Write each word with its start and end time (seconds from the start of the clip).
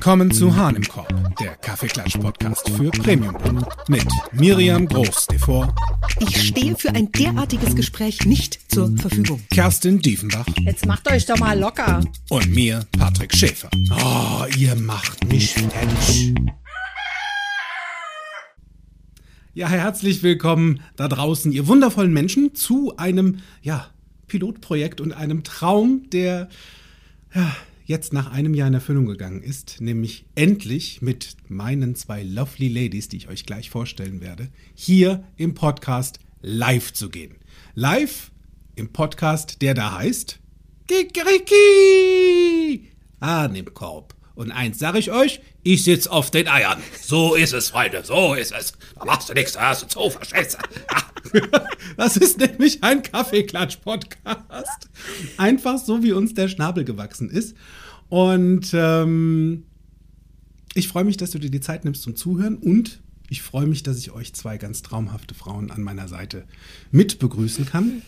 Willkommen 0.00 0.30
zu 0.30 0.56
Hahn 0.56 0.76
im 0.76 0.82
Korb, 0.82 1.12
der 1.38 1.56
Kaffeeklatsch-Podcast 1.56 2.70
für 2.70 2.90
Premium 2.90 3.36
mit 3.86 4.06
Miriam 4.32 4.88
Groß-Devor. 4.88 5.74
Ich 6.20 6.48
stehe 6.48 6.74
für 6.74 6.88
ein 6.94 7.12
derartiges 7.12 7.76
Gespräch 7.76 8.24
nicht 8.24 8.72
zur 8.72 8.96
Verfügung. 8.96 9.42
Kerstin 9.52 9.98
Diefenbach. 9.98 10.46
Jetzt 10.60 10.86
macht 10.86 11.06
euch 11.12 11.26
doch 11.26 11.38
mal 11.38 11.60
locker. 11.60 12.00
Und 12.30 12.50
mir, 12.50 12.86
Patrick 12.98 13.36
Schäfer. 13.36 13.68
Oh, 13.90 14.46
ihr 14.56 14.74
macht 14.74 15.28
mich 15.28 15.52
fertig. 15.52 16.34
Ja, 19.52 19.68
herzlich 19.68 20.22
willkommen 20.22 20.80
da 20.96 21.08
draußen, 21.08 21.52
ihr 21.52 21.66
wundervollen 21.66 22.14
Menschen, 22.14 22.54
zu 22.54 22.96
einem, 22.96 23.40
ja, 23.60 23.90
Pilotprojekt 24.28 25.02
und 25.02 25.12
einem 25.12 25.44
Traum, 25.44 26.08
der, 26.08 26.48
ja, 27.34 27.54
jetzt 27.90 28.12
nach 28.12 28.30
einem 28.30 28.54
Jahr 28.54 28.68
in 28.68 28.74
Erfüllung 28.74 29.06
gegangen 29.06 29.42
ist, 29.42 29.80
nämlich 29.80 30.24
endlich 30.36 31.02
mit 31.02 31.36
meinen 31.48 31.96
zwei 31.96 32.22
lovely 32.22 32.68
Ladies, 32.68 33.08
die 33.08 33.16
ich 33.16 33.28
euch 33.28 33.44
gleich 33.44 33.68
vorstellen 33.68 34.20
werde, 34.20 34.48
hier 34.76 35.24
im 35.36 35.54
Podcast 35.54 36.20
live 36.40 36.92
zu 36.92 37.10
gehen. 37.10 37.34
Live 37.74 38.30
im 38.76 38.92
Podcast, 38.92 39.60
der 39.60 39.74
da 39.74 39.98
heißt 39.98 40.38
Kikeriki! 40.86 41.72
An 43.18 43.56
im 43.56 43.74
Korb. 43.74 44.14
Und 44.40 44.52
eins 44.52 44.78
sage 44.78 44.98
ich 44.98 45.12
euch, 45.12 45.42
ich 45.62 45.84
sitz 45.84 46.06
auf 46.06 46.30
den 46.30 46.48
Eiern. 46.48 46.78
So 47.02 47.34
ist 47.34 47.52
es, 47.52 47.68
Freunde, 47.68 48.02
so 48.04 48.32
ist 48.32 48.52
es. 48.52 48.72
Da 48.98 49.04
machst 49.04 49.28
du 49.28 49.34
nichts, 49.34 49.52
da 49.52 49.68
hast 49.68 49.82
du 49.82 49.86
zu 49.86 50.08
verschätzt. 50.08 50.56
Das 51.98 52.16
ist 52.16 52.38
nämlich 52.38 52.82
ein 52.82 53.02
Kaffeeklatsch-Podcast. 53.02 54.88
Einfach 55.36 55.76
so, 55.76 56.02
wie 56.02 56.12
uns 56.12 56.32
der 56.32 56.48
Schnabel 56.48 56.84
gewachsen 56.84 57.28
ist. 57.28 57.54
Und 58.08 58.70
ähm, 58.72 59.64
ich 60.72 60.88
freue 60.88 61.04
mich, 61.04 61.18
dass 61.18 61.32
du 61.32 61.38
dir 61.38 61.50
die 61.50 61.60
Zeit 61.60 61.84
nimmst 61.84 62.02
zum 62.02 62.16
Zuhören 62.16 62.56
und 62.56 63.00
ich 63.28 63.42
freue 63.42 63.66
mich, 63.66 63.82
dass 63.82 63.98
ich 63.98 64.10
euch 64.10 64.32
zwei 64.32 64.56
ganz 64.56 64.80
traumhafte 64.80 65.34
Frauen 65.34 65.70
an 65.70 65.82
meiner 65.82 66.08
Seite 66.08 66.44
mit 66.90 67.18
begrüßen 67.18 67.66
kann. 67.66 68.00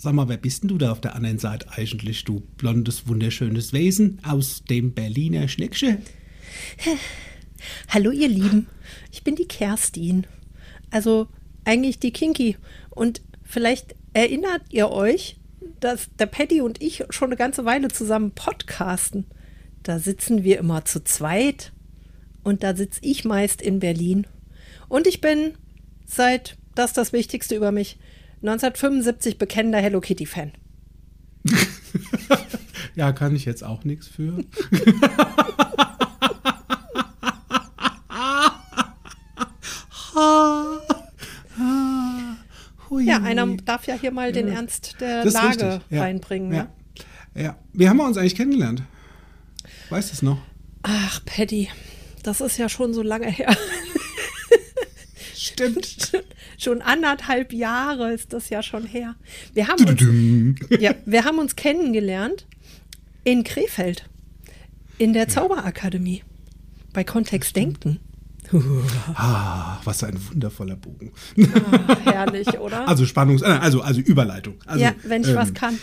Sag 0.00 0.12
mal, 0.12 0.28
wer 0.28 0.36
bist 0.36 0.62
denn 0.62 0.68
du 0.68 0.78
da 0.78 0.92
auf 0.92 1.00
der 1.00 1.16
anderen 1.16 1.40
Seite 1.40 1.72
eigentlich, 1.72 2.22
du 2.22 2.38
blondes, 2.56 3.08
wunderschönes 3.08 3.72
Wesen 3.72 4.20
aus 4.22 4.62
dem 4.62 4.94
Berliner 4.94 5.48
Schneckchen? 5.48 5.98
Hallo 7.88 8.12
ihr 8.12 8.28
Lieben, 8.28 8.68
ich 9.10 9.24
bin 9.24 9.34
die 9.34 9.48
Kerstin. 9.48 10.24
Also 10.92 11.26
eigentlich 11.64 11.98
die 11.98 12.12
Kinky. 12.12 12.56
Und 12.90 13.22
vielleicht 13.42 13.96
erinnert 14.12 14.62
ihr 14.70 14.88
euch, 14.88 15.40
dass 15.80 16.08
der 16.16 16.26
Paddy 16.26 16.60
und 16.60 16.80
ich 16.80 17.02
schon 17.10 17.30
eine 17.30 17.36
ganze 17.36 17.64
Weile 17.64 17.88
zusammen 17.88 18.30
podcasten. 18.30 19.26
Da 19.82 19.98
sitzen 19.98 20.44
wir 20.44 20.60
immer 20.60 20.84
zu 20.84 21.02
zweit 21.02 21.72
und 22.44 22.62
da 22.62 22.76
sitze 22.76 23.00
ich 23.02 23.24
meist 23.24 23.60
in 23.60 23.80
Berlin. 23.80 24.28
Und 24.88 25.08
ich 25.08 25.20
bin 25.20 25.54
seit, 26.06 26.56
das 26.76 26.92
das 26.92 27.12
Wichtigste 27.12 27.56
über 27.56 27.72
mich, 27.72 27.98
1975 28.42 29.38
bekennender 29.38 29.78
Hello 29.78 30.00
Kitty 30.00 30.26
Fan. 30.26 30.52
ja, 32.94 33.12
kann 33.12 33.34
ich 33.34 33.44
jetzt 33.44 33.64
auch 33.64 33.84
nichts 33.84 34.06
für. 34.06 34.44
ja, 43.00 43.22
einer 43.22 43.46
darf 43.64 43.86
ja 43.86 43.94
hier 43.94 44.12
mal 44.12 44.32
den 44.32 44.48
Ernst 44.48 44.96
der 45.00 45.24
Das 45.24 45.34
Lage 45.34 45.80
ja. 45.90 46.02
reinbringen. 46.02 46.52
Ja. 46.52 46.68
Ne? 47.34 47.42
ja. 47.42 47.56
Wie 47.72 47.88
haben 47.88 47.96
wir 47.96 48.04
uns 48.04 48.16
eigentlich 48.16 48.36
kennengelernt? 48.36 48.82
Weißt 49.90 50.10
du 50.10 50.14
es 50.14 50.22
noch? 50.22 50.38
Ach, 50.82 51.24
Paddy, 51.24 51.68
das 52.22 52.40
ist 52.40 52.58
ja 52.58 52.68
schon 52.68 52.94
so 52.94 53.02
lange 53.02 53.28
her. 53.28 53.56
Stimmt. 55.52 56.12
schon 56.58 56.82
anderthalb 56.82 57.52
Jahre 57.52 58.12
ist 58.12 58.32
das 58.32 58.50
ja 58.50 58.62
schon 58.62 58.84
her. 58.84 59.14
Wir 59.54 59.68
haben 59.68 59.84
uns, 59.84 60.60
ja, 60.80 60.94
wir 61.04 61.24
haben 61.24 61.38
uns 61.38 61.56
kennengelernt 61.56 62.46
in 63.24 63.44
Krefeld, 63.44 64.08
in 64.98 65.12
der 65.12 65.28
Zauberakademie, 65.28 66.22
bei 66.92 67.04
Kontext 67.04 67.56
Denken. 67.56 68.00
Ah, 69.14 69.78
was 69.84 70.02
ein 70.04 70.18
wundervoller 70.30 70.76
Bogen. 70.76 71.12
Ah, 71.38 71.96
herrlich, 72.04 72.48
oder? 72.58 72.88
Also 72.88 73.04
Spannungs, 73.04 73.42
äh, 73.42 73.46
also, 73.46 73.82
also 73.82 74.00
Überleitung. 74.00 74.54
Also, 74.64 74.84
ja, 74.84 74.94
wenn 75.02 75.22
ich 75.22 75.34
was 75.34 75.48
ähm, 75.48 75.54
kann. 75.54 75.78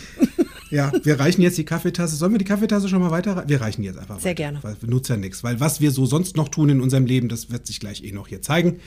Ja, 0.70 0.90
wir 1.04 1.20
reichen 1.20 1.42
jetzt 1.42 1.58
die 1.58 1.64
Kaffeetasse. 1.64 2.16
Sollen 2.16 2.32
wir 2.32 2.38
die 2.38 2.44
Kaffeetasse 2.44 2.88
schon 2.88 3.00
mal 3.00 3.10
weiter? 3.10 3.44
Wir 3.46 3.60
reichen 3.60 3.84
jetzt 3.84 3.98
einfach 3.98 4.18
Sehr 4.18 4.32
weiter, 4.32 4.34
gerne. 4.34 4.58
Weil 4.62 4.76
nutzen 4.86 5.12
ja 5.12 5.18
nichts. 5.18 5.44
Weil 5.44 5.60
was 5.60 5.80
wir 5.80 5.90
so 5.92 6.06
sonst 6.06 6.36
noch 6.36 6.48
tun 6.48 6.68
in 6.68 6.80
unserem 6.80 7.06
Leben, 7.06 7.28
das 7.28 7.50
wird 7.50 7.66
sich 7.66 7.78
gleich 7.78 8.02
eh 8.02 8.12
noch 8.12 8.28
hier 8.28 8.42
zeigen. 8.42 8.80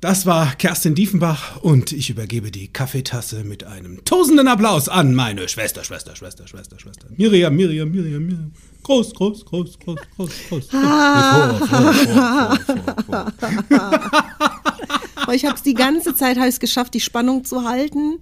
Das 0.00 0.26
war 0.26 0.54
Kerstin 0.54 0.94
Diefenbach 0.94 1.60
und 1.60 1.90
ich 1.90 2.08
übergebe 2.08 2.52
die 2.52 2.68
Kaffeetasse 2.68 3.42
mit 3.42 3.64
einem 3.64 4.04
tosenden 4.04 4.46
Applaus 4.46 4.88
an 4.88 5.12
meine 5.12 5.48
Schwester, 5.48 5.82
Schwester, 5.82 6.14
Schwester, 6.14 6.46
Schwester, 6.46 6.78
Schwester. 6.78 7.08
Miriam, 7.16 7.56
Miriam, 7.56 7.90
Miriam, 7.90 8.24
Miriam. 8.24 8.52
Groß, 8.84 9.12
groß, 9.14 9.44
groß, 9.44 9.78
groß, 9.80 9.98
groß, 10.16 10.30
groß. 10.48 10.68
Ah. 10.72 12.56
Ich 15.32 15.44
habe 15.44 15.56
es 15.56 15.62
die 15.62 15.74
ganze 15.74 16.14
Zeit 16.14 16.36
ich's 16.36 16.60
geschafft, 16.60 16.94
die 16.94 17.00
Spannung 17.00 17.44
zu 17.44 17.64
halten. 17.64 18.20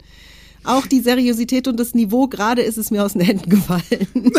Auch 0.64 0.86
die 0.86 1.00
Seriosität 1.00 1.68
und 1.68 1.78
das 1.78 1.92
Niveau, 1.94 2.26
gerade 2.26 2.62
ist 2.62 2.78
es 2.78 2.90
mir 2.90 3.04
aus 3.04 3.12
den 3.12 3.20
Händen 3.20 3.50
gefallen. 3.50 4.08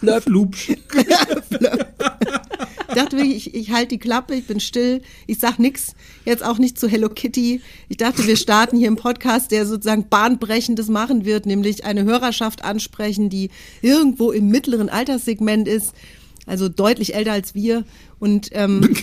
Plöp, 0.00 0.26
lupsch. 0.26 0.70
Ich 2.88 2.94
dachte 2.94 3.18
wirklich, 3.18 3.48
ich, 3.48 3.54
ich 3.54 3.70
halte 3.70 3.88
die 3.88 3.98
Klappe, 3.98 4.34
ich 4.34 4.46
bin 4.46 4.60
still, 4.60 5.02
ich 5.26 5.38
sag 5.38 5.58
nix, 5.58 5.94
jetzt 6.24 6.42
auch 6.42 6.58
nicht 6.58 6.78
zu 6.78 6.88
Hello 6.88 7.10
Kitty. 7.10 7.60
Ich 7.88 7.98
dachte, 7.98 8.26
wir 8.26 8.36
starten 8.36 8.78
hier 8.78 8.88
im 8.88 8.96
Podcast, 8.96 9.50
der 9.50 9.66
sozusagen 9.66 10.08
bahnbrechendes 10.08 10.88
machen 10.88 11.26
wird, 11.26 11.44
nämlich 11.44 11.84
eine 11.84 12.04
Hörerschaft 12.04 12.64
ansprechen, 12.64 13.28
die 13.28 13.50
irgendwo 13.82 14.32
im 14.32 14.48
mittleren 14.48 14.88
Alterssegment 14.88 15.68
ist, 15.68 15.92
also 16.46 16.70
deutlich 16.70 17.14
älter 17.14 17.32
als 17.32 17.54
wir 17.54 17.84
und 18.18 18.48
ähm, 18.52 18.80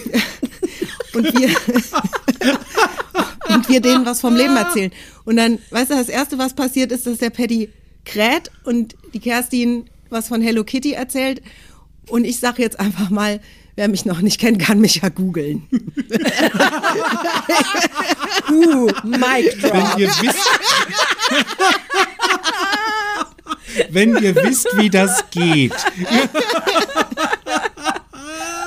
und 1.14 1.40
wir 1.40 1.50
und 3.50 3.70
wir 3.70 3.82
denen 3.82 4.06
was 4.08 4.22
vom 4.22 4.36
Leben 4.36 4.58
erzählen. 4.58 4.92
Und 5.26 5.38
dann, 5.38 5.60
weißt 5.70 5.92
du, 5.92 5.96
das 5.96 6.10
erste, 6.10 6.40
was 6.40 6.56
passiert 6.56 6.92
ist, 6.92 7.06
dass 7.06 7.20
der 7.20 7.30
Paddy 7.30 7.70
kräht 8.04 8.50
und 8.64 8.96
die 9.14 9.20
Kerstin 9.20 9.86
was 10.10 10.28
von 10.28 10.42
Hello 10.42 10.64
Kitty 10.64 10.94
erzählt. 10.94 11.44
Und 12.10 12.26
ich 12.26 12.40
sage 12.40 12.62
jetzt 12.62 12.80
einfach 12.80 13.10
mal, 13.10 13.42
wer 13.76 13.88
mich 13.88 14.06
noch 14.06 14.22
nicht 14.22 14.40
kennt, 14.40 14.60
kann 14.60 14.80
mich 14.80 14.96
ja 15.02 15.10
googeln. 15.10 15.64
Uh, 18.48 18.88
Mic 19.04 19.58
Drop. 19.60 19.74
Wenn 19.74 19.98
ihr 19.98 20.10
wisst, 20.22 20.50
wenn 23.90 24.18
ihr 24.18 24.36
wisst, 24.36 24.68
wie 24.78 24.90
das 24.90 25.24
geht. 25.32 25.74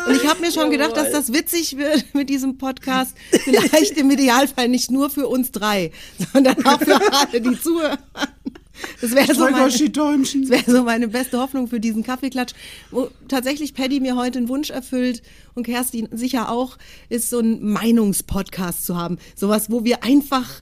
Und 0.07 0.17
ich 0.17 0.27
habe 0.27 0.41
mir 0.41 0.51
schon 0.51 0.71
gedacht, 0.71 0.97
dass 0.97 1.11
das 1.13 1.33
witzig 1.33 1.77
wird 1.77 2.15
mit 2.15 2.29
diesem 2.31 2.59
Podcast. 2.59 3.15
Vielleicht 3.45 3.97
im 3.99 4.11
Idealfall 4.11 4.69
nicht 4.69 4.91
nur 4.91 5.11
für 5.11 5.29
uns 5.29 5.53
drei, 5.53 5.93
sondern 6.33 6.65
auch 6.65 6.81
für 6.81 7.01
alle, 7.13 7.41
die 7.41 7.61
zuhören. 7.61 7.99
Das 9.00 9.12
wäre 9.12 9.27
so, 9.34 9.44
meine- 9.53 9.65
das 10.43 10.50
wäre 10.50 10.71
so 10.78 10.83
meine 10.84 11.09
beste 11.09 11.39
Hoffnung 11.39 11.69
für 11.69 11.81
diesen 11.81 12.03
Kaffeeklatsch, 12.03 12.53
wo 12.91 13.09
tatsächlich 13.28 13.75
Paddy 13.75 14.00
mir 14.00 14.16
heute 14.16 14.39
einen 14.39 14.49
Wunsch 14.49 14.71
erfüllt 14.71 15.22
und 15.55 15.65
Kerstin 15.65 16.09
sicher 16.12 16.50
auch, 16.50 16.77
ist 17.09 17.31
so 17.31 17.38
ein 17.41 17.62
Meinungspodcast 17.72 18.84
zu 18.87 18.97
haben. 18.97 19.19
Sowas, 19.34 19.71
wo 19.71 19.84
wir 19.84 20.05
einfach 20.05 20.61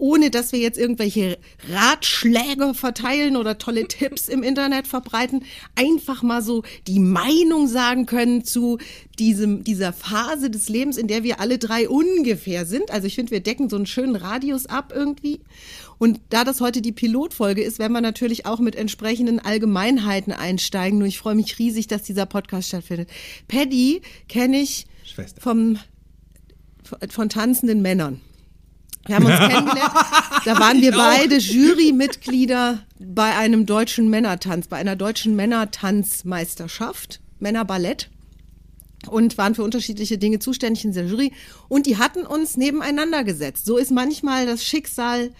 ohne 0.00 0.30
dass 0.30 0.52
wir 0.52 0.60
jetzt 0.60 0.78
irgendwelche 0.78 1.38
Ratschläge 1.72 2.72
verteilen 2.74 3.36
oder 3.36 3.58
tolle 3.58 3.88
Tipps 3.88 4.28
im 4.28 4.44
Internet 4.44 4.86
verbreiten, 4.86 5.42
einfach 5.74 6.22
mal 6.22 6.40
so 6.42 6.62
die 6.86 7.00
Meinung 7.00 7.66
sagen 7.66 8.06
können 8.06 8.44
zu 8.44 8.78
diesem, 9.18 9.64
dieser 9.64 9.92
Phase 9.92 10.50
des 10.50 10.68
Lebens, 10.68 10.98
in 10.98 11.08
der 11.08 11.24
wir 11.24 11.40
alle 11.40 11.58
drei 11.58 11.88
ungefähr 11.88 12.64
sind. 12.64 12.92
Also 12.92 13.08
ich 13.08 13.16
finde, 13.16 13.32
wir 13.32 13.40
decken 13.40 13.68
so 13.68 13.74
einen 13.76 13.86
schönen 13.86 14.14
Radius 14.14 14.66
ab 14.66 14.92
irgendwie. 14.94 15.40
Und 15.98 16.20
da 16.30 16.44
das 16.44 16.60
heute 16.60 16.80
die 16.80 16.92
Pilotfolge 16.92 17.62
ist, 17.62 17.78
werden 17.78 17.92
wir 17.92 18.00
natürlich 18.00 18.46
auch 18.46 18.60
mit 18.60 18.76
entsprechenden 18.76 19.40
Allgemeinheiten 19.40 20.32
einsteigen. 20.32 20.98
Nur 20.98 21.08
ich 21.08 21.18
freue 21.18 21.34
mich 21.34 21.58
riesig, 21.58 21.88
dass 21.88 22.02
dieser 22.02 22.26
Podcast 22.26 22.68
stattfindet. 22.68 23.10
Paddy 23.48 24.02
kenne 24.28 24.60
ich 24.60 24.86
Schwester. 25.04 25.40
vom, 25.40 25.78
von 27.08 27.28
tanzenden 27.28 27.82
Männern. 27.82 28.20
Wir 29.06 29.16
haben 29.16 29.26
uns 29.26 29.38
kennengelernt. 29.38 29.92
Da 30.44 30.58
waren 30.60 30.80
wir 30.80 30.92
beide 30.92 31.36
Jurymitglieder 31.36 32.84
bei 33.00 33.36
einem 33.36 33.66
deutschen 33.66 34.08
Männertanz, 34.08 34.68
bei 34.68 34.76
einer 34.76 34.96
deutschen 34.96 35.34
Männertanzmeisterschaft, 35.34 37.20
Männerballett. 37.40 38.10
Und 39.08 39.38
waren 39.38 39.54
für 39.54 39.62
unterschiedliche 39.62 40.18
Dinge 40.18 40.40
zuständig 40.40 40.84
in 40.84 40.92
der 40.92 41.06
Jury. 41.06 41.32
Und 41.68 41.86
die 41.86 41.98
hatten 41.98 42.26
uns 42.26 42.56
nebeneinander 42.56 43.22
gesetzt. 43.22 43.64
So 43.64 43.76
ist 43.76 43.92
manchmal 43.92 44.44
das 44.44 44.64
Schicksal 44.64 45.30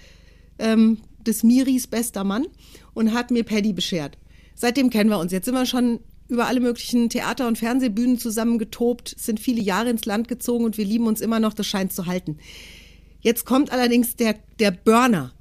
ähm, 0.59 0.99
des 1.21 1.43
Miris 1.43 1.87
bester 1.87 2.25
Mann 2.25 2.47
und 2.95 3.13
hat 3.13 3.31
mir 3.31 3.45
Paddy 3.45 3.73
beschert. 3.73 4.19
seitdem 4.55 4.91
kennen 4.91 5.11
wir 5.11 5.19
uns. 5.19 5.33
Jetzt 5.33 5.45
sind 5.45 5.55
wir 5.55 5.67
schon 5.67 6.01
über 6.29 6.47
alle 6.47 6.61
möglichen 6.61 7.09
Theater- 7.09 7.49
und 7.49 7.59
Fernsehbühnen 7.59 8.19
zusammen 8.19 8.59
getobt, 8.59 9.15
sind 9.19 9.41
viele 9.41 9.63
Jahre 9.63 9.91
ins 9.91 10.05
Land 10.05 10.29
gezogen 10.29 10.65
und 10.65 10.77
wir 10.77 10.85
lieben 10.85 11.07
uns 11.07 11.21
immer 11.21 11.41
noch, 11.41 11.55
das 11.55 11.67
scheint 11.67 11.93
zu 11.93 12.07
halten. 12.07 12.39
Jetzt 13.21 13.47
kommt 13.47 13.73
allerdings 13.73 14.17
der, 14.17 14.35
der 14.59 14.71
Burner. 14.71 15.33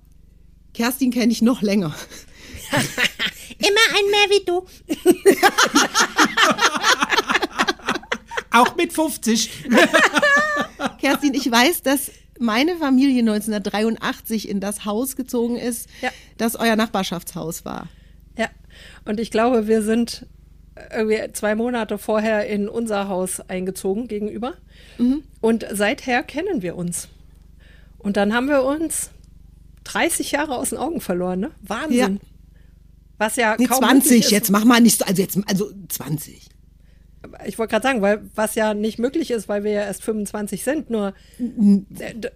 Kerstin 0.74 1.12
kenne 1.12 1.32
ich 1.32 1.42
noch 1.42 1.62
länger. 1.62 1.96
Immer 3.60 3.80
ein 3.96 4.12
mehr 4.12 4.30
wie 4.30 4.46
du. 4.46 4.66
Auch 8.52 8.76
mit 8.76 8.94
50. 8.94 9.50
Kerstin, 11.02 11.34
ich 11.34 11.50
weiß, 11.50 11.82
dass 11.82 12.12
meine 12.40 12.76
Familie 12.78 13.20
1983 13.20 14.48
in 14.50 14.60
das 14.60 14.86
Haus 14.86 15.16
gezogen 15.16 15.58
ist, 15.58 15.90
Ja. 16.02 16.10
das 16.38 16.56
euer 16.56 16.76
Nachbarschaftshaus 16.76 17.66
war. 17.66 17.88
Ja, 18.38 18.50
und 19.06 19.20
ich 19.20 19.32
glaube, 19.32 19.68
wir 19.68 19.82
sind 19.82 20.26
irgendwie 20.96 21.20
zwei 21.34 21.56
Monate 21.56 21.98
vorher 21.98 22.48
in 22.48 22.70
unser 22.70 23.08
Haus 23.10 23.40
eingezogen 23.42 24.08
gegenüber. 24.08 24.54
Und 25.42 25.66
seither 25.72 26.22
kennen 26.24 26.62
wir 26.62 26.76
uns. 26.76 27.08
Und 27.98 28.16
dann 28.18 28.34
haben 28.34 28.48
wir 28.48 28.64
uns 28.64 29.10
30 29.86 30.32
Jahre 30.32 30.56
aus 30.56 30.70
den 30.70 30.78
Augen 30.78 31.02
verloren, 31.02 31.40
ne? 31.40 31.52
Wahnsinn. 31.62 32.20
Ja. 32.22 32.28
Was 33.18 33.36
ja 33.38 33.56
Nee, 33.58 33.66
kaum 33.66 33.80
möglich 33.80 34.02
20, 34.04 34.20
ist. 34.26 34.32
jetzt 34.32 34.52
mach 34.52 34.66
mal 34.66 34.80
nicht 34.80 35.00
so, 35.00 35.06
also 35.06 35.20
jetzt, 35.22 35.38
also 35.48 35.72
20. 35.90 36.48
Ich 37.46 37.58
wollte 37.58 37.72
gerade 37.72 37.84
sagen, 37.84 38.02
weil 38.02 38.22
was 38.36 38.56
ja 38.56 38.74
nicht 38.74 39.00
möglich 39.00 39.32
ist, 39.32 39.50
weil 39.50 39.64
wir 39.64 39.72
ja 39.72 39.82
erst 39.82 40.04
25 40.04 40.64
sind, 40.64 40.90
nur 40.90 41.14
äh, 41.40 42.14
d- 42.16 42.30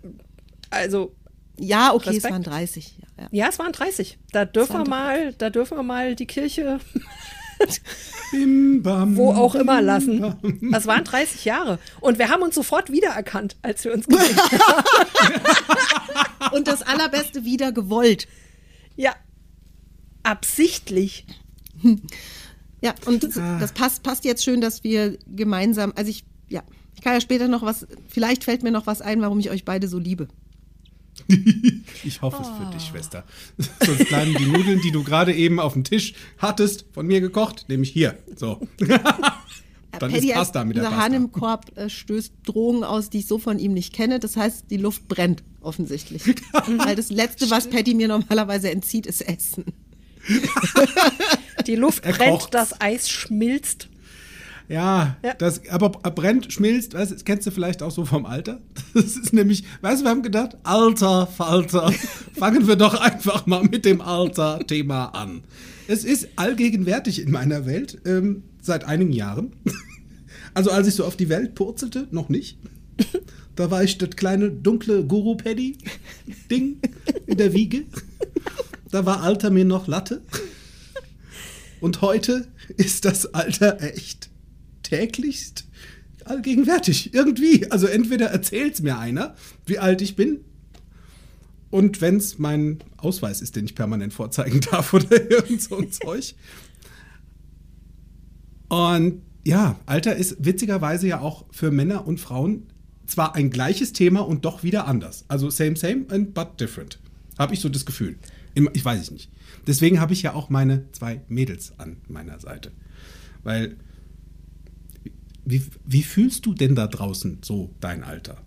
also 0.70 1.16
Ja, 1.58 1.94
okay, 1.94 2.10
es 2.10 2.16
Respekt. 2.18 2.34
waren 2.34 2.44
30. 2.44 2.98
Ja, 2.98 3.24
ja. 3.24 3.28
ja, 3.32 3.48
es 3.50 3.60
waren 3.60 3.72
30. 3.72 4.18
Da 4.32 4.46
dürfen 4.46 4.78
wir 4.84 4.90
mal, 4.90 5.34
da 5.34 5.50
dürfen 5.50 5.78
wir 5.78 5.84
mal 5.84 6.16
die 6.16 6.26
Kirche 6.28 6.80
Bim, 8.32 8.82
bam, 8.82 9.16
wo 9.18 9.32
auch 9.34 9.54
immer 9.56 9.82
lassen. 9.84 10.20
bam. 10.22 10.72
Das 10.72 10.88
waren 10.88 11.04
30 11.04 11.46
Jahre. 11.46 11.78
Und 12.00 12.18
wir 12.18 12.30
haben 12.30 12.42
uns 12.42 12.56
sofort 12.56 12.92
wiedererkannt, 12.92 13.56
als 13.62 13.84
wir 13.84 13.94
uns 13.94 14.08
gesehen 14.08 14.36
haben. 14.38 14.84
Und 16.56 16.68
das 16.68 16.82
Allerbeste 16.82 17.46
wieder 17.46 17.72
gewollt. 17.72 18.28
Ja. 18.96 19.14
Absichtlich. 20.24 21.26
Ja, 22.82 22.96
und 23.06 23.24
das, 23.24 23.36
das 23.36 23.72
passt, 23.74 24.04
passt 24.04 24.26
jetzt 24.26 24.44
schön, 24.44 24.60
dass 24.60 24.84
wir 24.84 25.18
gemeinsam, 25.28 25.94
also 25.96 26.10
ich, 26.10 26.24
ja, 26.50 26.64
ich 26.96 27.02
kann 27.02 27.14
ja 27.14 27.22
später 27.22 27.48
noch 27.48 27.62
was, 27.62 27.88
vielleicht 28.08 28.44
fällt 28.44 28.64
mir 28.64 28.72
noch 28.72 28.88
was 28.88 29.02
ein, 29.02 29.22
warum 29.22 29.40
ich 29.40 29.50
euch 29.50 29.66
beide 29.66 29.88
so 29.88 30.00
liebe. 30.00 30.28
Ich 32.04 32.22
hoffe 32.22 32.42
es 32.42 32.48
für 32.48 32.74
dich, 32.74 32.84
Schwester. 32.88 33.24
Sonst 33.86 34.08
bleiben 34.08 34.34
die 34.38 34.46
Nudeln, 34.46 34.82
die 34.82 34.92
du 34.92 35.04
gerade 35.04 35.34
eben 35.34 35.60
auf 35.60 35.74
dem 35.74 35.84
Tisch 35.84 36.14
hattest, 36.40 36.86
von 36.94 37.06
mir 37.06 37.22
gekocht, 37.22 37.66
nämlich 37.70 37.92
hier. 37.92 38.18
So. 38.36 38.60
Dann 40.00 40.12
ist 40.14 40.28
Pasta 40.32 40.64
mit 40.64 40.78
der 40.78 40.86
unser 40.86 40.96
Hahn 40.96 41.12
Pasta. 41.12 41.16
im 41.18 41.32
Korb 41.32 41.78
äh, 41.78 41.90
stößt 41.90 42.34
Drohungen 42.46 42.84
aus, 42.84 43.10
die 43.10 43.20
ich 43.20 43.28
so 43.28 43.38
von 43.38 43.60
ihm 43.60 43.74
nicht 43.74 43.94
kenne. 43.94 44.20
Das 44.20 44.38
heißt, 44.38 44.72
die 44.72 44.78
Luft 44.78 45.08
brennt 45.08 45.44
offensichtlich. 45.62 46.24
Weil 46.78 46.96
das 46.96 47.10
Letzte, 47.10 47.52
was 47.52 47.70
Patty 47.70 47.94
mir 47.94 48.08
normalerweise 48.08 48.72
entzieht, 48.72 49.06
ist 49.06 49.22
Essen. 49.22 49.66
Die 51.64 51.76
Luft 51.76 52.04
brennt, 52.18 52.50
das 52.52 52.80
Eis 52.80 53.10
schmilzt. 53.10 53.88
Ja, 54.68 55.18
Ja. 55.22 55.34
Das, 55.34 55.68
aber 55.70 55.90
brennt, 55.90 56.54
schmilzt, 56.54 56.94
weißt, 56.94 57.12
du, 57.12 57.16
das 57.16 57.26
kennst 57.26 57.46
du 57.46 57.52
vielleicht 57.52 57.84
auch 57.84 57.92
so 57.92 58.06
vom 58.06 58.26
Alter. 58.26 58.62
Das 58.94 59.16
ist 59.18 59.34
nämlich, 59.34 59.64
weißt 59.82 60.02
du, 60.02 60.06
wir 60.06 60.10
haben 60.10 60.22
gedacht, 60.22 60.58
Alter, 60.64 61.28
Falter, 61.28 61.92
fangen 62.38 62.68
wir 62.68 62.76
doch 62.76 63.00
einfach 63.00 63.46
mal 63.46 63.64
mit 63.64 63.86
dem 63.86 64.02
Alter-Thema 64.02 65.08
an. 65.08 65.44
Es 65.88 66.04
ist 66.04 66.28
allgegenwärtig 66.36 67.22
in 67.22 67.32
meiner 67.32 67.66
Welt 67.66 68.02
ähm, 68.06 68.44
seit 68.62 68.84
einigen 68.86 69.12
Jahren. 69.14 69.54
Also 70.54 70.72
als 70.72 70.88
ich 70.88 70.96
so 70.96 71.06
auf 71.06 71.16
die 71.16 71.30
Welt 71.30 71.56
purzelte, 71.56 72.08
noch 72.12 72.30
nicht. 72.30 72.58
Da 73.56 73.72
war 73.72 73.84
ich 73.84 73.98
das 73.98 74.12
kleine 74.12 74.52
dunkle 74.52 75.04
Guru-Paddy-Ding 75.06 76.80
in 77.26 77.38
der 77.38 77.54
Wiege. 77.54 77.84
Da 78.92 79.06
war 79.06 79.22
Alter 79.22 79.50
mir 79.50 79.66
noch 79.66 79.88
Latte. 79.88 80.22
Und 81.82 82.02
heute 82.02 82.48
ist 82.78 83.06
das 83.06 83.34
Alter 83.34 83.82
echt 83.82 84.30
täglichst 84.84 85.66
allgegenwärtig. 86.26 87.14
Irgendwie. 87.14 87.70
Also 87.72 87.88
entweder 87.88 88.28
erzählt 88.28 88.76
es 88.76 88.82
mir 88.82 88.98
einer, 88.98 89.36
wie 89.66 89.80
alt 89.80 90.02
ich 90.02 90.16
bin. 90.16 90.42
Und 91.72 92.00
wenn 92.00 92.18
es 92.18 92.38
mein 92.38 92.84
Ausweis 92.98 93.42
ist, 93.42 93.56
den 93.56 93.66
ich 93.66 93.76
permanent 93.76 94.14
vorzeigen 94.14 94.62
darf 94.72 94.94
oder 94.94 95.30
irgend 95.30 95.62
so 95.62 95.78
ein 95.78 95.92
Zeug. 95.92 96.36
Und 98.70 99.22
ja, 99.44 99.80
Alter 99.88 100.16
ist 100.16 100.46
witzigerweise 100.46 101.08
ja 101.08 101.20
auch 101.20 101.46
für 101.52 101.72
Männer 101.72 102.06
und 102.06 102.20
Frauen 102.20 102.68
zwar 103.08 103.36
ein 103.36 103.50
gleiches 103.50 103.92
Thema 103.92 104.22
und 104.22 104.46
doch 104.46 104.64
wieder 104.64 104.86
anders. 104.88 105.26
Also 105.28 105.50
same, 105.50 105.76
same 105.76 106.06
and 106.10 106.34
but 106.34 106.60
different. 106.60 107.00
Habe 107.40 107.56
ich 107.56 107.60
so 107.60 107.70
das 107.70 107.86
Gefühl. 107.86 108.18
Ich 108.74 108.84
weiß 108.84 109.02
es 109.02 109.12
nicht. 109.12 109.32
Deswegen 109.68 110.00
habe 110.00 110.14
ich 110.14 110.22
ja 110.22 110.34
auch 110.34 110.50
meine 110.50 110.92
zwei 110.92 111.22
Mädels 111.28 111.74
an 111.78 111.98
meiner 112.08 112.40
Seite. 112.40 112.72
Weil, 113.44 113.78
wie, 115.46 115.64
wie 115.86 116.04
fühlst 116.04 116.46
du 116.46 116.54
denn 116.54 116.76
da 116.76 116.88
draußen 116.88 117.40
so 117.42 117.74
dein 117.80 118.04
Alter? 118.04 118.38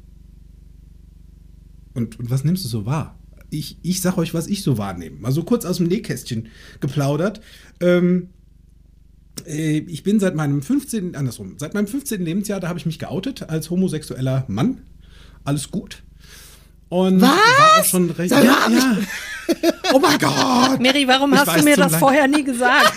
Und, 1.94 2.18
und 2.18 2.30
was 2.30 2.44
nimmst 2.44 2.64
du 2.64 2.68
so 2.68 2.86
wahr? 2.86 3.18
Ich, 3.50 3.78
ich 3.82 4.00
sag 4.00 4.18
euch, 4.18 4.34
was 4.34 4.46
ich 4.48 4.62
so 4.62 4.78
wahrnehme. 4.78 5.16
Mal 5.20 5.32
so 5.32 5.44
kurz 5.44 5.64
aus 5.64 5.78
dem 5.78 5.86
Nähkästchen 5.86 6.48
geplaudert. 6.80 7.40
Ähm, 7.80 8.30
äh, 9.46 9.78
ich 9.78 10.02
bin 10.02 10.20
seit 10.20 10.34
meinem 10.34 10.60
15. 10.60 11.14
andersrum, 11.14 11.56
seit 11.58 11.74
meinem 11.74 11.86
15. 11.86 12.24
Lebensjahr, 12.24 12.60
da 12.60 12.68
habe 12.68 12.78
ich 12.78 12.86
mich 12.86 12.98
geoutet 12.98 13.48
als 13.48 13.70
homosexueller 13.70 14.44
Mann. 14.48 14.82
Alles 15.44 15.70
gut. 15.70 16.02
Und 16.88 17.20
Was? 17.20 17.30
war 17.30 17.80
auch 17.80 17.84
schon 17.84 18.10
recht. 18.10 18.32
Ja, 18.32 18.42
ja. 18.42 18.98
Oh 19.92 19.98
mein 19.98 20.18
Gott! 20.18 20.80
Mary, 20.80 21.06
warum 21.06 21.32
Ich 21.34 21.40
hast 21.40 21.56
du 21.58 21.62
mir 21.62 21.76
das 21.76 21.92
Leid- 21.92 22.00
vorher 22.00 22.26
nie 22.28 22.42
gesagt? 22.44 22.94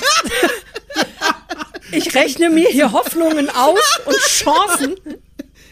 Ich 1.91 2.13
rechne 2.15 2.49
mir 2.49 2.67
hier 2.69 2.91
Hoffnungen 2.91 3.49
aus 3.49 3.79
und 4.05 4.17
Chancen. 4.17 4.95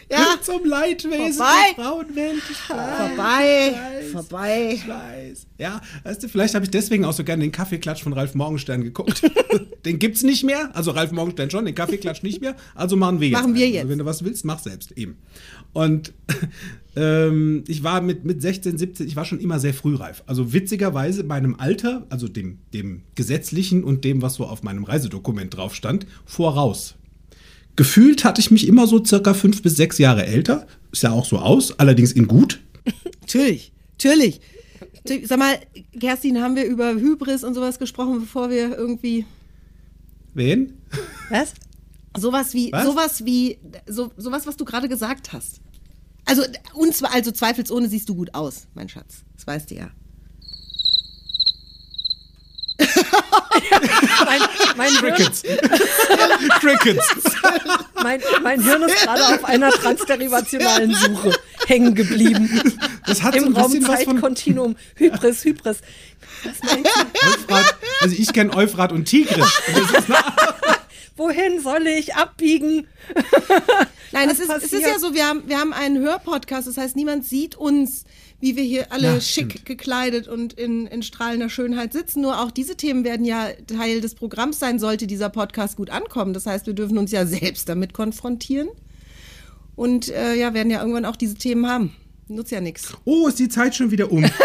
Ja, 0.08 0.36
Zum 0.40 0.64
Leidwesen 0.64 1.32
Vorbei. 1.32 1.52
der 1.76 1.84
Frauenwelt. 1.84 2.42
Vorbei, 2.42 3.74
weiß, 3.74 4.12
vorbei. 4.12 4.70
Ich 4.74 4.86
weiß. 4.88 5.46
Ja, 5.58 5.80
weißt 6.04 6.22
du, 6.22 6.28
vielleicht 6.28 6.54
habe 6.54 6.64
ich 6.64 6.70
deswegen 6.70 7.04
auch 7.04 7.12
so 7.12 7.24
gerne 7.24 7.42
den 7.42 7.50
Kaffeeklatsch 7.50 8.04
von 8.04 8.12
Ralf 8.12 8.36
Morgenstern 8.36 8.84
geguckt. 8.84 9.22
den 9.84 9.98
gibt's 9.98 10.22
nicht 10.22 10.44
mehr. 10.44 10.70
Also 10.74 10.92
Ralf 10.92 11.10
Morgenstern 11.10 11.50
schon, 11.50 11.64
den 11.64 11.74
Kaffeeklatsch 11.74 12.22
nicht 12.22 12.40
mehr. 12.40 12.54
Also 12.76 12.94
machen 12.96 13.18
wir 13.20 13.30
jetzt. 13.30 13.40
Machen 13.40 13.54
wir 13.56 13.64
einen. 13.64 13.74
jetzt. 13.74 13.80
Also 13.82 13.90
wenn 13.90 13.98
du 13.98 14.04
was 14.04 14.24
willst, 14.24 14.44
mach 14.44 14.60
selbst 14.60 14.92
eben. 14.92 15.18
Und 15.72 16.12
ähm, 16.96 17.64
ich 17.66 17.82
war 17.82 18.00
mit, 18.00 18.24
mit 18.24 18.42
16, 18.42 18.78
17, 18.78 19.06
ich 19.06 19.16
war 19.16 19.24
schon 19.24 19.40
immer 19.40 19.58
sehr 19.58 19.74
frühreif. 19.74 20.22
Also 20.26 20.52
witzigerweise 20.52 21.24
meinem 21.24 21.56
Alter, 21.56 22.06
also 22.10 22.28
dem, 22.28 22.58
dem 22.72 23.02
gesetzlichen 23.14 23.84
und 23.84 24.04
dem, 24.04 24.22
was 24.22 24.34
so 24.34 24.44
auf 24.46 24.62
meinem 24.62 24.84
Reisedokument 24.84 25.56
drauf 25.56 25.74
stand, 25.74 26.06
voraus. 26.24 26.94
Gefühlt 27.76 28.24
hatte 28.24 28.40
ich 28.40 28.50
mich 28.50 28.66
immer 28.66 28.86
so 28.86 29.04
circa 29.04 29.34
fünf 29.34 29.62
bis 29.62 29.76
sechs 29.76 29.98
Jahre 29.98 30.24
älter. 30.24 30.66
Ist 30.92 31.02
ja 31.02 31.12
auch 31.12 31.26
so 31.26 31.38
aus, 31.38 31.78
allerdings 31.78 32.12
in 32.12 32.26
gut. 32.26 32.60
Natürlich, 33.20 33.72
natürlich. 33.92 34.40
Sag 35.24 35.38
mal, 35.38 35.58
Kerstin, 35.98 36.40
haben 36.40 36.54
wir 36.54 36.64
über 36.64 36.94
Hybris 36.94 37.44
und 37.44 37.54
sowas 37.54 37.78
gesprochen, 37.78 38.20
bevor 38.20 38.50
wir 38.50 38.76
irgendwie 38.76 39.24
Wen? 40.36 40.74
Was? 41.30 41.54
Sowas 42.20 42.54
wie 42.54 42.72
Was? 42.72 42.84
sowas 42.84 43.24
wie 43.24 43.58
so 43.86 44.12
sowas, 44.16 44.46
was 44.46 44.56
du 44.56 44.64
gerade 44.64 44.88
gesagt 44.88 45.32
hast. 45.32 45.60
Also 46.24 46.42
und 46.74 46.94
zwar 46.94 47.14
also 47.14 47.30
zweifelsohne 47.30 47.88
siehst 47.88 48.08
du 48.08 48.14
gut 48.14 48.34
aus, 48.34 48.66
mein 48.74 48.88
Schatz. 48.88 49.24
Das 49.36 49.46
weißt 49.46 49.70
du 49.70 49.76
ja. 49.76 49.90
Mein, 54.24 54.40
mein, 54.76 54.90
Hirn, 54.90 55.14
Crickets. 55.14 55.42
Crickets. 56.60 57.06
mein, 58.02 58.20
mein 58.42 58.62
Hirn 58.62 58.82
ist 58.82 59.00
gerade 59.02 59.22
auf 59.34 59.44
einer 59.44 59.70
transderivationalen 59.70 60.94
Suche 60.94 61.32
hängen 61.66 61.94
geblieben. 61.94 62.60
Das 63.06 63.22
hat 63.22 63.34
so 63.34 63.46
Im 63.46 63.56
ein 63.56 63.62
bisschen 63.62 63.88
was 63.88 64.04
von 64.04 64.18
Raum-Zeit-Kontinuum. 64.18 64.76
Hybris, 64.96 65.44
Hybris. 65.44 65.78
Was 66.44 66.62
meinst 66.62 66.90
du? 66.96 67.28
Euphrat. 67.28 67.76
Also 68.00 68.16
ich 68.18 68.32
kenne 68.32 68.54
Euphrat 68.54 68.92
und 68.92 69.04
Tigris. 69.06 69.62
Und 69.68 69.76
das 69.78 70.02
ist 70.02 70.10
eine 70.10 70.18
Wohin 71.16 71.60
soll 71.62 71.86
ich 71.86 72.14
abbiegen? 72.14 72.86
Nein, 74.12 74.28
es 74.30 74.38
ist, 74.38 74.50
es 74.50 74.72
ist 74.72 74.82
ja 74.86 74.98
so, 74.98 75.14
wir 75.14 75.26
haben, 75.26 75.44
wir 75.48 75.58
haben 75.58 75.72
einen 75.72 75.98
Hörpodcast, 75.98 76.68
das 76.68 76.76
heißt, 76.76 76.94
niemand 76.94 77.24
sieht 77.24 77.56
uns, 77.56 78.04
wie 78.38 78.54
wir 78.54 78.62
hier 78.62 78.92
alle 78.92 79.14
Ja, 79.14 79.20
schick 79.20 79.52
stimmt. 79.52 79.66
gekleidet 79.66 80.28
und 80.28 80.52
in, 80.52 80.86
in 80.86 81.02
strahlender 81.02 81.48
Schönheit 81.48 81.92
sitzen. 81.94 82.20
Nur 82.20 82.40
auch 82.40 82.50
diese 82.50 82.76
Themen 82.76 83.02
werden 83.04 83.24
ja 83.24 83.48
Teil 83.66 84.00
des 84.02 84.14
Programms 84.14 84.58
sein, 84.58 84.78
sollte 84.78 85.06
dieser 85.06 85.30
Podcast 85.30 85.76
gut 85.76 85.88
ankommen. 85.90 86.34
Das 86.34 86.46
heißt, 86.46 86.66
wir 86.66 86.74
dürfen 86.74 86.98
uns 86.98 87.10
ja 87.12 87.24
selbst 87.26 87.68
damit 87.68 87.94
konfrontieren 87.94 88.68
und 89.74 90.08
äh, 90.10 90.34
ja, 90.34 90.52
werden 90.54 90.70
ja 90.70 90.80
irgendwann 90.80 91.06
auch 91.06 91.16
diese 91.16 91.34
Themen 91.36 91.66
haben. 91.66 91.96
nutzt 92.28 92.52
ja 92.52 92.60
nichts. 92.60 92.92
Oh, 93.04 93.26
ist 93.28 93.38
die 93.38 93.48
Zeit 93.48 93.74
schon 93.74 93.90
wieder 93.90 94.10
um. 94.12 94.22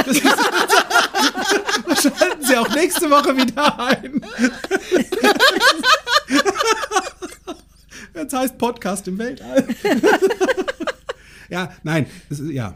Das 1.87 2.05
ist, 2.05 2.17
schalten 2.17 2.43
Sie 2.43 2.57
auch 2.57 2.73
nächste 2.73 3.09
Woche 3.11 3.35
wieder 3.37 3.79
ein. 3.79 4.21
Das 8.23 8.33
heißt 8.33 8.57
Podcast 8.57 9.07
im 9.07 9.17
Weltall. 9.17 9.67
ja, 11.49 11.71
nein, 11.83 12.05
das 12.29 12.39
ist, 12.39 12.51
ja. 12.51 12.75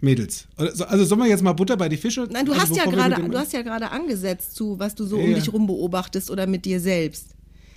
Mädels. 0.00 0.46
Also 0.56 0.84
also 0.84 1.04
sollen 1.04 1.22
wir 1.22 1.28
jetzt 1.28 1.42
mal 1.42 1.54
Butter 1.54 1.76
bei 1.76 1.88
die 1.88 1.96
Fische? 1.96 2.28
Nein, 2.30 2.44
du 2.44 2.52
also, 2.52 2.64
hast 2.64 2.76
ja 2.76 2.84
gerade, 2.84 3.28
du 3.28 3.38
hast 3.38 3.52
ja 3.52 3.62
gerade 3.62 3.90
angesetzt 3.90 4.54
zu, 4.54 4.78
was 4.78 4.94
du 4.94 5.06
so 5.06 5.16
um 5.16 5.30
Ja. 5.30 5.36
dich 5.36 5.52
rum 5.52 5.66
beobachtest 5.66 6.30
oder 6.30 6.46
mit 6.46 6.64
dir 6.64 6.80
selbst. 6.80 7.30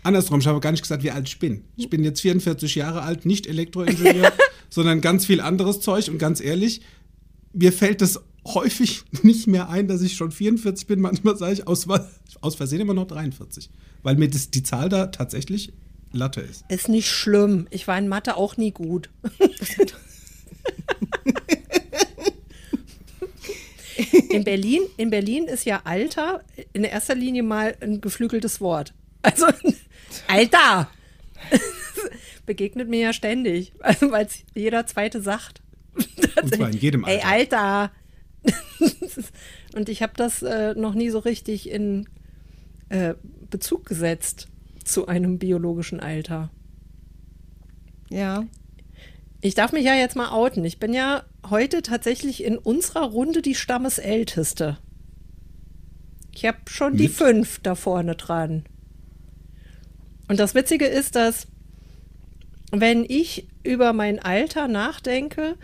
Andersrum, 0.04 0.40
ich 0.40 0.48
habe 0.48 0.60
gar 0.60 0.72
nicht 0.72 0.82
gesagt, 0.82 1.04
wie 1.04 1.12
alt 1.12 1.28
ich 1.28 1.40
bin. 1.40 1.64
Ich 1.76 1.90
bin 1.90 2.04
jetzt 2.04 2.22
44 2.22 2.76
Jahre 2.76 3.02
alt, 3.02 3.26
nicht 3.26 3.48
Elektroingenieur, 3.48 4.32
sondern 4.70 5.02
ganz 5.02 5.26
viel 5.26 5.42
anderes 5.42 5.82
Zeug. 5.82 6.08
Und 6.10 6.20
ganz 6.20 6.42
ehrlich, 6.42 6.82
mir 7.54 7.74
fällt 7.74 8.02
das 8.02 8.20
häufig 8.46 9.04
nicht 9.24 9.48
mehr 9.48 9.70
ein, 9.70 9.88
dass 9.88 10.02
ich 10.02 10.16
schon 10.16 10.32
44 10.32 10.88
bin. 10.88 11.02
Manchmal 11.02 11.38
sage 11.38 11.54
ich 11.54 11.68
aus, 11.68 11.88
aus 12.42 12.56
Versehen 12.56 12.82
immer 12.82 12.94
noch 12.94 13.08
43. 13.08 13.70
Weil 14.04 14.16
mir 14.16 14.30
das, 14.30 14.52
die 14.52 14.64
Zahl 14.64 14.90
da 14.90 15.08
tatsächlich 15.08 15.74
Latte 16.12 16.42
ist. 16.42 16.66
Ist 16.70 16.90
nicht 16.90 17.10
schlimm. 17.10 17.68
Ich 17.70 17.88
war 17.88 17.98
in 17.98 18.08
Mathe 18.08 18.36
auch 18.36 18.58
nie 18.58 18.72
gut. 18.72 19.10
In 24.30 24.44
Berlin, 24.44 24.82
in 24.98 25.10
Berlin 25.10 25.46
ist 25.46 25.66
ja 25.66 25.82
Alter 25.84 26.42
in 26.74 26.84
erster 26.84 27.16
Linie 27.16 27.44
mal 27.44 27.76
ein 27.82 28.00
geflügeltes 28.00 28.62
Wort. 28.62 28.94
Also, 29.22 29.48
Alter! 30.28 30.90
Begegnet 32.46 32.90
mir 32.90 33.00
ja 33.00 33.14
ständig, 33.14 33.74
also, 33.80 34.12
weil 34.12 34.26
es 34.26 34.44
jeder 34.56 34.88
Zweite 34.88 35.22
sagt. 35.22 35.62
Und 36.42 36.56
zwar 36.56 36.70
in 36.70 36.78
jedem 36.78 37.04
Ey, 37.04 37.22
Alter. 37.22 37.60
Alter! 37.60 37.92
Und 39.76 39.90
ich 39.90 40.02
habe 40.02 40.14
das 40.16 40.42
äh, 40.42 40.74
noch 40.76 40.94
nie 40.94 41.10
so 41.10 41.20
richtig 41.20 41.70
in 41.70 42.08
äh, 42.88 43.16
Bezug 43.50 43.86
gesetzt 43.86 44.48
zu 44.92 45.08
einem 45.08 45.40
biologischen 45.40 46.00
Alter. 46.00 46.50
Ja. 48.10 48.46
Ich 49.42 49.56
darf 49.56 49.72
mich 49.72 49.86
ja 49.86 49.96
jetzt 49.96 50.16
mal 50.16 50.32
outen. 50.32 50.66
Ich 50.66 50.80
bin 50.80 50.94
ja 50.94 51.24
heute 51.50 51.82
tatsächlich 51.82 52.44
in 52.44 52.58
unserer 52.58 53.04
Runde 53.04 53.42
die 53.42 53.56
Stammesälteste. 53.56 54.78
Ich 56.34 56.46
habe 56.46 56.58
schon 56.68 56.98
die 56.98 57.04
Mit? 57.04 57.14
fünf 57.14 57.60
da 57.60 57.76
vorne 57.76 58.16
dran. 58.16 58.66
Und 60.28 60.40
das 60.40 60.56
Witzige 60.56 60.86
ist, 60.86 61.16
dass 61.16 61.48
wenn 62.72 63.04
ich 63.04 63.48
über 63.64 63.94
mein 63.94 64.20
Alter 64.20 64.68
nachdenke, 64.68 65.56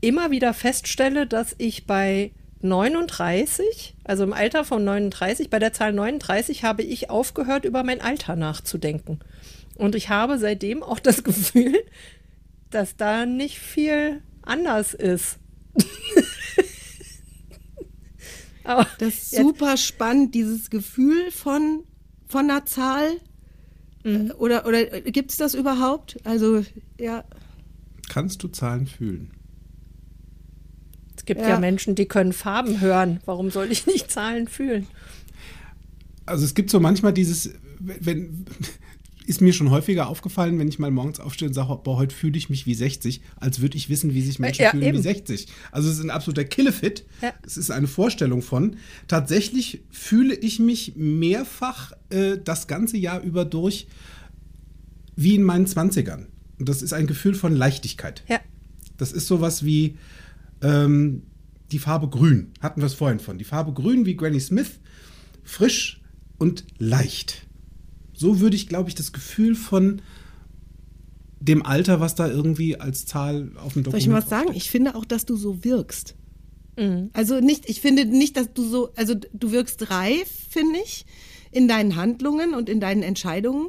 immer 0.00 0.30
wieder 0.30 0.54
feststelle, 0.54 1.26
dass 1.26 1.54
ich 1.58 1.86
bei 1.86 2.32
39, 2.62 3.94
also 4.04 4.22
im 4.24 4.32
Alter 4.32 4.64
von 4.64 4.84
39, 4.84 5.50
bei 5.50 5.58
der 5.58 5.72
Zahl 5.72 5.92
39 5.92 6.62
habe 6.64 6.82
ich 6.82 7.08
aufgehört, 7.10 7.64
über 7.64 7.82
mein 7.84 8.00
Alter 8.00 8.36
nachzudenken. 8.36 9.20
Und 9.76 9.94
ich 9.94 10.08
habe 10.10 10.38
seitdem 10.38 10.82
auch 10.82 10.98
das 11.00 11.24
Gefühl, 11.24 11.78
dass 12.70 12.96
da 12.96 13.26
nicht 13.26 13.58
viel 13.58 14.22
anders 14.42 14.94
ist. 14.94 15.38
Aber 18.64 18.86
Das 18.98 19.14
ist 19.14 19.32
jetzt- 19.32 19.42
super 19.42 19.76
spannend, 19.76 20.34
dieses 20.34 20.70
Gefühl 20.70 21.30
von, 21.30 21.84
von 22.26 22.50
einer 22.50 22.66
Zahl. 22.66 23.08
Mhm. 24.04 24.30
Äh, 24.30 24.32
Oder, 24.34 24.66
oder 24.66 24.84
gibt 25.00 25.30
es 25.30 25.36
das 25.38 25.54
überhaupt? 25.54 26.18
Also, 26.24 26.64
ja. 26.98 27.24
Kannst 28.08 28.42
du 28.42 28.48
Zahlen 28.48 28.86
fühlen? 28.86 29.30
Es 31.30 31.36
gibt 31.36 31.46
Ja. 31.46 31.54
ja 31.54 31.60
Menschen, 31.60 31.94
die 31.94 32.06
können 32.06 32.32
Farben 32.32 32.80
hören. 32.80 33.20
Warum 33.24 33.50
soll 33.50 33.70
ich 33.70 33.86
nicht 33.86 34.10
Zahlen 34.10 34.48
fühlen? 34.48 34.86
Also 36.26 36.44
es 36.44 36.54
gibt 36.54 36.70
so 36.70 36.80
manchmal 36.80 37.12
dieses, 37.12 37.50
wenn, 37.78 38.44
ist 39.26 39.40
mir 39.40 39.52
schon 39.52 39.70
häufiger 39.70 40.08
aufgefallen, 40.08 40.58
wenn 40.58 40.66
ich 40.66 40.78
mal 40.80 40.90
morgens 40.90 41.20
aufstehe 41.20 41.46
und 41.48 41.54
sage, 41.54 41.78
boah, 41.84 41.98
heute 41.98 42.14
fühle 42.14 42.36
ich 42.36 42.50
mich 42.50 42.66
wie 42.66 42.74
60, 42.74 43.20
als 43.36 43.60
würde 43.60 43.76
ich 43.76 43.88
wissen, 43.88 44.12
wie 44.12 44.22
sich 44.22 44.38
Menschen 44.40 44.62
Ja, 44.62 44.70
fühlen 44.72 44.82
eben. 44.82 44.98
wie 44.98 45.02
60. 45.02 45.46
Also 45.70 45.88
es 45.88 45.98
ist 45.98 46.04
ein 46.04 46.10
absoluter 46.10 46.44
Killefit. 46.44 47.04
Ja. 47.22 47.32
Es 47.46 47.56
ist 47.56 47.70
eine 47.70 47.86
Vorstellung 47.86 48.42
von. 48.42 48.76
Tatsächlich 49.08 49.82
fühle 49.90 50.34
ich 50.34 50.58
mich 50.58 50.94
mehrfach 50.96 51.92
äh, 52.10 52.38
das 52.42 52.66
ganze 52.66 52.96
Jahr 52.96 53.20
über 53.22 53.44
durch 53.44 53.86
wie 55.16 55.34
in 55.36 55.42
meinen 55.44 55.66
20ern. 55.66 56.26
Und 56.58 56.68
das 56.68 56.82
ist 56.82 56.92
ein 56.92 57.06
Gefühl 57.06 57.34
von 57.34 57.54
Leichtigkeit. 57.54 58.22
Ja. 58.28 58.40
Das 58.96 59.12
ist 59.12 59.26
sowas 59.26 59.64
wie 59.64 59.96
ähm, 60.62 61.22
die 61.72 61.78
Farbe 61.78 62.08
Grün. 62.08 62.52
Hatten 62.60 62.80
wir 62.80 62.86
es 62.86 62.94
vorhin 62.94 63.20
von. 63.20 63.38
Die 63.38 63.44
Farbe 63.44 63.72
Grün 63.72 64.06
wie 64.06 64.16
Granny 64.16 64.40
Smith. 64.40 64.80
Frisch 65.42 66.00
und 66.38 66.64
leicht. 66.78 67.46
So 68.12 68.40
würde 68.40 68.56
ich, 68.56 68.68
glaube 68.68 68.88
ich, 68.88 68.94
das 68.94 69.12
Gefühl 69.12 69.54
von 69.54 70.02
dem 71.40 71.64
Alter, 71.64 72.00
was 72.00 72.14
da 72.14 72.28
irgendwie 72.28 72.78
als 72.78 73.06
Zahl 73.06 73.52
auf 73.56 73.72
dem 73.72 73.82
Dokument 73.82 73.92
Soll 73.92 73.98
ich 73.98 74.08
mal 74.08 74.22
was 74.22 74.28
sagen? 74.28 74.50
Ich 74.54 74.70
finde 74.70 74.94
auch, 74.94 75.04
dass 75.04 75.24
du 75.24 75.36
so 75.36 75.64
wirkst. 75.64 76.14
Also 77.12 77.40
nicht, 77.40 77.68
ich 77.68 77.80
finde 77.82 78.06
nicht, 78.06 78.38
dass 78.38 78.54
du 78.54 78.62
so, 78.62 78.90
also 78.96 79.14
du 79.14 79.52
wirkst 79.52 79.90
reif, 79.90 80.28
finde 80.48 80.78
ich, 80.82 81.04
in 81.50 81.68
deinen 81.68 81.96
Handlungen 81.96 82.54
und 82.54 82.70
in 82.70 82.80
deinen 82.80 83.02
Entscheidungen. 83.02 83.68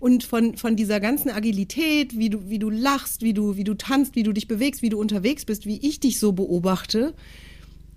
Und 0.00 0.22
von, 0.22 0.56
von 0.56 0.76
dieser 0.76 1.00
ganzen 1.00 1.28
Agilität, 1.30 2.16
wie 2.16 2.30
du, 2.30 2.48
wie 2.48 2.60
du 2.60 2.70
lachst, 2.70 3.22
wie 3.22 3.34
du, 3.34 3.56
wie 3.56 3.64
du 3.64 3.74
tanzt, 3.74 4.14
wie 4.14 4.22
du 4.22 4.32
dich 4.32 4.46
bewegst, 4.46 4.80
wie 4.80 4.90
du 4.90 4.98
unterwegs 5.00 5.44
bist, 5.44 5.66
wie 5.66 5.78
ich 5.78 5.98
dich 5.98 6.20
so 6.20 6.32
beobachte, 6.32 7.14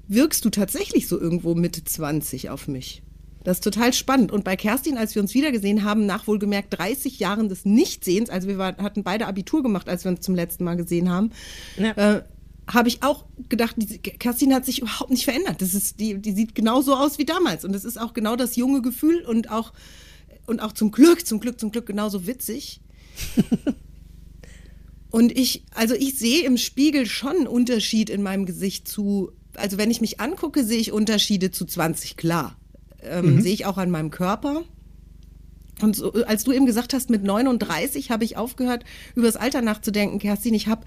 wirkst 0.07 0.43
du 0.43 0.49
tatsächlich 0.49 1.07
so 1.07 1.19
irgendwo 1.19 1.53
Mitte 1.53 1.83
20 1.83 2.49
auf 2.49 2.67
mich. 2.67 3.03
Das 3.43 3.57
ist 3.57 3.63
total 3.63 3.93
spannend. 3.93 4.31
Und 4.31 4.43
bei 4.43 4.55
Kerstin, 4.55 4.97
als 4.97 5.15
wir 5.15 5.21
uns 5.21 5.33
wiedergesehen 5.33 5.83
haben, 5.83 6.05
nach 6.05 6.27
wohlgemerkt 6.27 6.77
30 6.77 7.19
Jahren 7.19 7.49
des 7.49 7.65
Nichtsehens, 7.65 8.29
also 8.29 8.47
wir 8.47 8.57
war, 8.57 8.77
hatten 8.77 9.03
beide 9.03 9.27
Abitur 9.27 9.63
gemacht, 9.63 9.87
als 9.89 10.03
wir 10.03 10.11
uns 10.11 10.21
zum 10.21 10.35
letzten 10.35 10.63
Mal 10.63 10.77
gesehen 10.77 11.09
haben, 11.09 11.31
Ja. 11.77 11.91
äh, 12.17 12.23
habe 12.67 12.87
ich 12.87 13.03
auch 13.03 13.25
gedacht, 13.49 13.75
diese 13.77 13.97
Kerstin 13.97 14.53
hat 14.53 14.65
sich 14.65 14.79
überhaupt 14.81 15.09
nicht 15.09 15.25
verändert. 15.25 15.61
Das 15.61 15.73
ist, 15.73 15.99
die, 15.99 16.19
die 16.19 16.31
sieht 16.33 16.55
genauso 16.55 16.95
aus 16.95 17.17
wie 17.17 17.25
damals. 17.25 17.65
Und 17.65 17.73
das 17.73 17.83
ist 17.83 17.99
auch 17.99 18.13
genau 18.13 18.35
das 18.35 18.55
junge 18.55 18.81
Gefühl 18.81 19.25
und 19.25 19.49
auch, 19.51 19.73
und 20.45 20.61
auch 20.61 20.71
zum 20.71 20.91
Glück, 20.91 21.25
zum 21.25 21.39
Glück, 21.39 21.59
zum 21.59 21.71
Glück 21.71 21.85
genauso 21.85 22.27
witzig. 22.27 22.81
und 25.11 25.37
ich, 25.37 25.63
also 25.71 25.95
ich 25.95 26.17
sehe 26.17 26.45
im 26.45 26.57
Spiegel 26.57 27.05
schon 27.05 27.35
einen 27.35 27.47
Unterschied 27.47 28.09
in 28.09 28.23
meinem 28.23 28.45
Gesicht 28.45 28.87
zu, 28.87 29.31
also 29.55 29.77
wenn 29.77 29.91
ich 29.91 30.01
mich 30.01 30.19
angucke, 30.19 30.63
sehe 30.63 30.79
ich 30.79 30.91
Unterschiede 30.91 31.51
zu 31.51 31.65
20, 31.65 32.17
klar. 32.17 32.57
Ähm, 33.03 33.41
Sehe 33.41 33.53
ich 33.53 33.65
auch 33.65 33.77
an 33.77 33.89
meinem 33.89 34.11
Körper. 34.11 34.63
Und 35.81 35.95
so, 35.95 36.13
als 36.13 36.43
du 36.43 36.51
eben 36.51 36.65
gesagt 36.65 36.93
hast, 36.93 37.09
mit 37.09 37.23
39 37.23 38.11
habe 38.11 38.23
ich 38.23 38.37
aufgehört, 38.37 38.83
über 39.15 39.25
das 39.25 39.35
Alter 39.35 39.61
nachzudenken, 39.61 40.19
Kerstin. 40.19 40.53
Ich 40.53 40.67
habe 40.67 40.85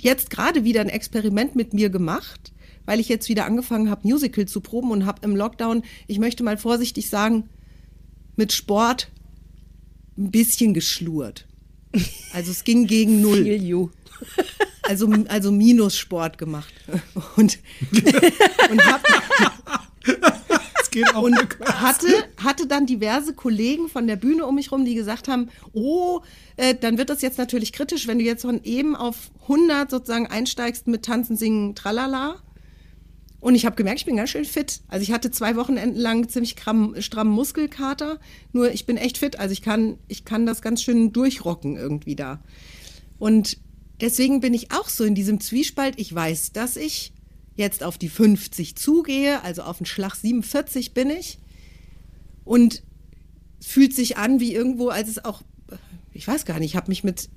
jetzt 0.00 0.30
gerade 0.30 0.64
wieder 0.64 0.80
ein 0.80 0.88
Experiment 0.88 1.56
mit 1.56 1.74
mir 1.74 1.90
gemacht, 1.90 2.52
weil 2.86 3.00
ich 3.00 3.08
jetzt 3.08 3.28
wieder 3.28 3.44
angefangen 3.44 3.90
habe, 3.90 4.06
Musical 4.06 4.46
zu 4.46 4.60
proben 4.60 4.90
und 4.90 5.06
habe 5.06 5.20
im 5.24 5.34
Lockdown, 5.34 5.82
ich 6.06 6.18
möchte 6.18 6.44
mal 6.44 6.56
vorsichtig 6.56 7.08
sagen, 7.08 7.48
mit 8.38 8.52
Sport 8.52 9.10
ein 10.16 10.30
bisschen 10.30 10.72
geschlurrt. 10.72 11.46
Also 12.32 12.50
es 12.50 12.64
ging 12.64 12.86
gegen 12.86 13.20
null. 13.22 13.42
Feel 13.44 13.62
you. 13.62 13.90
Also, 14.82 15.12
also 15.28 15.52
Minussport 15.52 16.38
gemacht. 16.38 16.72
Und, 17.36 17.58
und 18.70 18.86
hab, 18.86 19.02
Es 20.80 20.90
geht 20.90 21.14
auch 21.14 21.22
und 21.22 21.36
hatte, 21.60 22.06
hatte 22.42 22.66
dann 22.66 22.86
diverse 22.86 23.34
Kollegen 23.34 23.88
von 23.88 24.06
der 24.06 24.16
Bühne 24.16 24.46
um 24.46 24.54
mich 24.54 24.72
rum, 24.72 24.84
die 24.86 24.94
gesagt 24.94 25.28
haben, 25.28 25.50
oh, 25.74 26.20
äh, 26.56 26.74
dann 26.74 26.96
wird 26.96 27.10
das 27.10 27.20
jetzt 27.20 27.36
natürlich 27.36 27.72
kritisch, 27.72 28.06
wenn 28.06 28.18
du 28.18 28.24
jetzt 28.24 28.42
von 28.42 28.62
eben 28.64 28.96
auf 28.96 29.30
100 29.42 29.90
sozusagen 29.90 30.26
einsteigst 30.26 30.86
mit 30.86 31.04
Tanzen, 31.04 31.36
Singen, 31.36 31.74
Tralala. 31.74 32.36
Und 33.40 33.54
ich 33.54 33.66
habe 33.66 33.76
gemerkt, 33.76 34.00
ich 34.00 34.06
bin 34.06 34.16
ganz 34.16 34.30
schön 34.30 34.44
fit. 34.44 34.80
Also 34.88 35.02
ich 35.02 35.12
hatte 35.12 35.30
zwei 35.30 35.54
Wochenenden 35.56 35.98
lang 35.98 36.28
ziemlich 36.28 36.56
kram, 36.56 36.94
strammen 37.00 37.32
Muskelkater, 37.32 38.18
nur 38.52 38.72
ich 38.72 38.84
bin 38.84 38.96
echt 38.96 39.18
fit. 39.18 39.38
Also 39.38 39.52
ich 39.52 39.62
kann, 39.62 39.98
ich 40.08 40.24
kann 40.24 40.44
das 40.44 40.60
ganz 40.60 40.82
schön 40.82 41.12
durchrocken 41.12 41.76
irgendwie 41.76 42.16
da. 42.16 42.42
Und 43.18 43.58
deswegen 44.00 44.40
bin 44.40 44.54
ich 44.54 44.72
auch 44.72 44.88
so 44.88 45.04
in 45.04 45.14
diesem 45.14 45.40
Zwiespalt. 45.40 45.94
Ich 45.98 46.12
weiß, 46.12 46.52
dass 46.52 46.76
ich 46.76 47.12
jetzt 47.54 47.84
auf 47.84 47.96
die 47.98 48.08
50 48.08 48.76
zugehe, 48.76 49.42
also 49.42 49.62
auf 49.62 49.78
den 49.78 49.86
Schlag 49.86 50.14
47 50.16 50.92
bin 50.92 51.10
ich. 51.10 51.38
Und 52.44 52.82
fühlt 53.60 53.94
sich 53.94 54.16
an 54.16 54.40
wie 54.40 54.54
irgendwo, 54.54 54.88
als 54.88 55.08
es 55.08 55.24
auch, 55.24 55.42
ich 56.12 56.26
weiß 56.26 56.44
gar 56.44 56.58
nicht, 56.58 56.70
ich 56.70 56.76
habe 56.76 56.88
mich 56.88 57.04
mit, 57.04 57.28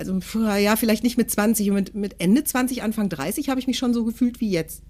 also 0.00 0.18
ja, 0.56 0.76
vielleicht 0.76 1.04
nicht 1.04 1.18
mit 1.18 1.30
20, 1.30 1.70
mit, 1.72 1.94
mit 1.94 2.16
Ende 2.20 2.42
20, 2.42 2.82
Anfang 2.82 3.10
30 3.10 3.50
habe 3.50 3.60
ich 3.60 3.66
mich 3.66 3.76
schon 3.78 3.92
so 3.92 4.04
gefühlt 4.04 4.40
wie 4.40 4.50
jetzt. 4.50 4.82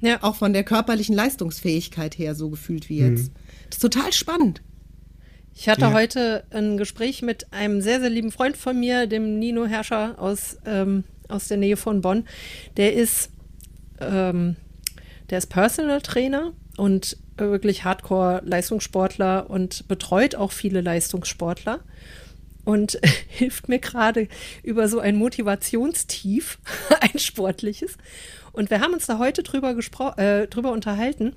Ja. 0.00 0.22
Auch 0.22 0.36
von 0.36 0.52
der 0.52 0.62
körperlichen 0.62 1.14
Leistungsfähigkeit 1.14 2.16
her 2.16 2.36
so 2.36 2.48
gefühlt 2.48 2.88
wie 2.88 2.98
jetzt. 2.98 3.32
Das 3.68 3.78
ist 3.78 3.82
total 3.82 4.12
spannend. 4.12 4.62
Ich 5.54 5.68
hatte 5.68 5.80
Ja. 5.82 5.92
heute 5.92 6.44
ein 6.50 6.76
Gespräch 6.76 7.20
mit 7.22 7.52
einem 7.52 7.80
sehr, 7.80 7.98
sehr 7.98 8.10
lieben 8.10 8.30
Freund 8.30 8.56
von 8.56 8.78
mir, 8.78 9.08
dem 9.08 9.40
Nino 9.40 9.66
Herrscher 9.66 10.14
aus, 10.18 10.58
ähm, 10.64 11.02
aus 11.26 11.48
der 11.48 11.56
Nähe 11.56 11.76
von 11.76 12.00
Bonn. 12.00 12.24
Der 12.76 12.94
ist, 12.94 13.30
ähm, 14.00 14.54
der 15.30 15.38
ist 15.38 15.48
Personal 15.48 16.00
Trainer 16.00 16.52
und 16.76 17.16
wirklich 17.36 17.82
Hardcore-Leistungssportler 17.82 19.50
und 19.50 19.88
betreut 19.88 20.36
auch 20.36 20.52
viele 20.52 20.80
Leistungssportler 20.80 21.80
und 22.68 23.00
hilft 23.28 23.70
mir 23.70 23.78
gerade 23.78 24.28
über 24.62 24.88
so 24.88 25.00
ein 25.00 25.16
Motivationstief, 25.16 26.58
ein 27.00 27.18
sportliches. 27.18 27.96
Und 28.52 28.68
wir 28.68 28.80
haben 28.80 28.92
uns 28.92 29.06
da 29.06 29.18
heute 29.18 29.42
drüber, 29.42 29.74
äh, 30.18 30.46
drüber 30.48 30.72
unterhalten, 30.72 31.34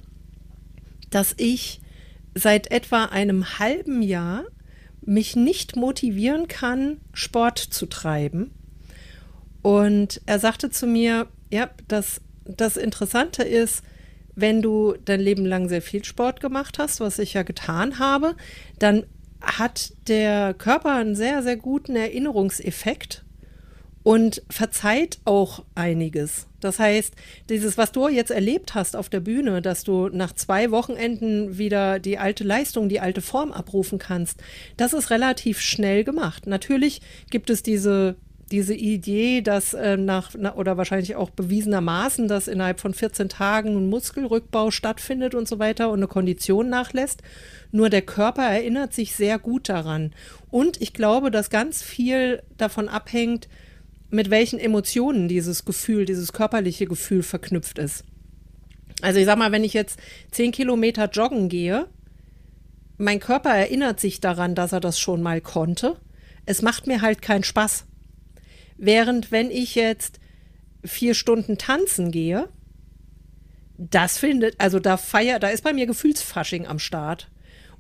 dass 1.09 1.33
ich 1.37 1.79
seit 2.35 2.69
etwa 2.69 3.05
einem 3.05 3.59
halben 3.59 4.01
Jahr 4.01 4.43
mich 5.05 5.37
nicht 5.37 5.77
motivieren 5.77 6.49
kann, 6.49 6.99
Sport 7.13 7.59
zu 7.59 7.85
treiben. 7.85 8.51
Und 9.61 10.19
er 10.25 10.37
sagte 10.37 10.69
zu 10.69 10.85
mir, 10.85 11.27
ja, 11.49 11.69
das, 11.87 12.19
das 12.43 12.75
Interessante 12.75 13.43
ist, 13.43 13.83
wenn 14.35 14.61
du 14.61 14.95
dein 15.05 15.21
Leben 15.21 15.45
lang 15.45 15.69
sehr 15.69 15.81
viel 15.81 16.03
Sport 16.03 16.41
gemacht 16.41 16.77
hast, 16.77 16.99
was 16.99 17.19
ich 17.19 17.35
ja 17.35 17.43
getan 17.43 17.99
habe, 17.99 18.35
dann 18.79 19.05
hat 19.41 19.93
der 20.07 20.53
Körper 20.53 20.95
einen 20.95 21.15
sehr, 21.15 21.43
sehr 21.43 21.57
guten 21.57 21.95
Erinnerungseffekt 21.95 23.23
und 24.03 24.41
verzeiht 24.49 25.19
auch 25.25 25.63
einiges. 25.75 26.47
Das 26.59 26.79
heißt, 26.79 27.13
dieses, 27.49 27.77
was 27.77 27.91
du 27.91 28.07
jetzt 28.07 28.31
erlebt 28.31 28.75
hast 28.75 28.95
auf 28.95 29.09
der 29.09 29.19
Bühne, 29.19 29.61
dass 29.61 29.83
du 29.83 30.09
nach 30.09 30.33
zwei 30.33 30.71
Wochenenden 30.71 31.57
wieder 31.57 31.99
die 31.99 32.17
alte 32.17 32.43
Leistung, 32.43 32.89
die 32.89 32.99
alte 32.99 33.21
Form 33.21 33.51
abrufen 33.51 33.99
kannst, 33.99 34.41
das 34.77 34.93
ist 34.93 35.09
relativ 35.09 35.59
schnell 35.59 36.03
gemacht. 36.03 36.47
Natürlich 36.47 37.01
gibt 37.29 37.49
es 37.49 37.63
diese 37.63 38.15
diese 38.51 38.73
Idee, 38.73 39.41
dass 39.41 39.73
äh, 39.73 39.97
nach, 39.97 40.31
na, 40.37 40.55
oder 40.55 40.77
wahrscheinlich 40.77 41.15
auch 41.15 41.29
bewiesenermaßen, 41.29 42.27
dass 42.27 42.47
innerhalb 42.47 42.79
von 42.79 42.93
14 42.93 43.29
Tagen 43.29 43.75
ein 43.75 43.89
Muskelrückbau 43.89 44.71
stattfindet 44.71 45.35
und 45.35 45.47
so 45.47 45.59
weiter 45.59 45.89
und 45.89 45.99
eine 45.99 46.07
Kondition 46.07 46.69
nachlässt. 46.69 47.21
Nur 47.71 47.89
der 47.89 48.01
Körper 48.01 48.43
erinnert 48.43 48.93
sich 48.93 49.15
sehr 49.15 49.39
gut 49.39 49.69
daran. 49.69 50.13
Und 50.49 50.81
ich 50.81 50.93
glaube, 50.93 51.31
dass 51.31 51.49
ganz 51.49 51.81
viel 51.81 52.43
davon 52.57 52.89
abhängt, 52.89 53.47
mit 54.09 54.29
welchen 54.29 54.59
Emotionen 54.59 55.27
dieses 55.27 55.63
Gefühl, 55.63 56.05
dieses 56.05 56.33
körperliche 56.33 56.85
Gefühl 56.85 57.23
verknüpft 57.23 57.79
ist. 57.79 58.03
Also 59.01 59.19
ich 59.19 59.25
sag 59.25 59.37
mal, 59.37 59.51
wenn 59.51 59.63
ich 59.63 59.73
jetzt 59.73 59.99
10 60.31 60.51
Kilometer 60.51 61.09
joggen 61.09 61.47
gehe, 61.47 61.87
mein 62.97 63.19
Körper 63.19 63.49
erinnert 63.49 63.99
sich 63.99 64.19
daran, 64.19 64.53
dass 64.53 64.73
er 64.73 64.79
das 64.79 64.99
schon 64.99 65.21
mal 65.21 65.41
konnte. 65.41 65.95
Es 66.45 66.61
macht 66.61 66.87
mir 66.87 67.01
halt 67.01 67.21
keinen 67.21 67.43
Spaß. 67.43 67.85
Während 68.83 69.31
wenn 69.31 69.51
ich 69.51 69.75
jetzt 69.75 70.19
vier 70.83 71.13
Stunden 71.13 71.59
tanzen 71.59 72.09
gehe, 72.09 72.49
das 73.77 74.17
findet, 74.17 74.55
also 74.59 74.79
da 74.79 74.97
feier, 74.97 75.37
da 75.37 75.49
ist 75.49 75.63
bei 75.63 75.71
mir 75.71 75.85
Gefühlsfasching 75.85 76.65
am 76.65 76.79
Start. 76.79 77.29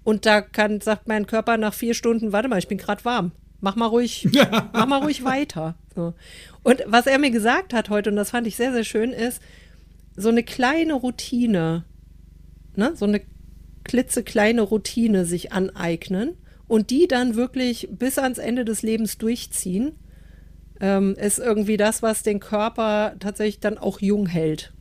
Und 0.03 0.27
da 0.27 0.41
kann, 0.41 0.79
sagt 0.79 1.07
mein 1.07 1.25
Körper 1.25 1.57
nach 1.57 1.73
vier 1.73 1.95
Stunden, 1.95 2.33
warte 2.33 2.49
mal, 2.49 2.59
ich 2.59 2.67
bin 2.67 2.77
gerade 2.77 3.03
warm. 3.03 3.31
Mach 3.61 3.75
mal 3.75 3.87
ruhig, 3.87 4.29
mach 4.73 4.85
mal 4.85 5.01
ruhig 5.01 5.23
weiter. 5.23 5.73
So. 5.95 6.13
Und 6.61 6.83
was 6.85 7.07
er 7.07 7.17
mir 7.17 7.31
gesagt 7.31 7.73
hat 7.73 7.89
heute, 7.89 8.11
und 8.11 8.15
das 8.15 8.29
fand 8.29 8.45
ich 8.45 8.55
sehr, 8.55 8.71
sehr 8.71 8.83
schön, 8.83 9.11
ist, 9.11 9.41
so 10.15 10.29
eine 10.29 10.43
kleine 10.43 10.93
Routine, 10.93 11.83
ne, 12.75 12.91
so 12.95 13.05
eine 13.05 13.21
klitzekleine 13.85 14.61
Routine 14.61 15.25
sich 15.25 15.51
aneignen 15.51 16.37
und 16.67 16.91
die 16.91 17.07
dann 17.07 17.35
wirklich 17.35 17.89
bis 17.91 18.19
ans 18.19 18.37
Ende 18.37 18.65
des 18.65 18.83
Lebens 18.83 19.17
durchziehen 19.17 19.93
ähm, 20.81 21.15
ist 21.15 21.39
irgendwie 21.39 21.77
das, 21.77 22.01
was 22.01 22.23
den 22.23 22.39
Körper 22.39 23.15
tatsächlich 23.19 23.59
dann 23.59 23.77
auch 23.77 24.01
jung 24.01 24.25
hält. 24.25 24.73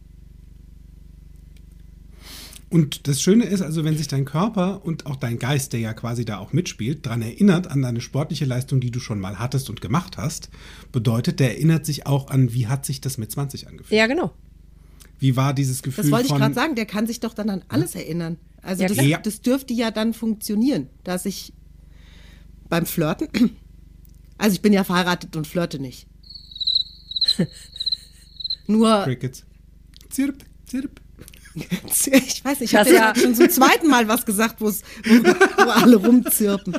Und 2.71 3.09
das 3.09 3.21
Schöne 3.21 3.45
ist 3.45 3.63
also, 3.63 3.85
wenn 3.85 3.97
sich 3.97 4.07
dein 4.07 4.25
Körper 4.25 4.85
und 4.85 5.05
auch 5.07 5.17
dein 5.17 5.41
Geist, 5.41 5.73
der 5.73 5.81
ja 5.81 5.93
quasi 5.93 6.25
da 6.25 6.39
auch 6.39 6.53
mitspielt, 6.53 7.05
daran 7.05 7.21
erinnert, 7.21 7.67
an 7.67 7.83
deine 7.83 8.01
sportliche 8.01 8.45
Leistung, 8.45 8.81
die 8.81 8.93
du 8.93 9.01
schon 9.01 9.19
mal 9.19 9.41
hattest 9.41 9.69
und 9.71 9.81
gemacht 9.81 10.17
hast, 10.17 10.51
bedeutet, 10.93 11.41
der 11.41 11.57
erinnert 11.57 11.85
sich 11.85 12.07
auch 12.07 12.29
an, 12.29 12.55
wie 12.55 12.69
hat 12.69 12.87
sich 12.87 13.01
das 13.01 13.19
mit 13.19 13.31
20 13.31 13.67
angefühlt. 13.67 13.99
Ja, 13.99 14.07
genau. 14.07 14.33
Wie 15.19 15.37
war 15.37 15.53
dieses 15.53 15.83
Gefühl? 15.83 16.05
Das 16.05 16.13
wollte 16.13 16.29
ich 16.29 16.35
gerade 16.35 16.55
sagen, 16.55 16.77
der 16.77 16.87
kann 16.87 17.09
sich 17.09 17.19
doch 17.19 17.35
dann 17.35 17.51
an 17.51 17.65
alles 17.69 17.97
erinnern. 17.97 18.39
Also 18.63 18.85
ja, 18.85 18.89
das, 18.89 19.05
ja. 19.05 19.19
das 19.19 19.41
dürfte 19.41 19.75
ja 19.75 19.91
dann 19.91 20.15
funktionieren, 20.15 20.87
dass 21.03 21.27
ich 21.27 21.53
beim 22.69 22.87
Flirten 22.87 23.29
also 24.41 24.55
ich 24.55 24.63
bin 24.63 24.73
ja 24.73 24.85
verheiratet 24.85 25.37
und 25.37 25.47
flirte 25.47 25.79
nicht. 25.79 26.07
Nur. 28.67 29.03
Crickets. 29.05 29.45
Zirp, 30.09 30.45
zirp. 30.67 31.01
Ich 31.83 32.45
weiß 32.45 32.61
nicht, 32.61 32.73
ich 32.73 32.77
habe 32.77 32.95
ja 32.95 33.13
schon 33.15 33.35
zum 33.35 33.51
zweiten 33.51 33.89
Mal 33.89 34.07
was 34.07 34.25
gesagt, 34.25 34.61
wo, 34.61 34.71
wo 34.71 35.69
alle 35.69 35.97
rumzirpen. 35.97 36.77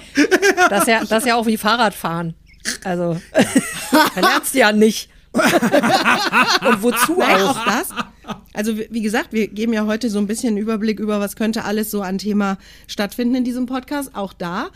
Das 0.70 0.84
ist, 0.84 0.88
ja, 0.88 1.04
das 1.04 1.24
ist 1.24 1.28
ja 1.28 1.36
auch 1.36 1.46
wie 1.46 1.58
Fahrradfahren. 1.58 2.36
Also, 2.86 3.20
da 4.16 4.22
lernst 4.22 4.54
du 4.54 4.60
ja 4.60 4.72
nicht. 4.72 5.10
Und 5.34 6.84
wozu 6.84 7.18
Nein, 7.20 7.42
auch? 7.42 7.58
auch 7.58 7.66
das? 7.66 7.90
Also 8.54 8.78
wie 8.78 9.02
gesagt, 9.02 9.34
wir 9.34 9.50
geben 9.50 9.74
ja 9.74 9.86
heute 9.86 10.10
so 10.10 10.20
ein 10.20 10.28
bisschen 10.28 10.56
Überblick 10.56 11.02
über, 11.02 11.20
was 11.20 11.36
könnte 11.36 11.66
alles 11.66 11.92
so 11.92 12.02
an 12.02 12.18
Thema 12.18 12.58
stattfinden 12.88 13.36
in 13.36 13.44
diesem 13.44 13.66
Podcast. 13.66 14.16
Auch 14.16 14.32
da 14.32 14.70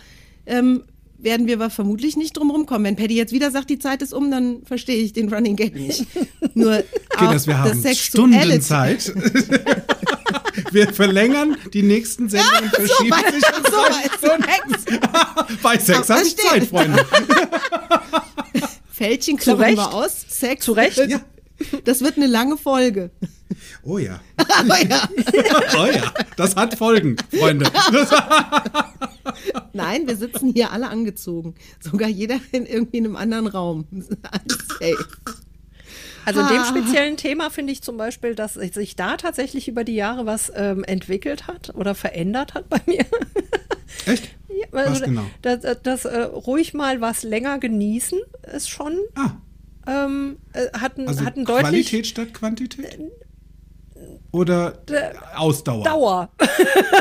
ähm, 0.46 0.84
werden 1.18 1.48
wir 1.48 1.56
aber 1.56 1.70
vermutlich 1.70 2.18
nicht 2.18 2.38
drum 2.38 2.52
rumkommen. 2.52 2.86
Wenn 2.86 2.96
Paddy 2.96 3.16
jetzt 3.16 3.34
wieder 3.34 3.52
sagt, 3.52 3.70
die 3.70 3.80
Zeit 3.80 4.02
ist 4.02 4.14
um, 4.14 4.32
dann 4.32 4.64
verstehe 4.66 4.98
ich 4.98 5.14
den 5.14 5.34
Running 5.34 5.56
Gag 5.56 5.76
nicht. 5.76 6.06
Nur 6.54 6.84
okay, 7.14 7.34
dass 7.34 7.48
wir 7.48 7.58
haben 7.58 7.84
Stunden 7.96 8.62
Zeit. 8.62 9.14
wir 10.72 10.94
verlängern 10.94 11.58
die 11.74 11.84
nächsten 11.84 12.30
Sendungen, 12.30 12.64
ja, 12.64 12.70
verschieben 12.70 13.18
so 13.30 13.36
sich 13.36 13.44
um 13.58 13.64
so 13.72 14.86
Sex. 14.86 15.60
Bei 15.62 15.80
Sex 15.80 16.10
habe 16.10 16.24
ich 16.24 16.38
Zeit, 16.38 16.66
Freunde. 16.66 17.06
Fältchen 18.92 19.38
klappen 19.38 19.76
wir 19.76 19.94
aus. 19.94 20.26
Sex. 20.28 20.66
Zu 20.66 20.74
Recht? 20.74 20.98
Ja. 20.98 21.22
Das 21.86 22.02
wird 22.02 22.18
eine 22.18 22.28
lange 22.28 22.58
Folge. 22.58 23.12
Oh 23.84 23.98
ja. 23.98 24.20
oh 24.40 24.86
ja. 24.88 25.10
oh 25.78 25.86
ja. 25.86 26.14
Das 26.36 26.56
hat 26.56 26.76
Folgen, 26.78 27.16
Freunde. 27.38 27.66
Nein, 29.74 30.08
wir 30.08 30.16
sitzen 30.16 30.54
hier 30.54 30.72
alle 30.72 30.90
angezogen. 30.90 31.56
Sogar 31.80 32.08
jeder 32.08 32.40
in 32.52 32.66
irgendwie 32.66 32.98
einem 32.98 33.16
anderen 33.16 33.48
Raum. 33.48 33.86
Also 36.26 36.42
in 36.42 36.48
dem 36.48 36.64
speziellen 36.64 37.18
Thema 37.18 37.52
finde 37.52 37.72
ich 37.72 37.84
zum 37.84 37.98
Beispiel, 37.98 38.34
dass 38.34 38.56
sich 38.56 38.96
da 38.96 39.16
tatsächlich 39.16 39.68
über 39.68 39.84
die 39.84 39.94
Jahre 39.94 40.26
was 40.26 40.52
ähm, 40.56 40.84
entwickelt 40.84 41.46
hat 41.46 41.72
oder 41.76 41.94
verändert 41.94 42.56
hat 42.56 42.68
bei 42.68 42.82
mir. 42.88 43.06
Echt? 44.08 44.32
Ja, 44.50 44.66
also 44.72 44.92
was 44.92 45.02
genau? 45.04 45.26
Das, 45.44 45.62
das, 45.62 45.78
das 45.84 46.06
äh, 46.06 46.22
ruhig 46.22 46.74
mal 46.74 47.00
was 47.00 47.22
länger 47.22 47.60
genießen 47.60 48.20
ist 48.56 48.70
schon 48.70 48.98
ah. 49.14 49.34
ähm, 49.86 50.38
äh, 50.54 50.68
hat, 50.80 50.98
ein, 50.98 51.08
also 51.08 51.24
hat 51.24 51.38
ein 51.38 51.46
deutlich 51.46 51.70
Qualität 51.70 52.08
statt 52.08 52.34
Quantität? 52.34 53.00
Oder 54.32 54.80
Ausdauer? 55.36 55.84
Dauer. 55.84 56.30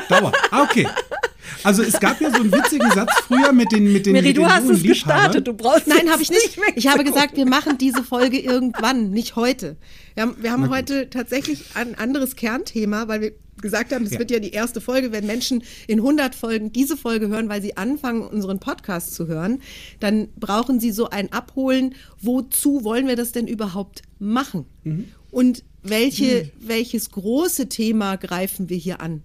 Dauer. 0.09 0.33
Ah, 0.51 0.63
okay. 0.63 0.87
Also 1.63 1.83
es 1.83 1.99
gab 2.01 2.21
ja 2.21 2.31
so 2.31 2.41
einen 2.41 2.53
witzigen 2.53 2.91
Satz 2.91 3.13
früher 3.27 3.53
mit 3.53 3.73
den 3.73 3.93
mit 3.93 4.07
den 4.07 4.13
Mary, 4.13 4.29
mit 4.29 4.37
du 4.37 4.47
hast 4.47 4.69
es 4.69 4.83
gestartet, 4.83 5.47
du 5.47 5.55
brauchst 5.55 5.87
Nein, 5.87 6.11
habe 6.11 6.23
ich 6.23 6.31
nicht. 6.31 6.59
Ich 6.75 6.87
habe 6.87 7.05
gesagt, 7.05 7.37
wir 7.37 7.47
machen 7.47 7.79
diese 7.79 8.03
Folge 8.03 8.39
irgendwann, 8.39 9.11
nicht 9.11 9.37
heute. 9.37 9.77
Wir 10.15 10.23
haben, 10.25 10.37
wir 10.41 10.53
haben 10.53 10.69
heute 10.71 11.11
tatsächlich 11.11 11.65
ein 11.75 11.97
anderes 11.97 12.37
Kernthema, 12.37 13.09
weil 13.09 13.21
wir 13.21 13.33
gesagt 13.61 13.93
haben, 13.93 14.05
das 14.05 14.15
ja. 14.15 14.19
wird 14.19 14.31
ja 14.31 14.41
die 14.41 14.51
erste 14.51 14.81
Folge, 14.81 15.13
wenn 15.13 15.27
Menschen 15.27 15.63
in 15.87 15.99
100 15.99 16.35
Folgen 16.35 16.73
diese 16.73 16.97
Folge 16.97 17.29
hören, 17.29 17.49
weil 17.49 17.63
sie 17.63 17.77
anfangen, 17.77 18.23
unseren 18.23 18.59
Podcast 18.59 19.15
zu 19.15 19.27
hören, 19.27 19.61
dann 20.01 20.29
brauchen 20.37 20.81
sie 20.81 20.93
so 20.93 21.11
ein 21.11 21.33
Abholen, 21.33 21.95
wozu 22.21 22.85
wollen 22.85 23.07
wir 23.07 23.17
das 23.17 23.33
denn 23.33 23.47
überhaupt 23.47 24.03
machen? 24.19 24.67
Mhm. 24.83 25.09
Und 25.31 25.65
welche, 25.83 26.45
mhm. 26.45 26.69
welches 26.69 27.11
große 27.11 27.69
Thema 27.69 28.17
greifen 28.17 28.69
wir 28.69 28.77
hier 28.77 29.01
an? 29.01 29.23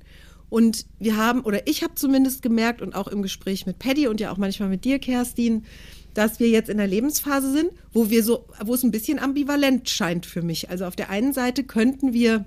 Und 0.49 0.85
wir 0.97 1.15
haben, 1.15 1.41
oder 1.41 1.67
ich 1.67 1.83
habe 1.83 1.95
zumindest 1.95 2.41
gemerkt 2.41 2.81
und 2.81 2.95
auch 2.95 3.07
im 3.07 3.21
Gespräch 3.21 3.65
mit 3.65 3.79
Paddy 3.79 4.07
und 4.07 4.19
ja 4.19 4.31
auch 4.31 4.37
manchmal 4.37 4.69
mit 4.69 4.83
dir, 4.83 4.99
Kerstin, 4.99 5.63
dass 6.13 6.39
wir 6.39 6.49
jetzt 6.49 6.69
in 6.69 6.77
der 6.77 6.87
Lebensphase 6.87 7.51
sind, 7.51 7.71
wo 7.93 8.09
wir 8.09 8.23
so, 8.23 8.45
wo 8.63 8.73
es 8.73 8.83
ein 8.83 8.91
bisschen 8.91 9.19
ambivalent 9.19 9.89
scheint 9.89 10.25
für 10.25 10.41
mich. 10.41 10.69
Also 10.69 10.85
auf 10.85 10.95
der 10.95 11.09
einen 11.09 11.33
Seite 11.33 11.63
könnten 11.63 12.13
wir, 12.13 12.45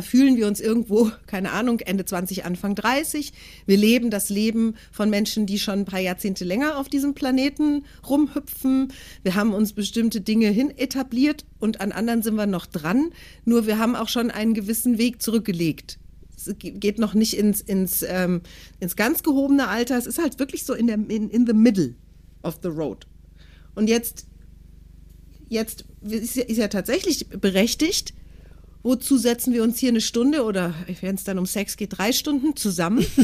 fühlen 0.00 0.36
wir 0.36 0.46
uns 0.46 0.58
irgendwo, 0.60 1.10
keine 1.26 1.52
Ahnung, 1.52 1.80
Ende 1.80 2.06
20, 2.06 2.46
Anfang 2.46 2.74
30. 2.74 3.34
Wir 3.66 3.76
leben 3.76 4.08
das 4.08 4.30
Leben 4.30 4.76
von 4.90 5.10
Menschen, 5.10 5.44
die 5.44 5.58
schon 5.58 5.80
ein 5.80 5.84
paar 5.84 6.00
Jahrzehnte 6.00 6.46
länger 6.46 6.78
auf 6.78 6.88
diesem 6.88 7.12
Planeten 7.12 7.84
rumhüpfen. 8.08 8.94
Wir 9.22 9.34
haben 9.34 9.52
uns 9.52 9.74
bestimmte 9.74 10.22
Dinge 10.22 10.48
hin 10.48 10.70
etabliert 10.70 11.44
und 11.60 11.82
an 11.82 11.92
anderen 11.92 12.22
sind 12.22 12.36
wir 12.36 12.46
noch 12.46 12.64
dran. 12.64 13.10
Nur 13.44 13.66
wir 13.66 13.78
haben 13.78 13.94
auch 13.94 14.08
schon 14.08 14.30
einen 14.30 14.54
gewissen 14.54 14.96
Weg 14.96 15.20
zurückgelegt 15.20 15.98
es 16.46 16.54
geht 16.58 16.98
noch 16.98 17.14
nicht 17.14 17.36
ins, 17.36 17.60
ins, 17.60 18.04
ähm, 18.06 18.42
ins 18.80 18.96
ganz 18.96 19.22
gehobene 19.22 19.68
Alter. 19.68 19.96
Es 19.98 20.06
ist 20.06 20.18
halt 20.18 20.38
wirklich 20.38 20.64
so 20.64 20.74
in, 20.74 20.86
der, 20.86 20.96
in, 20.96 21.30
in 21.30 21.46
the 21.46 21.52
middle 21.52 21.94
of 22.42 22.58
the 22.62 22.68
road. 22.68 23.06
Und 23.74 23.88
jetzt, 23.88 24.26
jetzt 25.48 25.84
ist 26.02 26.36
ja, 26.36 26.44
ist 26.44 26.58
ja 26.58 26.68
tatsächlich 26.68 27.28
berechtigt. 27.28 28.14
Wozu 28.82 29.16
setzen 29.16 29.52
wir 29.54 29.62
uns 29.62 29.78
hier 29.78 29.90
eine 29.90 30.00
Stunde 30.00 30.44
oder 30.44 30.74
wenn 31.00 31.14
es 31.14 31.24
dann 31.24 31.38
um 31.38 31.46
Sex 31.46 31.76
geht, 31.76 31.98
drei 31.98 32.12
Stunden 32.12 32.56
zusammen? 32.56 33.06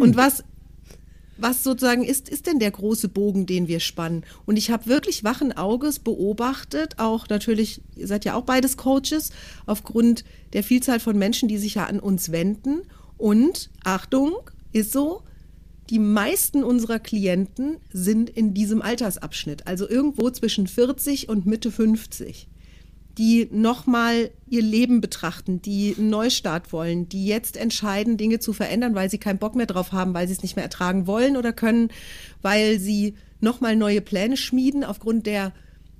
Und 0.00 0.16
was, 0.16 0.44
was 1.38 1.64
sozusagen 1.64 2.04
ist, 2.04 2.28
ist 2.28 2.46
denn 2.46 2.58
der 2.58 2.70
große 2.70 3.08
Bogen, 3.08 3.46
den 3.46 3.68
wir 3.68 3.80
spannen? 3.80 4.24
Und 4.46 4.56
ich 4.56 4.70
habe 4.70 4.86
wirklich 4.86 5.24
wachen 5.24 5.56
Auges 5.56 5.98
beobachtet, 5.98 6.98
auch 6.98 7.28
natürlich, 7.28 7.80
ihr 7.96 8.06
seid 8.06 8.24
ja 8.24 8.34
auch 8.34 8.44
beides 8.44 8.76
Coaches, 8.76 9.30
aufgrund 9.66 10.24
der 10.52 10.62
Vielzahl 10.62 11.00
von 11.00 11.16
Menschen, 11.16 11.48
die 11.48 11.58
sich 11.58 11.74
ja 11.74 11.86
an 11.86 12.00
uns 12.00 12.32
wenden. 12.32 12.82
Und 13.16 13.70
Achtung, 13.84 14.34
ist 14.72 14.92
so, 14.92 15.22
die 15.90 15.98
meisten 15.98 16.62
unserer 16.62 16.98
Klienten 16.98 17.78
sind 17.90 18.28
in 18.28 18.52
diesem 18.52 18.82
Altersabschnitt, 18.82 19.66
also 19.66 19.88
irgendwo 19.88 20.30
zwischen 20.30 20.66
40 20.66 21.28
und 21.28 21.46
Mitte 21.46 21.70
50 21.70 22.48
die 23.18 23.48
nochmal 23.50 24.30
ihr 24.48 24.62
Leben 24.62 25.00
betrachten, 25.00 25.60
die 25.60 25.96
einen 25.98 26.08
Neustart 26.08 26.72
wollen, 26.72 27.08
die 27.08 27.26
jetzt 27.26 27.56
entscheiden, 27.56 28.16
Dinge 28.16 28.38
zu 28.38 28.52
verändern, 28.52 28.94
weil 28.94 29.10
sie 29.10 29.18
keinen 29.18 29.40
Bock 29.40 29.56
mehr 29.56 29.66
drauf 29.66 29.90
haben, 29.90 30.14
weil 30.14 30.28
sie 30.28 30.34
es 30.34 30.42
nicht 30.42 30.54
mehr 30.54 30.64
ertragen 30.64 31.08
wollen 31.08 31.36
oder 31.36 31.52
können, 31.52 31.90
weil 32.42 32.78
sie 32.78 33.14
nochmal 33.40 33.74
neue 33.74 34.00
Pläne 34.00 34.36
schmieden 34.36 34.84
aufgrund 34.84 35.26
der, 35.26 35.52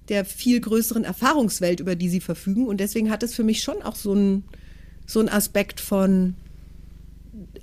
der 0.08 0.24
viel 0.24 0.60
größeren 0.60 1.02
Erfahrungswelt, 1.02 1.80
über 1.80 1.96
die 1.96 2.08
sie 2.08 2.20
verfügen. 2.20 2.68
Und 2.68 2.78
deswegen 2.78 3.10
hat 3.10 3.24
es 3.24 3.34
für 3.34 3.44
mich 3.44 3.62
schon 3.62 3.82
auch 3.82 3.96
so 3.96 4.12
einen 4.12 4.44
so 5.04 5.20
Aspekt 5.26 5.80
von, 5.80 6.34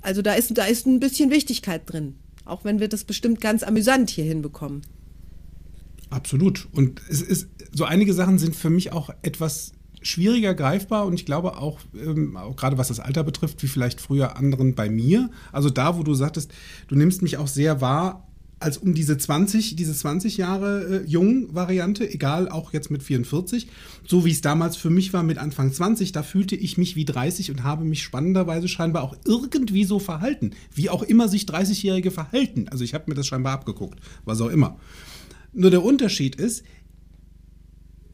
also 0.02 0.20
da 0.20 0.34
ist, 0.34 0.56
da 0.56 0.66
ist 0.66 0.86
ein 0.86 1.00
bisschen 1.00 1.30
Wichtigkeit 1.30 1.82
drin. 1.86 2.16
Auch 2.44 2.64
wenn 2.64 2.78
wir 2.78 2.88
das 2.88 3.04
bestimmt 3.04 3.40
ganz 3.40 3.62
amüsant 3.62 4.10
hier 4.10 4.24
hinbekommen. 4.24 4.82
Absolut. 6.10 6.68
Und 6.72 7.00
es 7.08 7.22
ist, 7.22 7.48
so 7.72 7.84
einige 7.84 8.12
Sachen 8.12 8.38
sind 8.38 8.54
für 8.54 8.70
mich 8.70 8.92
auch 8.92 9.10
etwas 9.22 9.72
schwieriger 10.02 10.54
greifbar 10.54 11.04
und 11.06 11.14
ich 11.14 11.26
glaube 11.26 11.58
auch, 11.58 11.80
ähm, 11.94 12.36
auch 12.36 12.56
gerade 12.56 12.78
was 12.78 12.88
das 12.88 13.00
Alter 13.00 13.24
betrifft, 13.24 13.62
wie 13.62 13.66
vielleicht 13.66 14.00
früher 14.00 14.36
anderen 14.36 14.74
bei 14.74 14.88
mir. 14.88 15.30
Also 15.52 15.68
da, 15.68 15.98
wo 15.98 16.02
du 16.02 16.14
sagtest, 16.14 16.52
du 16.88 16.94
nimmst 16.94 17.22
mich 17.22 17.38
auch 17.38 17.48
sehr 17.48 17.80
wahr 17.80 18.22
als 18.58 18.78
um 18.78 18.94
diese 18.94 19.18
20, 19.18 19.76
diese 19.76 19.94
20 19.94 20.38
Jahre 20.38 21.02
äh, 21.02 21.06
jung 21.06 21.54
Variante, 21.54 22.10
egal 22.10 22.48
auch 22.48 22.72
jetzt 22.72 22.90
mit 22.90 23.02
44, 23.02 23.68
so 24.06 24.24
wie 24.24 24.30
es 24.30 24.40
damals 24.40 24.76
für 24.76 24.88
mich 24.88 25.12
war 25.12 25.22
mit 25.22 25.36
Anfang 25.36 25.72
20, 25.72 26.12
da 26.12 26.22
fühlte 26.22 26.56
ich 26.56 26.78
mich 26.78 26.96
wie 26.96 27.04
30 27.04 27.50
und 27.50 27.64
habe 27.64 27.84
mich 27.84 28.02
spannenderweise 28.02 28.68
scheinbar 28.68 29.02
auch 29.02 29.14
irgendwie 29.24 29.84
so 29.84 29.98
verhalten, 29.98 30.52
wie 30.74 30.88
auch 30.88 31.02
immer 31.02 31.28
sich 31.28 31.44
30-Jährige 31.44 32.10
verhalten. 32.10 32.68
Also 32.68 32.82
ich 32.82 32.94
habe 32.94 33.04
mir 33.08 33.14
das 33.14 33.26
scheinbar 33.26 33.52
abgeguckt, 33.52 34.00
was 34.24 34.40
auch 34.40 34.48
immer. 34.48 34.78
Nur 35.56 35.70
der 35.70 35.82
Unterschied 35.82 36.36
ist, 36.36 36.64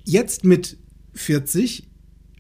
jetzt 0.05 0.44
mit 0.44 0.78
40 1.14 1.88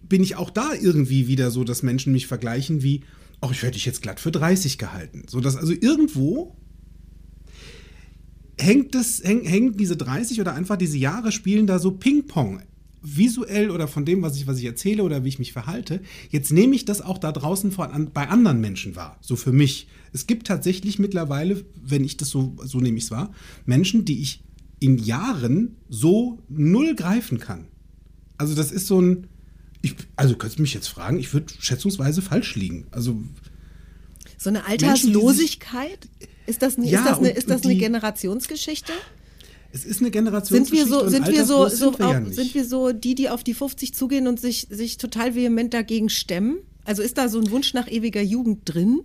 bin 0.08 0.22
ich 0.22 0.36
auch 0.36 0.48
da 0.48 0.74
irgendwie 0.80 1.26
wieder 1.26 1.50
so, 1.50 1.64
dass 1.64 1.82
Menschen 1.82 2.12
mich 2.12 2.28
vergleichen 2.28 2.84
wie, 2.84 3.02
ach, 3.40 3.50
ich 3.50 3.62
werde 3.64 3.74
dich 3.74 3.84
jetzt 3.84 4.00
glatt 4.00 4.20
für 4.20 4.30
30 4.30 4.78
gehalten. 4.78 5.24
So 5.28 5.40
dass 5.40 5.56
also 5.56 5.72
irgendwo 5.72 6.56
hängt 8.56 8.94
das, 8.94 9.20
häng, 9.24 9.42
hängen 9.44 9.76
diese 9.76 9.96
30 9.96 10.40
oder 10.40 10.54
einfach 10.54 10.76
diese 10.76 10.98
Jahre 10.98 11.32
spielen 11.32 11.66
da 11.66 11.80
so 11.80 11.90
Ping-Pong. 11.90 12.62
Visuell 13.04 13.72
oder 13.72 13.88
von 13.88 14.04
dem, 14.04 14.22
was 14.22 14.36
ich, 14.36 14.46
was 14.46 14.58
ich 14.58 14.64
erzähle 14.66 15.02
oder 15.02 15.24
wie 15.24 15.28
ich 15.28 15.40
mich 15.40 15.52
verhalte. 15.52 16.00
Jetzt 16.30 16.52
nehme 16.52 16.76
ich 16.76 16.84
das 16.84 17.00
auch 17.00 17.18
da 17.18 17.32
draußen 17.32 17.72
von, 17.72 18.12
bei 18.12 18.28
anderen 18.28 18.60
Menschen 18.60 18.94
wahr. 18.94 19.18
So 19.20 19.34
für 19.34 19.50
mich. 19.50 19.88
Es 20.12 20.28
gibt 20.28 20.46
tatsächlich 20.46 21.00
mittlerweile, 21.00 21.64
wenn 21.82 22.04
ich 22.04 22.16
das 22.16 22.28
so, 22.28 22.54
so 22.62 22.78
nehme 22.78 22.98
ich 22.98 23.04
es 23.04 23.10
wahr, 23.10 23.32
Menschen, 23.66 24.04
die 24.04 24.22
ich 24.22 24.44
in 24.82 24.98
Jahren 24.98 25.76
so 25.88 26.40
null 26.48 26.94
greifen 26.94 27.38
kann. 27.38 27.66
Also 28.36 28.54
das 28.54 28.72
ist 28.72 28.86
so 28.86 29.00
ein, 29.00 29.28
ich, 29.80 29.94
also 30.16 30.34
könntest 30.34 30.58
du 30.58 30.62
mich 30.62 30.74
jetzt 30.74 30.88
fragen, 30.88 31.18
ich 31.18 31.32
würde 31.32 31.52
schätzungsweise 31.60 32.22
falsch 32.22 32.56
liegen. 32.56 32.86
Also 32.90 33.22
so 34.36 34.50
eine 34.50 34.66
Alterslosigkeit? 34.66 36.08
ist 36.46 36.62
das, 36.62 36.76
eine, 36.76 36.88
ja, 36.88 36.98
ist 36.98 37.08
das, 37.08 37.18
eine, 37.18 37.30
ist 37.30 37.50
das 37.50 37.62
eine 37.62 37.76
Generationsgeschichte? 37.76 38.92
Es 39.72 39.84
ist 39.84 40.00
eine 40.00 40.10
Generationsgeschichte. 40.10 40.88
Sind 40.88 40.90
wir 40.90 41.00
so, 41.00 41.08
sind 41.08 41.28
wir 41.28 41.46
so, 41.46 41.68
so 41.68 41.92
sind 41.92 41.98
wir, 42.00 42.10
ja 42.10 42.32
sind 42.32 42.54
wir 42.54 42.64
so 42.64 42.92
die, 42.92 43.14
die 43.14 43.30
auf 43.30 43.44
die 43.44 43.54
50 43.54 43.94
zugehen 43.94 44.26
und 44.26 44.40
sich, 44.40 44.66
sich 44.68 44.98
total 44.98 45.34
vehement 45.34 45.72
dagegen 45.72 46.08
stemmen? 46.08 46.58
Also 46.84 47.02
ist 47.02 47.16
da 47.16 47.28
so 47.28 47.38
ein 47.38 47.50
Wunsch 47.50 47.72
nach 47.74 47.88
ewiger 47.88 48.22
Jugend 48.22 48.62
drin? 48.64 49.02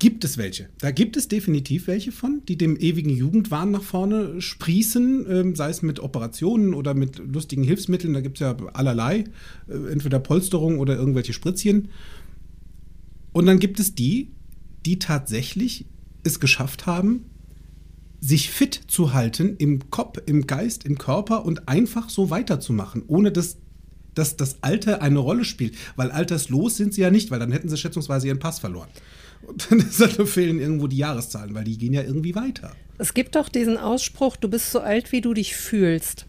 Gibt 0.00 0.24
es 0.24 0.38
welche? 0.38 0.70
Da 0.78 0.92
gibt 0.92 1.18
es 1.18 1.28
definitiv 1.28 1.86
welche 1.86 2.10
von, 2.10 2.40
die 2.48 2.56
dem 2.56 2.78
ewigen 2.78 3.10
Jugendwahn 3.10 3.70
nach 3.70 3.82
vorne 3.82 4.40
sprießen, 4.40 5.26
ähm, 5.28 5.54
sei 5.54 5.68
es 5.68 5.82
mit 5.82 6.00
Operationen 6.00 6.72
oder 6.72 6.94
mit 6.94 7.18
lustigen 7.18 7.62
Hilfsmitteln. 7.62 8.14
Da 8.14 8.22
gibt 8.22 8.38
es 8.38 8.40
ja 8.40 8.56
allerlei, 8.72 9.24
äh, 9.68 9.92
entweder 9.92 10.18
Polsterung 10.18 10.78
oder 10.78 10.96
irgendwelche 10.96 11.34
Spritzchen. 11.34 11.90
Und 13.32 13.44
dann 13.44 13.58
gibt 13.58 13.78
es 13.78 13.94
die, 13.94 14.30
die 14.86 14.98
tatsächlich 14.98 15.84
es 16.24 16.40
geschafft 16.40 16.86
haben, 16.86 17.26
sich 18.22 18.48
fit 18.48 18.80
zu 18.88 19.12
halten 19.12 19.56
im 19.58 19.90
Kopf, 19.90 20.16
im 20.24 20.46
Geist, 20.46 20.86
im 20.86 20.96
Körper 20.96 21.44
und 21.44 21.68
einfach 21.68 22.08
so 22.08 22.30
weiterzumachen, 22.30 23.02
ohne 23.06 23.32
dass, 23.32 23.58
dass 24.14 24.38
das 24.38 24.62
Alter 24.62 25.02
eine 25.02 25.18
Rolle 25.18 25.44
spielt. 25.44 25.76
Weil 25.96 26.10
alterslos 26.10 26.78
sind 26.78 26.94
sie 26.94 27.02
ja 27.02 27.10
nicht, 27.10 27.30
weil 27.30 27.38
dann 27.38 27.52
hätten 27.52 27.68
sie 27.68 27.76
schätzungsweise 27.76 28.28
ihren 28.28 28.38
Pass 28.38 28.60
verloren. 28.60 28.88
Und 29.42 29.70
dann 29.70 29.84
halt 29.98 30.28
fehlen 30.28 30.60
irgendwo 30.60 30.86
die 30.86 30.98
Jahreszahlen, 30.98 31.54
weil 31.54 31.64
die 31.64 31.78
gehen 31.78 31.92
ja 31.92 32.02
irgendwie 32.02 32.34
weiter. 32.34 32.72
Es 32.98 33.14
gibt 33.14 33.36
doch 33.36 33.48
diesen 33.48 33.78
Ausspruch, 33.78 34.36
du 34.36 34.48
bist 34.48 34.70
so 34.70 34.80
alt, 34.80 35.12
wie 35.12 35.20
du 35.20 35.34
dich 35.34 35.56
fühlst. 35.56 36.26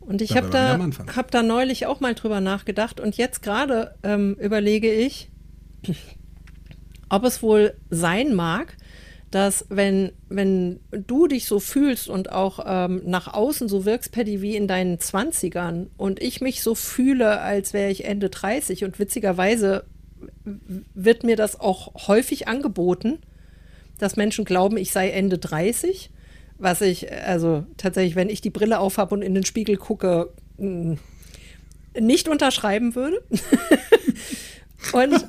Und 0.00 0.22
ich 0.22 0.36
habe 0.36 0.48
da, 0.50 0.78
hab 1.14 1.30
da 1.30 1.42
neulich 1.42 1.86
auch 1.86 2.00
mal 2.00 2.14
drüber 2.14 2.40
nachgedacht 2.40 3.00
und 3.00 3.16
jetzt 3.16 3.42
gerade 3.42 3.94
ähm, 4.02 4.34
überlege 4.40 4.92
ich, 4.92 5.30
ob 7.10 7.24
es 7.24 7.42
wohl 7.42 7.74
sein 7.90 8.34
mag, 8.34 8.76
dass 9.30 9.66
wenn, 9.68 10.12
wenn 10.28 10.80
du 10.90 11.28
dich 11.28 11.44
so 11.44 11.60
fühlst 11.60 12.08
und 12.08 12.32
auch 12.32 12.64
ähm, 12.66 13.02
nach 13.04 13.32
außen 13.32 13.68
so 13.68 13.84
wirkst, 13.84 14.10
Paddy, 14.10 14.42
wie 14.42 14.56
in 14.56 14.66
deinen 14.66 14.98
Zwanzigern 14.98 15.90
und 15.96 16.20
ich 16.20 16.40
mich 16.40 16.62
so 16.62 16.74
fühle, 16.74 17.40
als 17.40 17.72
wäre 17.72 17.90
ich 17.90 18.04
Ende 18.04 18.30
30 18.30 18.84
und 18.84 18.98
witzigerweise 18.98 19.84
wird 20.44 21.24
mir 21.24 21.36
das 21.36 21.58
auch 21.58 22.08
häufig 22.08 22.48
angeboten, 22.48 23.18
dass 23.98 24.16
Menschen 24.16 24.44
glauben, 24.44 24.76
ich 24.76 24.92
sei 24.92 25.10
Ende 25.10 25.38
30, 25.38 26.10
was 26.58 26.80
ich, 26.80 27.10
also 27.12 27.64
tatsächlich, 27.76 28.16
wenn 28.16 28.28
ich 28.28 28.40
die 28.40 28.50
Brille 28.50 28.78
aufhabe 28.78 29.14
und 29.14 29.22
in 29.22 29.34
den 29.34 29.44
Spiegel 29.44 29.76
gucke, 29.76 30.30
mm, 30.58 30.94
nicht 31.98 32.28
unterschreiben 32.28 32.94
würde. 32.94 33.22
und 34.92 35.26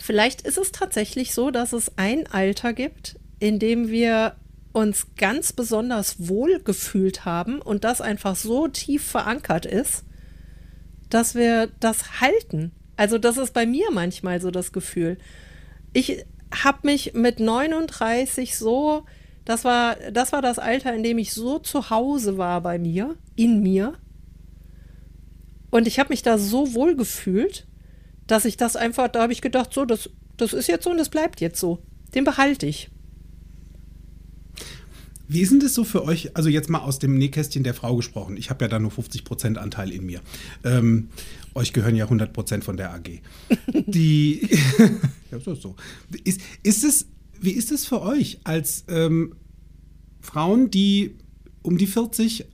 vielleicht 0.00 0.42
ist 0.42 0.58
es 0.58 0.72
tatsächlich 0.72 1.34
so, 1.34 1.50
dass 1.50 1.72
es 1.72 1.92
ein 1.96 2.26
Alter 2.26 2.72
gibt, 2.72 3.18
in 3.40 3.58
dem 3.58 3.88
wir 3.88 4.36
uns 4.72 5.08
ganz 5.16 5.52
besonders 5.52 6.28
wohl 6.28 6.60
gefühlt 6.60 7.24
haben 7.24 7.60
und 7.60 7.84
das 7.84 8.00
einfach 8.00 8.36
so 8.36 8.68
tief 8.68 9.04
verankert 9.04 9.66
ist, 9.66 10.04
dass 11.10 11.34
wir 11.34 11.68
das 11.80 12.20
halten. 12.20 12.72
Also 13.02 13.18
das 13.18 13.36
ist 13.36 13.52
bei 13.52 13.66
mir 13.66 13.90
manchmal 13.90 14.40
so 14.40 14.52
das 14.52 14.70
Gefühl. 14.70 15.18
Ich 15.92 16.24
habe 16.54 16.78
mich 16.84 17.14
mit 17.14 17.40
39 17.40 18.56
so, 18.56 19.06
das 19.44 19.64
war, 19.64 19.96
das 20.12 20.30
war 20.30 20.40
das 20.40 20.60
Alter, 20.60 20.94
in 20.94 21.02
dem 21.02 21.18
ich 21.18 21.32
so 21.32 21.58
zu 21.58 21.90
Hause 21.90 22.38
war 22.38 22.60
bei 22.60 22.78
mir, 22.78 23.16
in 23.34 23.60
mir. 23.60 23.94
Und 25.72 25.88
ich 25.88 25.98
habe 25.98 26.10
mich 26.10 26.22
da 26.22 26.38
so 26.38 26.74
wohl 26.74 26.94
gefühlt, 26.94 27.66
dass 28.28 28.44
ich 28.44 28.56
das 28.56 28.76
einfach, 28.76 29.08
da 29.08 29.22
habe 29.22 29.32
ich 29.32 29.42
gedacht, 29.42 29.74
so, 29.74 29.84
das, 29.84 30.08
das 30.36 30.52
ist 30.52 30.68
jetzt 30.68 30.84
so 30.84 30.90
und 30.90 30.98
das 30.98 31.08
bleibt 31.08 31.40
jetzt 31.40 31.58
so. 31.58 31.82
Den 32.14 32.22
behalte 32.22 32.66
ich. 32.66 32.88
Wie 35.32 35.40
ist 35.40 35.50
denn 35.50 35.60
das 35.60 35.72
so 35.72 35.84
für 35.84 36.04
euch? 36.04 36.36
Also 36.36 36.50
jetzt 36.50 36.68
mal 36.68 36.80
aus 36.80 36.98
dem 36.98 37.16
Nähkästchen 37.16 37.64
der 37.64 37.72
Frau 37.72 37.96
gesprochen. 37.96 38.36
Ich 38.36 38.50
habe 38.50 38.64
ja 38.64 38.68
da 38.68 38.78
nur 38.78 38.90
50% 38.90 39.56
Anteil 39.56 39.90
in 39.90 40.04
mir. 40.04 40.20
Ähm, 40.62 41.08
euch 41.54 41.72
gehören 41.72 41.96
ja 41.96 42.06
100% 42.06 42.62
von 42.62 42.76
der 42.76 42.92
AG. 42.92 43.22
Die, 43.86 44.46
ja, 45.30 45.40
so 45.40 45.52
ist 45.52 45.62
so. 45.62 45.76
Ist, 46.24 46.40
ist 46.62 46.84
es, 46.84 47.06
wie 47.40 47.52
ist 47.52 47.72
es 47.72 47.86
für 47.86 48.02
euch 48.02 48.40
als 48.44 48.84
ähm, 48.88 49.34
Frauen, 50.20 50.70
die 50.70 51.16
um 51.62 51.78
die 51.78 51.86
40, 51.86 52.44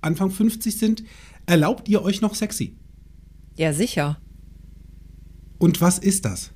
Anfang 0.00 0.30
50 0.30 0.78
sind? 0.78 1.04
Erlaubt 1.44 1.86
ihr 1.88 2.02
euch 2.02 2.22
noch 2.22 2.34
sexy? 2.34 2.76
Ja, 3.56 3.74
sicher. 3.74 4.18
Und 5.58 5.82
was 5.82 5.98
ist 5.98 6.24
das? 6.24 6.51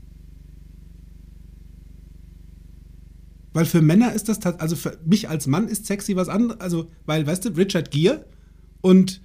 Weil 3.57 3.65
für 3.65 3.81
Männer 3.81 4.13
ist 4.13 4.29
das, 4.29 4.45
also 4.45 4.77
für 4.77 4.99
mich 5.07 5.31
als 5.31 5.47
Mann 5.47 5.67
ist 5.67 5.87
sexy 5.87 6.15
was 6.15 6.29
anderes. 6.29 6.61
Also, 6.61 6.91
weil, 7.07 7.27
weißt 7.27 7.47
du, 7.47 7.49
Richard 7.57 7.91
Gere 7.91 8.27
und 8.83 9.23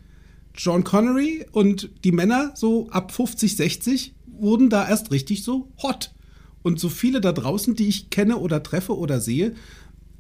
John 0.56 0.86
Connery 0.86 1.46
und 1.52 1.90
die 2.06 2.14
Männer 2.14 2.54
so 2.56 2.90
ab 2.92 3.12
50, 3.12 3.58
60 3.58 4.16
wurden 4.28 4.70
da 4.70 4.88
erst 4.88 5.12
richtig 5.12 5.44
so 5.44 5.70
hot. 5.84 6.14
Und 6.64 6.80
so 6.80 6.88
viele 6.88 7.20
da 7.20 7.34
draußen, 7.34 7.76
die 7.76 7.90
ich 7.90 8.10
kenne 8.10 8.38
oder 8.38 8.64
treffe 8.64 8.98
oder 8.98 9.20
sehe, 9.20 9.54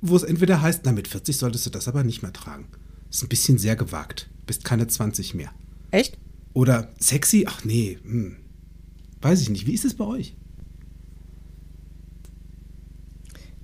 wo 0.01 0.17
es 0.17 0.23
entweder 0.23 0.61
heißt, 0.61 0.81
na 0.83 0.91
mit 0.91 1.07
40 1.07 1.37
solltest 1.37 1.67
du 1.67 1.69
das 1.69 1.87
aber 1.87 2.03
nicht 2.03 2.21
mehr 2.21 2.33
tragen. 2.33 2.67
Ist 3.09 3.23
ein 3.23 3.29
bisschen 3.29 3.59
sehr 3.59 3.77
gewagt. 3.77 4.29
Bist 4.45 4.65
keine 4.65 4.87
20 4.87 5.35
mehr. 5.35 5.53
Echt? 5.91 6.17
Oder 6.51 6.91
sexy? 6.99 7.45
Ach 7.47 7.63
nee, 7.63 7.97
hm. 8.03 8.35
weiß 9.21 9.39
ich 9.39 9.49
nicht. 9.49 9.67
Wie 9.67 9.73
ist 9.73 9.85
es 9.85 9.93
bei 9.93 10.03
euch? 10.03 10.35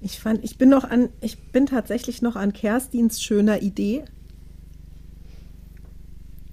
Ich 0.02 0.20
fand, 0.20 0.44
ich 0.44 0.58
bin 0.58 0.70
noch 0.70 0.84
an, 0.84 1.10
ich 1.22 1.38
bin 1.52 1.66
tatsächlich 1.66 2.22
noch 2.22 2.36
an 2.36 2.54
Kerstins 2.54 3.22
schöner 3.22 3.62
Idee. 3.62 4.06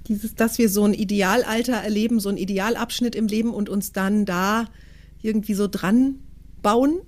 Dieses, 0.06 0.34
dass 0.34 0.58
wir 0.58 0.68
so 0.68 0.84
ein 0.84 0.94
Idealalter 0.94 1.74
erleben, 1.74 2.20
so 2.20 2.28
ein 2.28 2.36
Idealabschnitt 2.36 3.14
im 3.14 3.26
Leben 3.26 3.52
und 3.52 3.68
uns 3.68 3.92
dann 3.92 4.24
da 4.24 4.66
irgendwie 5.22 5.54
so 5.54 5.66
dran 5.68 6.16
bauen 6.62 7.00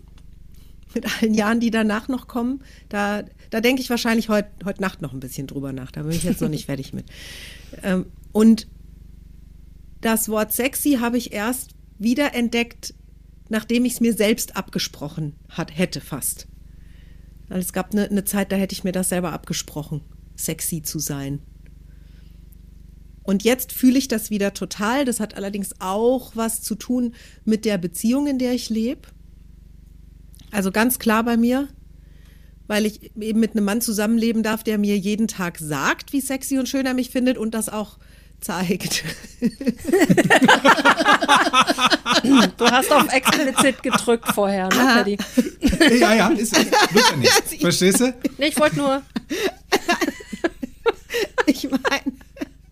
mit 0.95 1.07
allen 1.23 1.35
Jahren, 1.35 1.61
die 1.61 1.71
danach 1.71 2.09
noch 2.09 2.27
kommen. 2.27 2.63
Da, 2.89 3.25
da 3.51 3.61
denke 3.61 3.83
ich 3.83 3.91
wahrscheinlich 3.91 4.29
heute 4.29 4.49
heut 4.65 4.81
Nacht 4.81 5.03
noch 5.03 5.13
ein 5.13 5.21
bisschen 5.21 5.47
drüber 5.47 5.73
nach. 5.73 5.91
Da 5.91 6.03
bin 6.03 6.13
ich 6.13 6.25
jetzt 6.25 6.41
noch 6.41 6.49
nicht 6.49 6.67
fertig 6.67 6.93
mit. 6.93 7.07
Ähm, 7.83 8.07
und 8.33 8.67
das 10.01 10.29
Wort 10.29 10.53
sexy 10.53 10.99
habe 11.01 11.19
ich 11.19 11.33
erst 11.33 11.71
wieder 11.99 12.35
entdeckt, 12.35 12.95
nachdem 13.49 13.85
ich 13.85 13.95
es 13.95 14.01
mir 14.01 14.13
selbst 14.13 14.57
abgesprochen 14.57 15.35
hat, 15.49 15.77
hätte 15.77 16.01
fast. 16.01 16.49
Es 17.49 17.73
gab 17.73 17.93
eine, 17.93 18.09
eine 18.09 18.25
Zeit, 18.25 18.51
da 18.51 18.57
hätte 18.57 18.73
ich 18.73 18.85
mir 18.85 18.93
das 18.93 19.09
selber 19.09 19.33
abgesprochen, 19.33 20.01
sexy 20.35 20.83
zu 20.83 20.99
sein. 20.99 21.41
Und 23.23 23.43
jetzt 23.43 23.73
fühle 23.73 23.99
ich 23.99 24.09
das 24.09 24.31
wieder 24.31 24.55
total. 24.55 25.05
Das 25.05 25.21
hat 25.21 25.37
allerdings 25.37 25.75
auch 25.81 26.37
was 26.37 26.63
zu 26.63 26.77
tun 26.77 27.15
mit 27.45 27.65
der 27.65 27.77
Beziehung, 27.77 28.27
in 28.29 28.39
der 28.39 28.53
ich 28.53 28.71
lebe. 28.71 29.09
Also 30.53 30.71
ganz 30.71 30.99
klar 30.99 31.25
bei 31.25 31.37
mir, 31.37 31.69
weil 32.69 32.87
ich 32.87 33.17
eben 33.17 33.41
mit 33.41 33.53
einem 33.53 33.65
Mann 33.65 33.81
zusammenleben 33.81 34.43
darf, 34.43 34.63
der 34.63 34.79
mir 34.79 34.97
jeden 34.97 35.29
Tag 35.29 35.59
sagt, 35.59 36.13
wie 36.13 36.21
sexy 36.21 36.59
und 36.59 36.69
schön 36.69 36.87
er 36.87 36.95
mich 36.95 37.11
findet 37.11 37.37
und 37.37 37.53
das 37.53 37.69
auch 37.69 37.99
zeigt. 38.41 39.03
Du 42.57 42.71
hast 42.71 42.93
auf 42.93 43.13
explizit 43.13 43.83
gedrückt 43.83 44.29
vorher, 44.35 44.69
ne, 44.69 44.77
Paddy? 44.77 45.19
Ja, 45.99 46.15
ja, 46.15 46.29
ist, 46.29 46.57
wird 46.57 47.11
ja 47.11 47.17
nicht. 47.17 47.61
Verstehst 47.61 48.01
du? 48.01 48.15
Nee, 48.39 48.49
ich 48.49 48.59
wollte 48.59 48.77
nur. 48.77 49.03
ich 51.47 51.69
meine, 51.71 52.13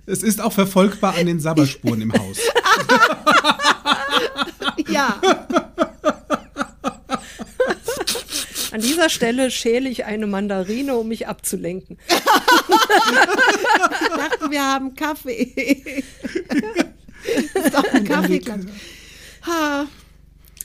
Es 0.06 0.22
ist 0.22 0.40
auch 0.40 0.52
verfolgbar 0.52 1.14
an 1.16 1.26
den 1.26 1.40
Sabberspuren 1.40 2.00
im 2.02 2.12
Haus. 2.12 2.38
ja. 4.88 5.20
An 8.74 8.80
dieser 8.80 9.08
Stelle 9.08 9.52
schäle 9.52 9.88
ich 9.88 10.04
eine 10.04 10.26
Mandarine, 10.26 10.96
um 10.96 11.06
mich 11.08 11.28
abzulenken. 11.28 11.96
Ich 14.00 14.08
dachte, 14.16 14.50
wir 14.50 14.62
haben 14.62 14.94
Kaffee. 14.94 16.02
das 17.54 17.64
ist 17.66 17.74
doch 17.74 17.84
ein 17.92 18.04
Kaffeeklatsch. 18.04 18.66
Ha. 19.46 19.86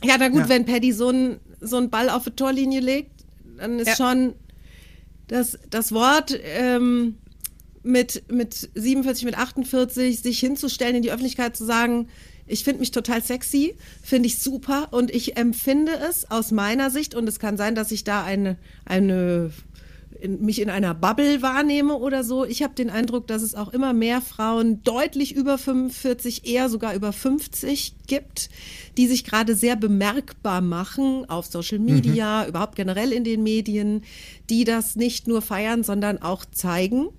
Ja, 0.04 0.16
na 0.20 0.30
gut, 0.30 0.42
Ja. 0.42 0.50
wenn 0.50 0.66
Paddy 0.66 0.92
so 0.92 1.10
einen 1.10 1.40
so 1.62 1.78
einen 1.78 1.90
Ball 1.90 2.10
auf 2.10 2.24
die 2.26 2.32
Torlinie 2.32 2.80
legt, 2.80 3.12
dann 3.58 3.80
ist 3.80 3.88
Ja. 3.88 3.96
schon 3.96 4.34
das, 5.28 5.58
das 5.70 5.92
Wort 5.92 6.38
ähm, 6.44 7.18
mit, 7.84 8.24
mit 8.32 8.70
47, 8.76 9.26
mit 9.26 9.38
48 9.38 10.20
sich 10.22 10.40
hinzustellen, 10.40 10.96
in 10.96 11.02
die 11.04 11.12
Öffentlichkeit 11.12 11.56
zu 11.58 11.66
sagen, 11.66 12.08
ich 12.50 12.64
finde 12.64 12.80
mich 12.80 12.92
total 12.92 13.24
sexy, 13.24 13.76
finde 14.02 14.28
ich 14.28 14.40
super 14.40 14.90
und 14.92 15.12
ich 15.12 15.38
empfinde 15.38 15.94
es 16.10 16.30
aus 16.30 16.52
meiner 16.52 16.90
Sicht 16.90 17.16
und 17.16 17.28
es 17.28 17.40
kann 17.40 17.58
sein, 17.58 17.76
dass 17.76 17.92
ich 17.92 18.04
da 18.04 18.24
eine, 18.24 18.58
eine 18.86 19.52
in, 20.20 20.42
mich 20.42 20.62
in 20.62 20.70
einer 20.70 20.94
Bubble 20.94 21.42
wahrnehme 21.42 21.96
oder 21.96 22.24
so. 22.24 22.46
Ich 22.46 22.62
habe 22.64 22.74
den 22.74 22.90
Eindruck, 22.90 23.28
dass 23.28 23.42
es 23.42 23.56
auch 23.56 23.72
immer 23.72 23.94
mehr 23.94 24.22
Frauen 24.22 24.84
deutlich 24.84 25.36
über 25.36 25.58
45, 25.58 26.46
eher 26.46 26.70
sogar 26.70 26.94
über 26.94 27.14
50 27.14 27.96
gibt, 28.08 28.50
die 28.98 29.08
sich 29.08 29.24
gerade 29.24 29.56
sehr 29.56 29.76
bemerkbar 29.76 30.62
machen 30.62 31.30
auf 31.30 31.46
Social 31.46 31.80
Media, 31.80 32.48
überhaupt 32.48 32.76
generell 32.76 33.14
in 33.14 33.24
den 33.24 33.44
Medien, 33.44 34.04
die 34.50 34.64
das 34.64 34.96
nicht 34.96 35.28
nur 35.28 35.42
feiern, 35.42 35.84
sondern 35.84 36.22
auch 36.22 36.46
zeigen 36.46 37.10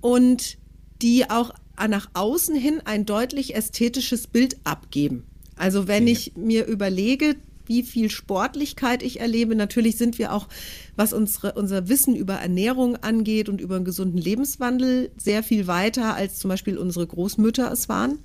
und 0.00 0.58
die 1.02 1.28
auch 1.30 1.52
nach 1.86 2.10
außen 2.14 2.56
hin 2.56 2.80
ein 2.84 3.06
deutlich 3.06 3.54
ästhetisches 3.54 4.26
Bild 4.26 4.56
abgeben. 4.64 5.24
Also 5.56 5.86
wenn 5.86 6.06
ich 6.06 6.32
mir 6.36 6.66
überlege, 6.66 7.36
wie 7.66 7.82
viel 7.82 8.10
Sportlichkeit 8.10 9.02
ich 9.02 9.20
erlebe, 9.20 9.54
natürlich 9.54 9.96
sind 9.96 10.18
wir 10.18 10.32
auch, 10.32 10.48
was 10.96 11.12
unsere, 11.12 11.52
unser 11.52 11.88
Wissen 11.88 12.16
über 12.16 12.34
Ernährung 12.34 12.96
angeht 12.96 13.48
und 13.48 13.60
über 13.60 13.76
einen 13.76 13.84
gesunden 13.84 14.18
Lebenswandel, 14.18 15.10
sehr 15.18 15.42
viel 15.42 15.66
weiter, 15.66 16.14
als 16.14 16.38
zum 16.38 16.48
Beispiel 16.48 16.78
unsere 16.78 17.06
Großmütter 17.06 17.70
es 17.70 17.88
waren. 17.88 18.18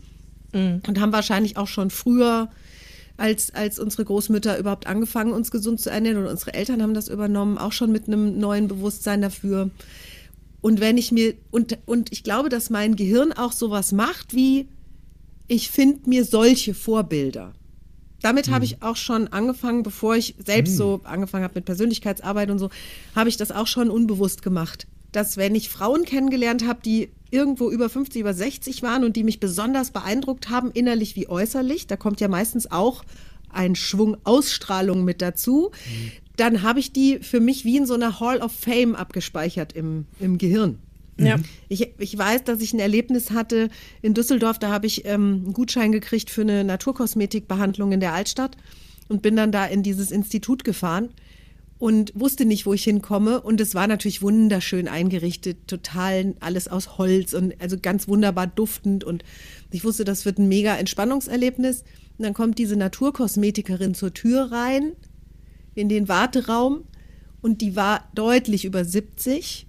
Und 0.87 0.99
haben 0.99 1.11
wahrscheinlich 1.11 1.57
auch 1.57 1.67
schon 1.67 1.89
früher 1.89 2.49
als, 3.17 3.53
als 3.53 3.79
unsere 3.79 4.05
Großmütter 4.05 4.57
überhaupt 4.57 4.87
angefangen, 4.87 5.33
uns 5.33 5.51
gesund 5.51 5.79
zu 5.79 5.89
ernähren 5.89 6.17
und 6.17 6.27
unsere 6.27 6.53
Eltern 6.53 6.81
haben 6.81 6.93
das 6.93 7.09
übernommen, 7.09 7.57
auch 7.57 7.71
schon 7.71 7.91
mit 7.91 8.07
einem 8.07 8.39
neuen 8.39 8.67
Bewusstsein 8.67 9.21
dafür. 9.21 9.69
Und 10.63 10.79
wenn 10.79 10.97
ich 10.97 11.11
mir, 11.11 11.33
und, 11.51 11.77
und 11.85 12.13
ich 12.13 12.23
glaube, 12.23 12.47
dass 12.47 12.69
mein 12.69 12.95
Gehirn 12.95 13.33
auch 13.33 13.51
sowas 13.51 13.91
macht, 13.91 14.33
wie 14.33 14.69
ich 15.49 15.69
finde 15.69 16.09
mir 16.09 16.23
solche 16.23 16.73
Vorbilder. 16.73 17.51
Damit 18.21 18.49
habe 18.49 18.63
ich 18.63 18.81
auch 18.81 18.95
schon 18.95 19.27
angefangen, 19.27 19.83
bevor 19.83 20.15
ich 20.15 20.35
selbst 20.43 20.77
so 20.77 21.01
angefangen 21.03 21.43
habe 21.43 21.55
mit 21.55 21.65
Persönlichkeitsarbeit 21.65 22.49
und 22.49 22.59
so, 22.59 22.69
habe 23.13 23.27
ich 23.27 23.35
das 23.35 23.51
auch 23.51 23.67
schon 23.67 23.89
unbewusst 23.89 24.41
gemacht. 24.41 24.87
Dass 25.11 25.35
wenn 25.35 25.53
ich 25.53 25.67
Frauen 25.67 26.05
kennengelernt 26.05 26.65
habe, 26.65 26.79
die 26.81 27.09
irgendwo 27.29 27.69
über 27.69 27.89
50, 27.89 28.21
über 28.21 28.33
60 28.33 28.83
waren 28.83 29.03
und 29.03 29.17
die 29.17 29.25
mich 29.25 29.41
besonders 29.41 29.91
beeindruckt 29.91 30.49
haben, 30.49 30.71
innerlich 30.71 31.17
wie 31.17 31.27
äußerlich, 31.27 31.87
da 31.87 31.97
kommt 31.97 32.21
ja 32.21 32.29
meistens 32.29 32.71
auch 32.71 33.03
ein 33.49 33.75
Schwung 33.75 34.15
Ausstrahlung 34.23 35.03
mit 35.03 35.21
dazu, 35.21 35.71
dann 36.37 36.63
habe 36.63 36.79
ich 36.79 36.91
die 36.91 37.19
für 37.19 37.39
mich 37.39 37.65
wie 37.65 37.77
in 37.77 37.85
so 37.85 37.93
einer 37.93 38.19
Hall 38.19 38.39
of 38.39 38.51
Fame 38.51 38.95
abgespeichert 38.95 39.73
im, 39.73 40.05
im 40.19 40.37
Gehirn. 40.37 40.79
Ja. 41.19 41.35
Ich, 41.69 41.93
ich 41.99 42.17
weiß, 42.17 42.43
dass 42.43 42.61
ich 42.61 42.73
ein 42.73 42.79
Erlebnis 42.79 43.31
hatte 43.31 43.69
in 44.01 44.13
Düsseldorf, 44.13 44.57
da 44.57 44.69
habe 44.69 44.87
ich 44.87 45.05
ähm, 45.05 45.43
einen 45.45 45.53
Gutschein 45.53 45.91
gekriegt 45.91 46.31
für 46.31 46.41
eine 46.41 46.63
Naturkosmetikbehandlung 46.63 47.91
in 47.91 47.99
der 47.99 48.13
Altstadt 48.13 48.57
und 49.09 49.21
bin 49.21 49.35
dann 49.35 49.51
da 49.51 49.65
in 49.65 49.83
dieses 49.83 50.11
Institut 50.11 50.63
gefahren 50.63 51.09
und 51.77 52.13
wusste 52.15 52.45
nicht, 52.45 52.65
wo 52.65 52.73
ich 52.73 52.83
hinkomme. 52.83 53.41
Und 53.41 53.59
es 53.59 53.75
war 53.75 53.87
natürlich 53.87 54.21
wunderschön 54.21 54.87
eingerichtet, 54.87 55.67
total 55.67 56.33
alles 56.39 56.67
aus 56.67 56.97
Holz 56.97 57.33
und 57.33 57.59
also 57.61 57.77
ganz 57.79 58.07
wunderbar 58.07 58.47
duftend. 58.47 59.03
Und 59.03 59.23
ich 59.69 59.83
wusste, 59.83 60.05
das 60.05 60.25
wird 60.25 60.39
ein 60.39 60.47
mega 60.47 60.75
Entspannungserlebnis. 60.75 61.83
Und 62.17 62.25
dann 62.25 62.33
kommt 62.33 62.57
diese 62.57 62.77
Naturkosmetikerin 62.77 63.95
zur 63.95 64.13
Tür 64.13 64.51
rein, 64.51 64.93
in 65.75 65.89
den 65.89 66.07
Warteraum. 66.07 66.85
Und 67.41 67.61
die 67.61 67.75
war 67.75 68.09
deutlich 68.15 68.65
über 68.65 68.85
70 68.85 69.67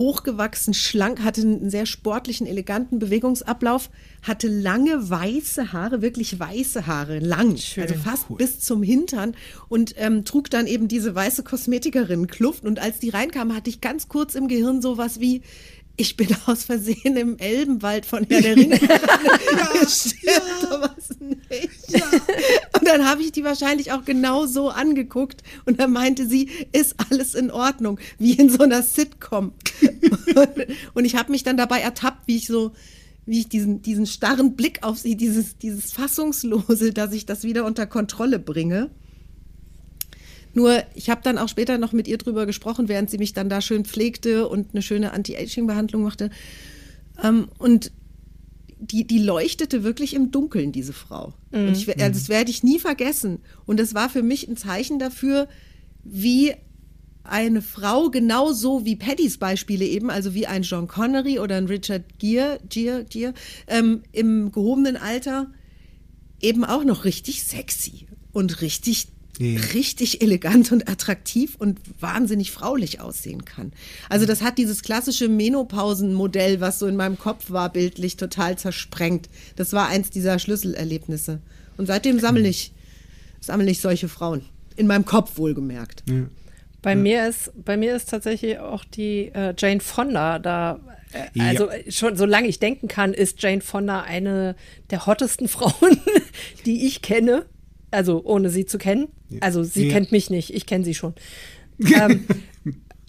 hochgewachsen, 0.00 0.72
schlank, 0.72 1.22
hatte 1.22 1.42
einen 1.42 1.68
sehr 1.68 1.84
sportlichen, 1.84 2.46
eleganten 2.46 2.98
Bewegungsablauf, 2.98 3.90
hatte 4.22 4.48
lange 4.48 5.10
weiße 5.10 5.72
Haare, 5.74 6.00
wirklich 6.00 6.40
weiße 6.40 6.86
Haare, 6.86 7.18
lang, 7.18 7.58
also 7.76 7.94
fast 7.94 8.34
bis 8.36 8.60
zum 8.60 8.82
Hintern 8.82 9.36
und 9.68 9.94
ähm, 9.98 10.24
trug 10.24 10.48
dann 10.48 10.66
eben 10.66 10.88
diese 10.88 11.14
weiße 11.14 11.42
Kosmetikerin-Kluft. 11.42 12.64
Und 12.64 12.78
als 12.78 12.98
die 12.98 13.10
reinkam, 13.10 13.54
hatte 13.54 13.68
ich 13.68 13.82
ganz 13.82 14.08
kurz 14.08 14.34
im 14.34 14.48
Gehirn 14.48 14.80
sowas 14.80 15.20
wie, 15.20 15.42
ich 15.96 16.16
bin 16.16 16.28
aus 16.46 16.64
Versehen 16.64 17.16
im 17.16 17.38
Elbenwald 17.38 18.06
von 18.06 18.26
Herr 18.28 18.40
der 18.40 18.56
Ringe. 18.56 18.76
Stimmt 19.88 20.60
sowas 20.60 21.10
nicht. 21.20 22.02
Und 22.78 22.86
dann 22.86 23.06
habe 23.06 23.22
ich 23.22 23.32
die 23.32 23.44
wahrscheinlich 23.44 23.92
auch 23.92 24.04
genau 24.04 24.46
so 24.46 24.68
angeguckt 24.68 25.42
und 25.66 25.80
dann 25.80 25.92
meinte 25.92 26.26
sie, 26.26 26.48
ist 26.72 26.94
alles 27.10 27.34
in 27.34 27.50
Ordnung, 27.50 27.98
wie 28.18 28.32
in 28.34 28.50
so 28.50 28.62
einer 28.62 28.82
Sitcom. 28.82 29.52
Und 30.94 31.04
ich 31.04 31.16
habe 31.16 31.30
mich 31.30 31.42
dann 31.42 31.56
dabei 31.56 31.80
ertappt, 31.80 32.26
wie 32.26 32.36
ich 32.36 32.46
so, 32.46 32.72
wie 33.26 33.40
ich 33.40 33.48
diesen, 33.48 33.82
diesen 33.82 34.06
starren 34.06 34.56
Blick 34.56 34.82
auf 34.82 34.98
sie, 34.98 35.16
dieses, 35.16 35.58
dieses 35.58 35.92
Fassungslose, 35.92 36.92
dass 36.92 37.12
ich 37.12 37.26
das 37.26 37.44
wieder 37.44 37.64
unter 37.64 37.86
Kontrolle 37.86 38.38
bringe. 38.38 38.90
Nur, 40.52 40.82
ich 40.94 41.10
habe 41.10 41.20
dann 41.22 41.38
auch 41.38 41.48
später 41.48 41.78
noch 41.78 41.92
mit 41.92 42.08
ihr 42.08 42.18
drüber 42.18 42.46
gesprochen, 42.46 42.88
während 42.88 43.10
sie 43.10 43.18
mich 43.18 43.32
dann 43.32 43.48
da 43.48 43.60
schön 43.60 43.84
pflegte 43.84 44.48
und 44.48 44.68
eine 44.72 44.82
schöne 44.82 45.12
Anti-Aging-Behandlung 45.12 46.02
machte. 46.02 46.30
Ähm, 47.22 47.48
und 47.58 47.92
die, 48.78 49.06
die 49.06 49.18
leuchtete 49.18 49.84
wirklich 49.84 50.14
im 50.14 50.30
Dunkeln, 50.30 50.72
diese 50.72 50.92
Frau. 50.92 51.34
Und 51.52 51.76
ich, 51.76 51.88
also 51.88 52.18
das 52.18 52.28
werde 52.28 52.50
ich 52.50 52.62
nie 52.62 52.78
vergessen. 52.78 53.40
Und 53.66 53.78
das 53.78 53.94
war 53.94 54.08
für 54.08 54.22
mich 54.22 54.48
ein 54.48 54.56
Zeichen 54.56 54.98
dafür, 54.98 55.48
wie 56.02 56.54
eine 57.22 57.62
Frau 57.62 58.10
genauso 58.10 58.84
wie 58.86 58.96
Paddys 58.96 59.38
Beispiele 59.38 59.84
eben, 59.84 60.10
also 60.10 60.34
wie 60.34 60.46
ein 60.46 60.62
John 60.62 60.88
Connery 60.88 61.38
oder 61.38 61.56
ein 61.56 61.66
Richard 61.66 62.18
Gere, 62.18 62.58
Gere, 62.68 63.04
Gere 63.04 63.34
ähm, 63.66 64.02
im 64.12 64.50
gehobenen 64.50 64.96
Alter, 64.96 65.52
eben 66.40 66.64
auch 66.64 66.84
noch 66.84 67.04
richtig 67.04 67.44
sexy 67.44 68.06
und 68.32 68.62
richtig 68.62 69.08
Ja. 69.40 69.58
richtig 69.72 70.20
elegant 70.20 70.70
und 70.70 70.88
attraktiv 70.88 71.56
und 71.58 71.80
wahnsinnig 71.98 72.50
fraulich 72.50 73.00
aussehen 73.00 73.46
kann. 73.46 73.72
Also 74.10 74.26
das 74.26 74.42
hat 74.42 74.58
dieses 74.58 74.82
klassische 74.82 75.28
Menopausenmodell, 75.28 76.60
was 76.60 76.78
so 76.78 76.86
in 76.86 76.96
meinem 76.96 77.18
Kopf 77.18 77.50
war, 77.50 77.72
bildlich 77.72 78.16
total 78.16 78.58
zersprengt. 78.58 79.30
Das 79.56 79.72
war 79.72 79.88
eins 79.88 80.10
dieser 80.10 80.38
Schlüsselerlebnisse. 80.38 81.40
Und 81.78 81.86
seitdem 81.86 82.18
sammle 82.20 82.46
ich, 82.48 82.72
sammle 83.40 83.70
ich 83.70 83.80
solche 83.80 84.08
Frauen. 84.08 84.44
In 84.76 84.86
meinem 84.86 85.06
Kopf 85.06 85.38
wohlgemerkt. 85.38 86.04
Ja. 86.08 86.26
Bei 86.82 86.94
mir 86.94 87.28
ist 87.28 87.52
bei 87.64 87.76
mir 87.76 87.94
ist 87.96 88.08
tatsächlich 88.08 88.58
auch 88.58 88.84
die 88.84 89.30
äh, 89.34 89.54
Jane 89.56 89.80
Fonda 89.80 90.38
da. 90.38 90.80
Äh, 91.12 91.26
Ja. 91.34 91.44
Also 91.48 91.68
äh, 91.68 91.90
schon 91.90 92.16
solange 92.16 92.48
ich 92.48 92.58
denken 92.58 92.88
kann, 92.88 93.12
ist 93.14 93.42
Jane 93.42 93.60
Fonda 93.60 94.02
eine 94.02 94.54
der 94.90 95.06
hottesten 95.06 95.48
Frauen, 95.56 95.98
die 96.66 96.86
ich 96.86 97.02
kenne. 97.02 97.46
Also 97.90 98.22
ohne 98.24 98.50
sie 98.50 98.66
zu 98.66 98.78
kennen. 98.78 99.08
Also 99.40 99.62
sie 99.62 99.86
Ja. 99.88 99.92
kennt 99.94 100.12
mich 100.12 100.30
nicht, 100.30 100.54
ich 100.54 100.66
kenne 100.66 100.84
sie 100.84 100.94
schon. 100.94 101.14
ähm, 102.00 102.24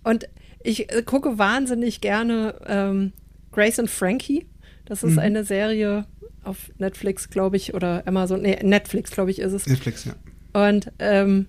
und 0.03 0.27
ich 0.63 0.91
äh, 0.91 1.03
gucke 1.03 1.37
wahnsinnig 1.37 2.01
gerne 2.01 2.55
ähm, 2.67 3.13
Grace 3.51 3.79
and 3.79 3.89
Frankie. 3.89 4.45
Das 4.85 5.03
Mhm. 5.03 5.09
ist 5.09 5.17
eine 5.19 5.43
Serie 5.43 6.05
auf 6.43 6.71
Netflix, 6.79 7.29
glaube 7.29 7.57
ich, 7.57 7.73
oder 7.73 8.03
Amazon. 8.07 8.41
Nee, 8.41 8.57
Netflix, 8.63 9.11
glaube 9.11 9.31
ich, 9.31 9.39
ist 9.39 9.53
es. 9.53 9.67
Netflix, 9.67 10.05
ja. 10.05 10.15
Und 10.53 10.91
ähm, 10.99 11.47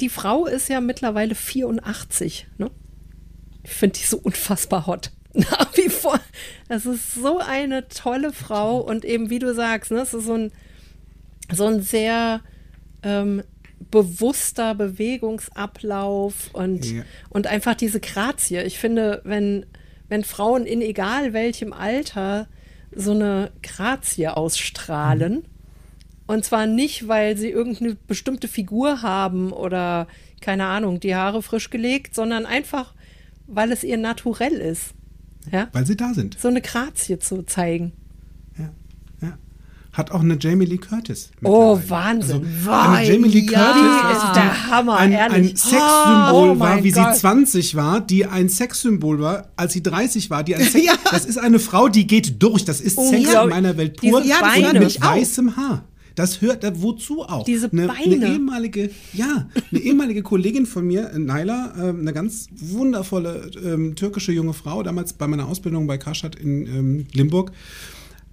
die 0.00 0.08
Frau 0.08 0.46
ist 0.46 0.68
ja 0.68 0.80
mittlerweile 0.80 1.34
84. 1.34 2.46
Ne? 2.58 2.70
Ich 3.64 3.70
finde 3.72 3.98
die 3.98 4.06
so 4.06 4.18
unfassbar 4.18 4.86
hot. 4.86 5.10
Nach 5.34 5.76
wie 5.76 5.88
vor. 5.88 6.18
Das 6.68 6.86
ist 6.86 7.14
so 7.14 7.38
eine 7.38 7.88
tolle 7.88 8.32
Frau 8.32 8.78
und 8.80 9.04
eben, 9.04 9.30
wie 9.30 9.38
du 9.38 9.54
sagst, 9.54 9.90
ne, 9.90 10.00
es 10.00 10.14
ist 10.14 10.24
so 10.26 10.34
ein, 10.34 10.52
so 11.52 11.66
ein 11.66 11.82
sehr 11.82 12.40
ähm, 13.02 13.42
bewusster 13.90 14.74
Bewegungsablauf 14.74 16.50
und, 16.52 16.84
Ja. 16.90 17.02
und 17.30 17.46
einfach 17.46 17.74
diese 17.74 18.00
Grazie. 18.00 18.58
Ich 18.62 18.78
finde, 18.78 19.20
wenn, 19.24 19.66
wenn 20.08 20.24
Frauen 20.24 20.66
in 20.66 20.82
egal 20.82 21.32
welchem 21.32 21.72
Alter 21.72 22.46
so 22.94 23.12
eine 23.12 23.50
Grazie 23.62 24.28
ausstrahlen, 24.28 25.44
und 26.26 26.44
zwar 26.44 26.66
nicht, 26.66 27.08
weil 27.08 27.36
sie 27.36 27.50
irgendeine 27.50 27.96
bestimmte 28.06 28.46
Figur 28.46 29.02
haben 29.02 29.52
oder 29.52 30.06
keine 30.40 30.66
Ahnung, 30.66 31.00
die 31.00 31.16
Haare 31.16 31.42
frisch 31.42 31.70
gelegt, 31.70 32.14
sondern 32.14 32.46
einfach, 32.46 32.94
weil 33.48 33.72
es 33.72 33.82
ihr 33.82 33.96
naturell 33.96 34.52
ist. 34.52 34.94
Ja? 35.50 35.68
Weil 35.72 35.86
sie 35.86 35.96
da 35.96 36.14
sind. 36.14 36.38
So 36.38 36.46
eine 36.46 36.60
Grazie 36.60 37.18
zu 37.18 37.42
zeigen. 37.42 37.92
Ja. 39.92 39.96
ja. 39.98 39.98
Hat 39.98 40.10
auch 40.12 40.20
eine 40.20 40.36
Jamie 40.40 40.66
Lee 40.66 40.78
Curtis. 40.78 41.30
Oh. 41.42 41.78
Wahnsinn. 41.88 42.46
Also, 42.66 42.70
eine 42.70 43.06
Jamie 43.08 43.28
Lee 43.28 43.46
Ja. 43.50 43.72
Curtis 43.72 43.82
Die 43.82 44.06
weißt 44.14 44.24
ist 44.24 44.36
der 44.36 44.66
Hammer, 44.70 44.96
ein, 44.98 45.14
ein 45.14 45.44
Sexsymbol 45.56 46.32
Oh 46.50 46.54
mein 46.54 46.58
war, 46.58 46.84
wie 46.84 46.90
Gott. 46.92 47.14
sie 47.14 47.20
20 47.20 47.74
war, 47.74 48.00
die 48.00 48.26
ein 48.26 48.48
Sexsymbol 48.48 49.20
war, 49.20 49.48
als 49.56 49.72
sie 49.72 49.82
30 49.82 50.30
war, 50.30 50.44
die 50.44 50.54
ein 50.54 50.64
Sex 50.70 50.84
Ja. 50.84 50.94
Das 51.10 51.24
ist 51.24 51.38
eine 51.38 51.58
Frau, 51.58 51.88
die 51.88 52.06
geht 52.06 52.42
durch. 52.42 52.64
Das 52.64 52.80
ist 52.80 52.96
Sex 53.00 53.32
in 53.32 53.48
meiner 53.48 53.76
Welt 53.76 53.96
pur. 53.96 54.22
Ja, 54.24 54.36
das 54.40 54.72
und 54.72 54.78
mit 54.80 55.02
weißem 55.02 55.56
Haar. 55.56 55.84
Das 56.16 56.40
hört, 56.40 56.64
da- 56.64 56.82
wozu 56.82 57.22
auch? 57.22 57.44
Diese 57.44 57.70
eine, 57.72 57.86
Beine. 57.86 58.16
Eine 58.16 58.34
ehemalige, 58.34 58.90
ja, 59.12 59.48
eine 59.70 59.80
ehemalige 59.80 60.22
Kollegin 60.22 60.66
von 60.66 60.86
mir, 60.86 61.10
Naila, 61.16 61.72
ähm, 61.80 62.00
eine 62.00 62.12
ganz 62.12 62.48
wundervolle 62.54 63.50
ähm, 63.64 63.94
türkische 63.94 64.32
junge 64.32 64.52
Frau, 64.52 64.82
damals 64.82 65.12
bei 65.14 65.26
meiner 65.26 65.46
Ausbildung 65.48 65.86
bei 65.86 65.98
Karstadt 65.98 66.34
in 66.36 66.66
ähm, 66.66 67.06
Limburg. 67.12 67.52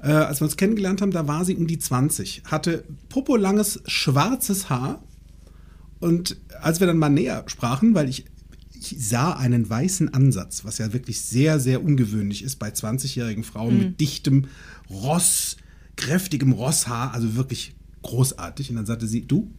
Äh, 0.01 0.11
als 0.11 0.41
wir 0.41 0.45
uns 0.45 0.57
kennengelernt 0.57 1.01
haben, 1.01 1.11
da 1.11 1.27
war 1.27 1.45
sie 1.45 1.55
um 1.55 1.67
die 1.67 1.79
20, 1.79 2.43
hatte 2.45 2.83
popolanges 3.09 3.81
schwarzes 3.87 4.69
Haar. 4.69 5.03
Und 5.99 6.37
als 6.61 6.79
wir 6.79 6.87
dann 6.87 6.97
mal 6.97 7.09
näher 7.09 7.43
sprachen, 7.47 7.95
weil 7.95 8.07
ich, 8.07 8.25
ich 8.73 8.95
sah 8.99 9.33
einen 9.33 9.67
weißen 9.67 10.13
Ansatz, 10.13 10.63
was 10.63 10.77
ja 10.77 10.93
wirklich 10.93 11.21
sehr, 11.21 11.59
sehr 11.59 11.83
ungewöhnlich 11.83 12.43
ist 12.43 12.57
bei 12.57 12.69
20-jährigen 12.69 13.43
Frauen 13.43 13.79
mit 13.79 13.99
dichtem 13.99 14.45
Ross, 14.89 15.57
kräftigem 15.95 16.51
Rosshaar, 16.51 17.13
also 17.13 17.35
wirklich 17.35 17.73
großartig. 18.03 18.69
Und 18.69 18.75
dann 18.75 18.85
sagte 18.85 19.07
sie, 19.07 19.25
du, 19.25 19.51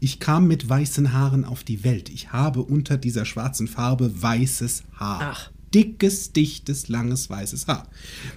ich 0.00 0.20
kam 0.20 0.46
mit 0.48 0.68
weißen 0.68 1.12
Haaren 1.12 1.44
auf 1.44 1.64
die 1.64 1.84
Welt. 1.84 2.08
Ich 2.08 2.32
habe 2.32 2.62
unter 2.62 2.96
dieser 2.96 3.24
schwarzen 3.24 3.68
Farbe 3.68 4.22
weißes 4.22 4.82
Haar. 4.94 5.20
Ach. 5.22 5.50
Dickes, 5.74 6.32
dichtes, 6.32 6.88
langes, 6.88 7.28
weißes 7.28 7.66
Haar. 7.66 7.88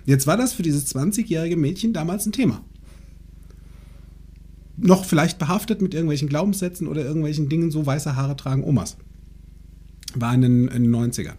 Jetzt 0.06 0.28
war 0.28 0.38
das 0.38 0.54
für 0.54 0.64
dieses 0.64 0.94
20-jährige 0.94 1.56
Mädchen 1.56 1.94
damals 1.94 2.26
ein 2.26 2.32
Thema. 2.32 2.64
Noch 4.78 5.06
vielleicht 5.06 5.40
behaftet 5.40 5.82
mit 5.82 5.94
irgendwelchen 5.94 6.30
Glaubenssätzen 6.30 6.88
oder 6.88 7.04
irgendwelchen 7.04 7.50
Dingen, 7.50 7.72
so 7.72 7.86
weiße 7.86 8.16
Haare 8.16 8.36
tragen 8.36 8.64
Omas. 8.64 8.98
War 10.16 10.34
in 10.34 10.42
den, 10.42 10.68
in 10.70 10.84
den 10.84 10.96
90ern. 10.96 11.36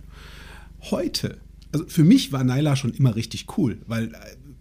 Heute, 0.90 1.38
also 1.72 1.86
für 1.86 2.04
mich 2.04 2.32
war 2.32 2.44
Nyla 2.44 2.76
schon 2.76 2.92
immer 2.92 3.16
richtig 3.16 3.46
cool, 3.56 3.78
weil 3.86 4.14
äh, 4.14 4.18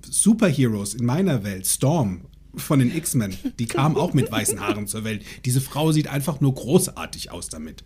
Superheroes 0.10 0.94
in 0.94 1.06
meiner 1.06 1.44
Welt, 1.44 1.68
Storm 1.68 2.22
von 2.56 2.80
den 2.80 2.96
X-Men, 2.96 3.36
die 3.60 3.68
kam 3.68 3.96
auch 3.96 4.13
mit 4.13 4.32
weißen 4.32 4.60
Haaren 4.60 4.88
zur 4.88 5.04
Welt. 5.04 5.24
Diese 5.46 5.62
Frau 5.62 5.92
sieht 5.92 6.08
einfach 6.08 6.42
nur 6.42 6.56
großartig 6.56 7.32
aus 7.32 7.50
damit. 7.50 7.84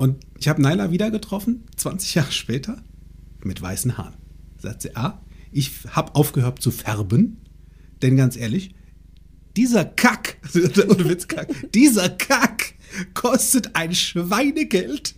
Und 0.00 0.16
ich 0.38 0.48
habe 0.48 0.62
Nyla 0.62 0.90
wieder 0.90 1.10
getroffen, 1.10 1.64
20 1.76 2.14
Jahre 2.14 2.32
später, 2.32 2.82
mit 3.44 3.60
weißen 3.60 3.98
Haaren. 3.98 4.16
Sagt 4.56 4.80
sie, 4.80 4.96
ah, 4.96 5.20
ich 5.52 5.72
habe 5.90 6.14
aufgehört 6.14 6.62
zu 6.62 6.70
färben, 6.70 7.36
denn 8.00 8.16
ganz 8.16 8.34
ehrlich, 8.34 8.74
dieser 9.58 9.84
Kack, 9.84 10.38
ohne 10.54 11.06
Witz, 11.06 11.28
Kack, 11.28 11.54
dieser 11.74 12.08
Kack 12.08 12.72
kostet 13.12 13.76
ein 13.76 13.94
Schweinegeld, 13.94 15.16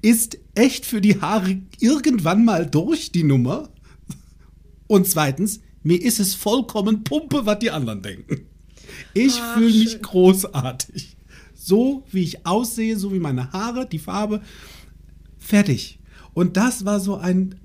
ist 0.00 0.38
echt 0.54 0.86
für 0.86 1.02
die 1.02 1.20
Haare 1.20 1.60
irgendwann 1.78 2.46
mal 2.46 2.64
durch 2.64 3.12
die 3.12 3.24
Nummer. 3.24 3.68
Und 4.86 5.06
zweitens, 5.06 5.60
mir 5.82 6.00
ist 6.00 6.20
es 6.20 6.34
vollkommen 6.34 7.04
Pumpe, 7.04 7.44
was 7.44 7.58
die 7.58 7.70
anderen 7.70 8.00
denken. 8.00 8.46
Ich 9.12 9.34
fühle 9.34 9.78
mich 9.78 10.00
großartig. 10.00 11.17
So 11.68 12.02
wie 12.10 12.22
ich 12.22 12.46
aussehe, 12.46 12.96
so 12.96 13.12
wie 13.12 13.18
meine 13.18 13.52
Haare, 13.52 13.86
die 13.86 13.98
Farbe, 13.98 14.40
fertig. 15.38 15.98
Und 16.32 16.56
das 16.56 16.86
war 16.86 16.98
so 16.98 17.16
ein. 17.16 17.56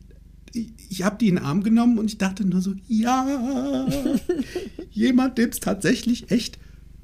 Ich, 0.90 1.04
habe 1.04 1.18
die 1.18 1.30
in 1.30 1.36
den 1.36 1.46
Arm 1.46 1.64
genommen 1.64 1.98
und 1.98 2.06
ich 2.06 2.18
dachte 2.18 2.46
nur 2.46 2.62
so, 2.62 2.74
ja, 2.88 3.88
jemand, 4.92 5.38
dem 5.38 5.50
es 5.50 5.62
tatsächlich 5.62 6.30
echt 6.32 6.60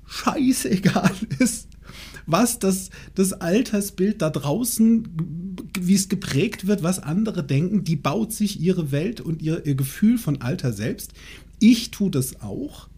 scheißegal 0.06 1.12
ist, 1.40 1.70
was 2.28 2.60
das, 2.60 2.90
das 3.16 3.34
Altersbild 3.34 4.22
da 4.22 4.30
draußen, 4.30 5.08
wie 5.80 5.96
es 5.96 6.10
geprägt 6.10 6.68
wird, 6.68 6.84
was 6.84 7.00
andere 7.00 7.44
denken, 7.44 7.86
die 7.86 7.96
baut 7.96 8.34
sich 8.34 8.60
ihre 8.60 8.92
Welt 8.92 9.22
und 9.22 9.42
ihr, 9.42 9.66
ihr 9.66 9.76
Gefühl 9.76 10.18
von 10.18 10.42
Alter 10.42 10.74
selbst. 10.74 11.14
Ich 11.60 11.92
tue 11.92 12.12
das 12.12 12.42
auch 12.42 12.90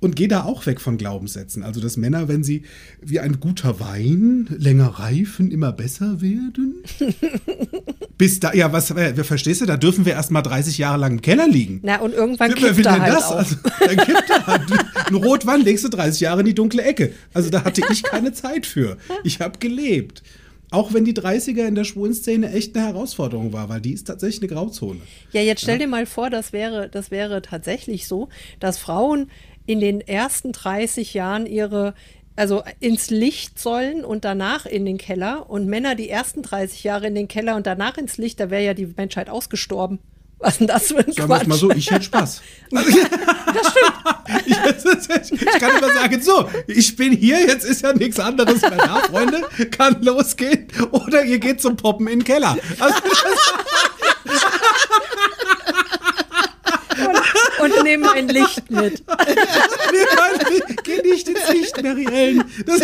und 0.00 0.16
gehe 0.16 0.28
da 0.28 0.44
auch 0.44 0.66
weg 0.66 0.80
von 0.80 0.96
Glaubenssätzen. 0.96 1.62
Also, 1.62 1.80
dass 1.80 1.96
Männer, 1.96 2.28
wenn 2.28 2.42
sie 2.42 2.62
wie 3.00 3.20
ein 3.20 3.40
guter 3.40 3.80
Wein 3.80 4.48
länger 4.50 4.98
reifen, 4.98 5.50
immer 5.50 5.72
besser 5.72 6.20
werden. 6.20 6.82
Bis 8.18 8.40
da, 8.40 8.52
ja, 8.52 8.72
was, 8.72 8.90
äh, 8.90 9.14
verstehst 9.24 9.60
du, 9.60 9.66
da 9.66 9.76
dürfen 9.76 10.04
wir 10.04 10.12
erst 10.12 10.30
mal 10.30 10.42
30 10.42 10.78
Jahre 10.78 10.98
lang 10.98 11.12
im 11.12 11.22
Keller 11.22 11.48
liegen. 11.48 11.80
Na, 11.82 12.00
und 12.00 12.12
irgendwann 12.12 12.50
Wer 12.50 12.56
kippt 12.56 12.86
er 12.86 12.92
denn 12.92 13.02
halt 13.02 13.14
das? 13.14 13.32
Also, 13.32 13.56
dann 13.78 13.96
kippt 13.96 14.30
er 14.30 14.46
halt. 14.46 14.62
Ein 15.06 15.14
Rotwein 15.14 15.62
legst 15.62 15.84
du 15.84 15.88
30 15.88 16.20
Jahre 16.20 16.40
in 16.40 16.46
die 16.46 16.54
dunkle 16.54 16.82
Ecke. 16.82 17.12
Also 17.32 17.50
da 17.50 17.64
hatte 17.64 17.82
ich 17.90 18.02
keine 18.02 18.32
Zeit 18.32 18.66
für. 18.66 18.96
Ich 19.24 19.40
habe 19.40 19.58
gelebt. 19.58 20.22
Auch 20.72 20.94
wenn 20.94 21.04
die 21.04 21.14
30er 21.14 21.66
in 21.66 21.74
der 21.74 21.84
schwulen 21.84 22.14
Szene 22.14 22.52
echt 22.52 22.76
eine 22.76 22.86
Herausforderung 22.86 23.52
war, 23.52 23.68
weil 23.68 23.80
die 23.80 23.92
ist 23.92 24.04
tatsächlich 24.04 24.42
eine 24.42 24.60
Grauzone. 24.60 25.00
Ja, 25.32 25.40
jetzt 25.40 25.62
stell 25.62 25.78
dir 25.78 25.88
mal 25.88 26.06
vor, 26.06 26.30
das 26.30 26.52
wäre, 26.52 26.88
das 26.88 27.10
wäre 27.10 27.42
tatsächlich 27.42 28.06
so, 28.06 28.28
dass 28.60 28.78
Frauen 28.78 29.30
in 29.70 29.78
den 29.78 30.00
ersten 30.00 30.50
30 30.50 31.14
Jahren 31.14 31.46
ihre, 31.46 31.94
also 32.34 32.64
ins 32.80 33.08
Licht 33.08 33.56
sollen 33.56 34.04
und 34.04 34.24
danach 34.24 34.66
in 34.66 34.84
den 34.84 34.98
Keller 34.98 35.48
und 35.48 35.68
Männer 35.68 35.94
die 35.94 36.10
ersten 36.10 36.42
30 36.42 36.82
Jahre 36.82 37.06
in 37.06 37.14
den 37.14 37.28
Keller 37.28 37.54
und 37.54 37.68
danach 37.68 37.96
ins 37.96 38.16
Licht, 38.16 38.40
da 38.40 38.50
wäre 38.50 38.64
ja 38.64 38.74
die 38.74 38.92
Menschheit 38.96 39.30
ausgestorben. 39.30 40.00
Was 40.40 40.58
denn 40.58 40.66
das 40.66 40.88
für 40.88 40.98
ein 40.98 41.12
Sagen 41.12 41.28
Quatsch? 41.28 41.46
mal 41.46 41.56
so, 41.56 41.70
ich 41.70 41.88
hätte 41.88 42.04
Spaß. 42.04 42.42
das 42.72 42.84
stimmt. 42.84 43.94
Ich, 44.46 45.32
ich 45.32 45.48
kann 45.58 45.76
immer 45.76 45.92
sagen, 45.92 46.22
so, 46.22 46.48
ich 46.68 46.94
bin 46.96 47.12
hier, 47.12 47.40
jetzt 47.40 47.64
ist 47.64 47.82
ja 47.82 47.92
nichts 47.92 48.18
anderes 48.20 48.60
mehr 48.62 48.76
da, 48.76 49.00
Freunde, 49.00 49.42
kann 49.70 50.00
losgehen. 50.02 50.68
Oder 50.92 51.24
ihr 51.24 51.38
geht 51.38 51.60
zum 51.60 51.76
Poppen 51.76 52.06
in 52.06 52.20
den 52.20 52.24
Keller. 52.24 52.56
Also, 52.78 52.94
und 57.62 57.84
nehmen 57.84 58.08
ein 58.08 58.28
Licht 58.28 58.70
mit. 58.70 59.02
Geh 60.84 61.02
nicht 61.02 61.28
ins 61.28 61.48
Licht, 61.52 61.82
Mary 61.82 62.06
Ellen. 62.06 62.44
Das 62.66 62.80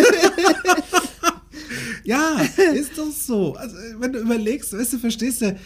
ja, 2.05 2.41
ist 2.75 2.97
doch 2.97 3.11
so. 3.11 3.55
Also, 3.55 3.77
wenn 3.99 4.13
du 4.13 4.21
überlegst, 4.21 4.73
weißt 4.73 4.95
du, 4.95 4.99
verstehst 4.99 5.43
du, 5.43 5.59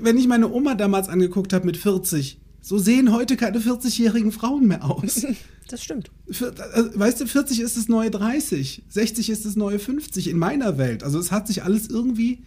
wenn 0.00 0.16
ich 0.18 0.26
meine 0.26 0.50
Oma 0.50 0.74
damals 0.74 1.08
angeguckt 1.08 1.52
habe 1.52 1.66
mit 1.66 1.76
40, 1.76 2.38
so 2.60 2.78
sehen 2.78 3.12
heute 3.12 3.36
keine 3.36 3.58
40-jährigen 3.58 4.32
Frauen 4.32 4.66
mehr 4.66 4.84
aus. 4.84 5.26
Das 5.68 5.84
stimmt. 5.84 6.10
Äh, 6.28 6.32
Weißt 6.94 7.20
du, 7.20 7.26
40 7.26 7.60
ist 7.60 7.76
das 7.76 7.86
neue 7.88 8.10
30, 8.10 8.82
60 8.88 9.30
ist 9.30 9.46
das 9.46 9.54
neue 9.54 9.78
50 9.78 10.28
in 10.28 10.36
meiner 10.36 10.78
Welt. 10.78 11.04
Also 11.04 11.20
es 11.20 11.30
hat 11.30 11.46
sich 11.46 11.62
alles 11.62 11.88
irgendwie. 11.88 12.40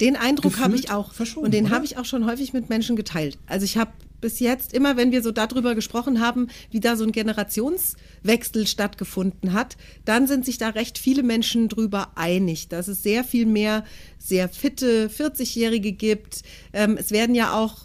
Den 0.00 0.16
Eindruck 0.16 0.58
habe 0.58 0.74
ich 0.74 0.90
auch. 0.90 1.12
und 1.36 1.52
den 1.52 1.68
habe 1.68 1.84
ich 1.84 1.98
auch 1.98 2.06
schon 2.06 2.24
häufig 2.24 2.54
mit 2.54 2.70
Menschen 2.70 2.96
geteilt. 2.96 3.38
Also 3.46 3.64
ich 3.64 3.76
habe 3.76 3.92
bis 4.22 4.40
jetzt, 4.40 4.72
immer 4.72 4.96
wenn 4.96 5.12
wir 5.12 5.22
so 5.22 5.32
darüber 5.32 5.74
gesprochen 5.74 6.20
haben, 6.20 6.48
wie 6.70 6.80
da 6.80 6.96
so 6.96 7.04
ein 7.04 7.12
Generationswechsel 7.12 8.66
stattgefunden 8.66 9.52
hat, 9.52 9.76
dann 10.06 10.26
sind 10.26 10.46
sich 10.46 10.56
da 10.56 10.70
recht 10.70 10.96
viele 10.96 11.22
Menschen 11.22 11.68
drüber 11.68 12.12
einig, 12.14 12.68
dass 12.68 12.88
es 12.88 13.02
sehr 13.02 13.24
viel 13.24 13.44
mehr 13.44 13.84
sehr 14.18 14.48
fitte 14.48 15.10
40-Jährige 15.10 15.92
gibt. 15.92 16.42
Ähm, 16.72 16.96
es 16.98 17.10
werden 17.10 17.34
ja 17.34 17.52
auch 17.52 17.84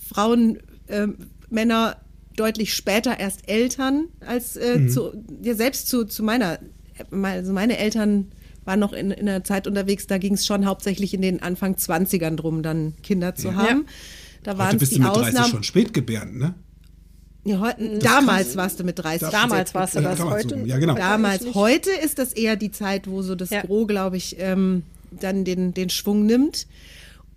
Frauen, 0.00 0.58
ähm, 0.88 1.18
Männer 1.48 1.98
deutlich 2.34 2.74
später 2.74 3.18
erst 3.20 3.48
Eltern 3.48 4.08
als 4.20 4.56
äh, 4.56 4.78
Mhm. 4.78 4.88
zu, 4.88 5.12
ja, 5.42 5.54
selbst 5.54 5.88
zu, 5.88 6.04
zu 6.04 6.22
meiner, 6.22 6.58
also 7.22 7.52
meine 7.52 7.78
Eltern 7.78 8.32
waren 8.64 8.80
noch 8.80 8.92
in, 8.92 9.10
in 9.10 9.28
einer 9.28 9.44
Zeit 9.44 9.66
unterwegs, 9.66 10.06
da 10.06 10.18
ging 10.18 10.34
es 10.34 10.44
schon 10.44 10.66
hauptsächlich 10.66 11.14
in 11.14 11.22
den 11.22 11.40
Anfang 11.40 11.74
20ern 11.76 12.36
drum, 12.36 12.62
dann 12.62 12.94
Kinder 13.02 13.34
zu 13.34 13.54
haben. 13.54 13.86
Da 14.46 14.52
Heute 14.52 14.58
waren 14.60 14.78
bist 14.78 14.92
du 14.92 14.96
die 14.96 15.02
mit 15.02 15.08
30 15.10 15.26
Ausnahmen. 15.26 15.50
schon 15.50 15.62
spätgebärend, 15.64 16.36
ne? 16.38 16.54
Ja, 17.44 17.58
heu- 17.60 17.98
damals 17.98 18.56
warst 18.56 18.78
du 18.78 18.84
mit 18.84 18.96
30. 18.98 19.28
Damals 19.30 19.74
warst 19.74 19.96
du 19.96 20.00
das. 20.00 20.20
Heute. 20.22 20.62
Ja, 20.64 20.78
genau. 20.78 20.94
Damals, 20.94 21.52
heute 21.54 21.90
ist 21.90 22.20
das 22.20 22.32
eher 22.32 22.54
die 22.54 22.70
Zeit, 22.70 23.08
wo 23.10 23.22
so 23.22 23.34
das 23.34 23.50
Ja. 23.50 23.62
Gros, 23.62 23.88
glaube 23.88 24.16
ich, 24.16 24.36
ähm, 24.38 24.84
dann 25.10 25.44
den, 25.44 25.74
den 25.74 25.90
Schwung 25.90 26.26
nimmt. 26.26 26.68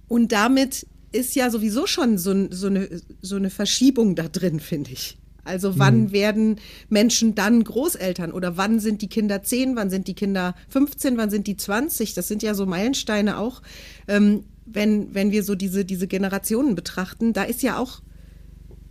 Und 0.08 0.32
damit 0.32 0.86
ist 1.12 1.34
ja 1.36 1.50
sowieso 1.50 1.88
schon 1.88 2.20
so, 2.20 2.48
so, 2.52 2.68
eine, 2.68 2.88
so 3.22 3.38
eine 3.38 3.50
Verschiebung 3.50 4.14
da 4.16 4.28
drin, 4.28 4.60
finde 4.60 4.92
ich. 4.92 5.18
Also 5.44 5.80
wann 5.80 6.12
werden 6.12 6.58
Menschen 6.90 7.34
dann 7.34 7.64
Großeltern 7.64 8.32
oder 8.32 8.56
wann 8.58 8.80
sind 8.80 9.02
die 9.02 9.08
Kinder 9.10 9.42
10, 9.42 9.76
wann 9.76 9.90
sind 9.90 10.08
die 10.08 10.14
Kinder 10.14 10.54
15, 10.68 11.18
wann 11.18 11.32
sind 11.32 11.48
die 11.48 11.58
20? 11.58 12.14
Das 12.14 12.28
sind 12.28 12.44
ja 12.44 12.54
so 12.54 12.68
Meilensteine 12.68 13.40
auch. 13.40 13.64
Ähm, 14.08 14.44
wenn, 14.72 15.14
wenn 15.14 15.32
wir 15.32 15.44
so 15.44 15.56
diese, 15.56 15.86
diese 15.86 16.08
Generationen 16.08 16.76
betrachten, 16.76 17.34
da 17.34 17.44
ist 17.44 17.64
ja 17.64 17.78
auch 17.78 18.02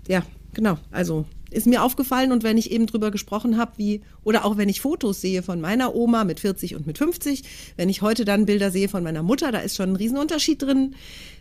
ja, 0.09 0.23
genau. 0.55 0.79
Also 0.91 1.27
ist 1.51 1.67
mir 1.67 1.83
aufgefallen 1.83 2.33
und 2.33 2.43
wenn 2.43 2.59
ich 2.59 2.71
eben 2.71 2.87
drüber 2.87 3.11
gesprochen 3.11 3.57
habe, 3.57 3.73
wie, 3.77 4.03
oder 4.25 4.45
auch 4.45 4.57
wenn 4.57 4.69
ich 4.69 4.81
Fotos 4.81 5.21
sehe 5.21 5.43
von 5.43 5.61
meiner 5.61 5.95
Oma 5.95 6.25
mit 6.25 6.41
40 6.41 6.75
und 6.75 6.87
mit 6.87 6.99
50, 6.99 7.43
wenn 7.77 7.89
ich 7.89 8.03
heute 8.03 8.25
dann 8.25 8.47
Bilder 8.47 8.71
sehe 8.71 8.89
von 8.89 9.03
meiner 9.03 9.23
Mutter, 9.23 9.53
da 9.53 9.61
ist 9.61 9.77
schon 9.77 9.91
ein 9.91 9.97
Riesenunterschied 9.97 10.61
drin. 10.61 10.95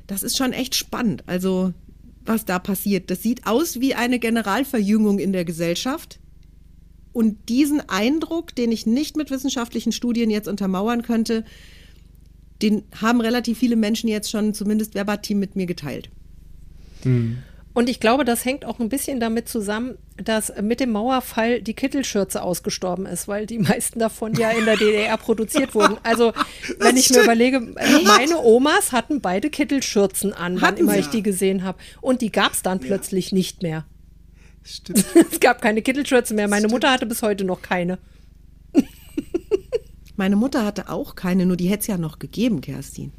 Das 0.05 0.23
ist 0.23 0.37
schon 0.37 0.53
echt 0.53 0.75
spannend. 0.75 1.23
Also, 1.27 1.73
was 2.25 2.45
da 2.45 2.59
passiert. 2.59 3.09
Das 3.09 3.23
sieht 3.23 3.47
aus 3.47 3.79
wie 3.79 3.95
eine 3.95 4.19
Generalverjüngung 4.19 5.19
in 5.19 5.33
der 5.33 5.45
Gesellschaft. 5.45 6.19
Und 7.11 7.49
diesen 7.49 7.81
Eindruck, 7.89 8.53
den 8.55 8.71
ich 8.71 8.85
nicht 8.85 9.17
mit 9.17 9.31
wissenschaftlichen 9.31 9.91
Studien 9.91 10.29
jetzt 10.29 10.47
untermauern 10.47 11.01
könnte, 11.01 11.43
den 12.61 12.83
haben 12.99 13.21
relativ 13.21 13.59
viele 13.59 13.75
Menschen 13.75 14.09
jetzt 14.09 14.31
schon 14.31 14.53
zumindest 14.53 14.95
verbatim 14.95 15.39
mit 15.39 15.55
mir 15.55 15.65
geteilt. 15.65 16.09
Und 17.77 17.89
ich 17.89 17.99
glaube, 17.99 18.25
das 18.25 18.43
hängt 18.43 18.65
auch 18.65 18.79
ein 18.79 18.89
bisschen 18.89 19.19
damit 19.19 19.47
zusammen, 19.47 19.99
dass 20.15 20.51
mit 20.61 20.79
dem 20.79 20.91
Mauerfall 20.93 21.61
die 21.61 21.75
Kittelschürze 21.75 22.41
ausgestorben 22.41 23.05
ist, 23.05 23.27
weil 23.27 23.45
die 23.45 23.59
meisten 23.59 23.99
davon 23.99 24.33
ja 24.33 24.49
in 24.49 24.65
der 24.65 24.77
DDR 24.77 25.15
produziert 25.17 25.75
wurden. 25.75 25.97
Also, 26.01 26.33
wenn 26.79 26.97
ich 26.97 27.11
mir 27.11 27.21
überlege, 27.21 27.59
meine 28.03 28.39
Omas 28.39 28.93
hatten 28.93 29.21
beide 29.21 29.51
Kittelschürzen 29.51 30.33
an, 30.33 30.59
wann 30.59 30.77
immer 30.77 30.93
sie? 30.93 31.01
ich 31.01 31.07
die 31.09 31.21
gesehen 31.21 31.63
habe. 31.63 31.77
Und 32.01 32.23
die 32.23 32.31
gab 32.31 32.53
es 32.53 32.63
dann 32.63 32.79
plötzlich 32.79 33.31
nicht 33.31 33.61
mehr. 33.61 33.85
Stimmt. 34.63 35.05
Es 35.31 35.39
gab 35.39 35.61
keine 35.61 35.83
Kittelschürze 35.83 36.33
mehr. 36.33 36.47
Meine 36.47 36.69
Mutter 36.69 36.91
hatte 36.91 37.05
bis 37.05 37.21
heute 37.21 37.43
noch 37.43 37.61
keine. 37.61 37.99
Meine 40.17 40.35
Mutter 40.35 40.65
hatte 40.65 40.89
auch 40.89 41.15
keine, 41.15 41.45
nur 41.45 41.55
die 41.57 41.67
hätte 41.69 41.81
es 41.81 41.87
ja 41.87 41.97
noch 41.97 42.19
gegeben, 42.19 42.59
Kerstin. 42.61 43.11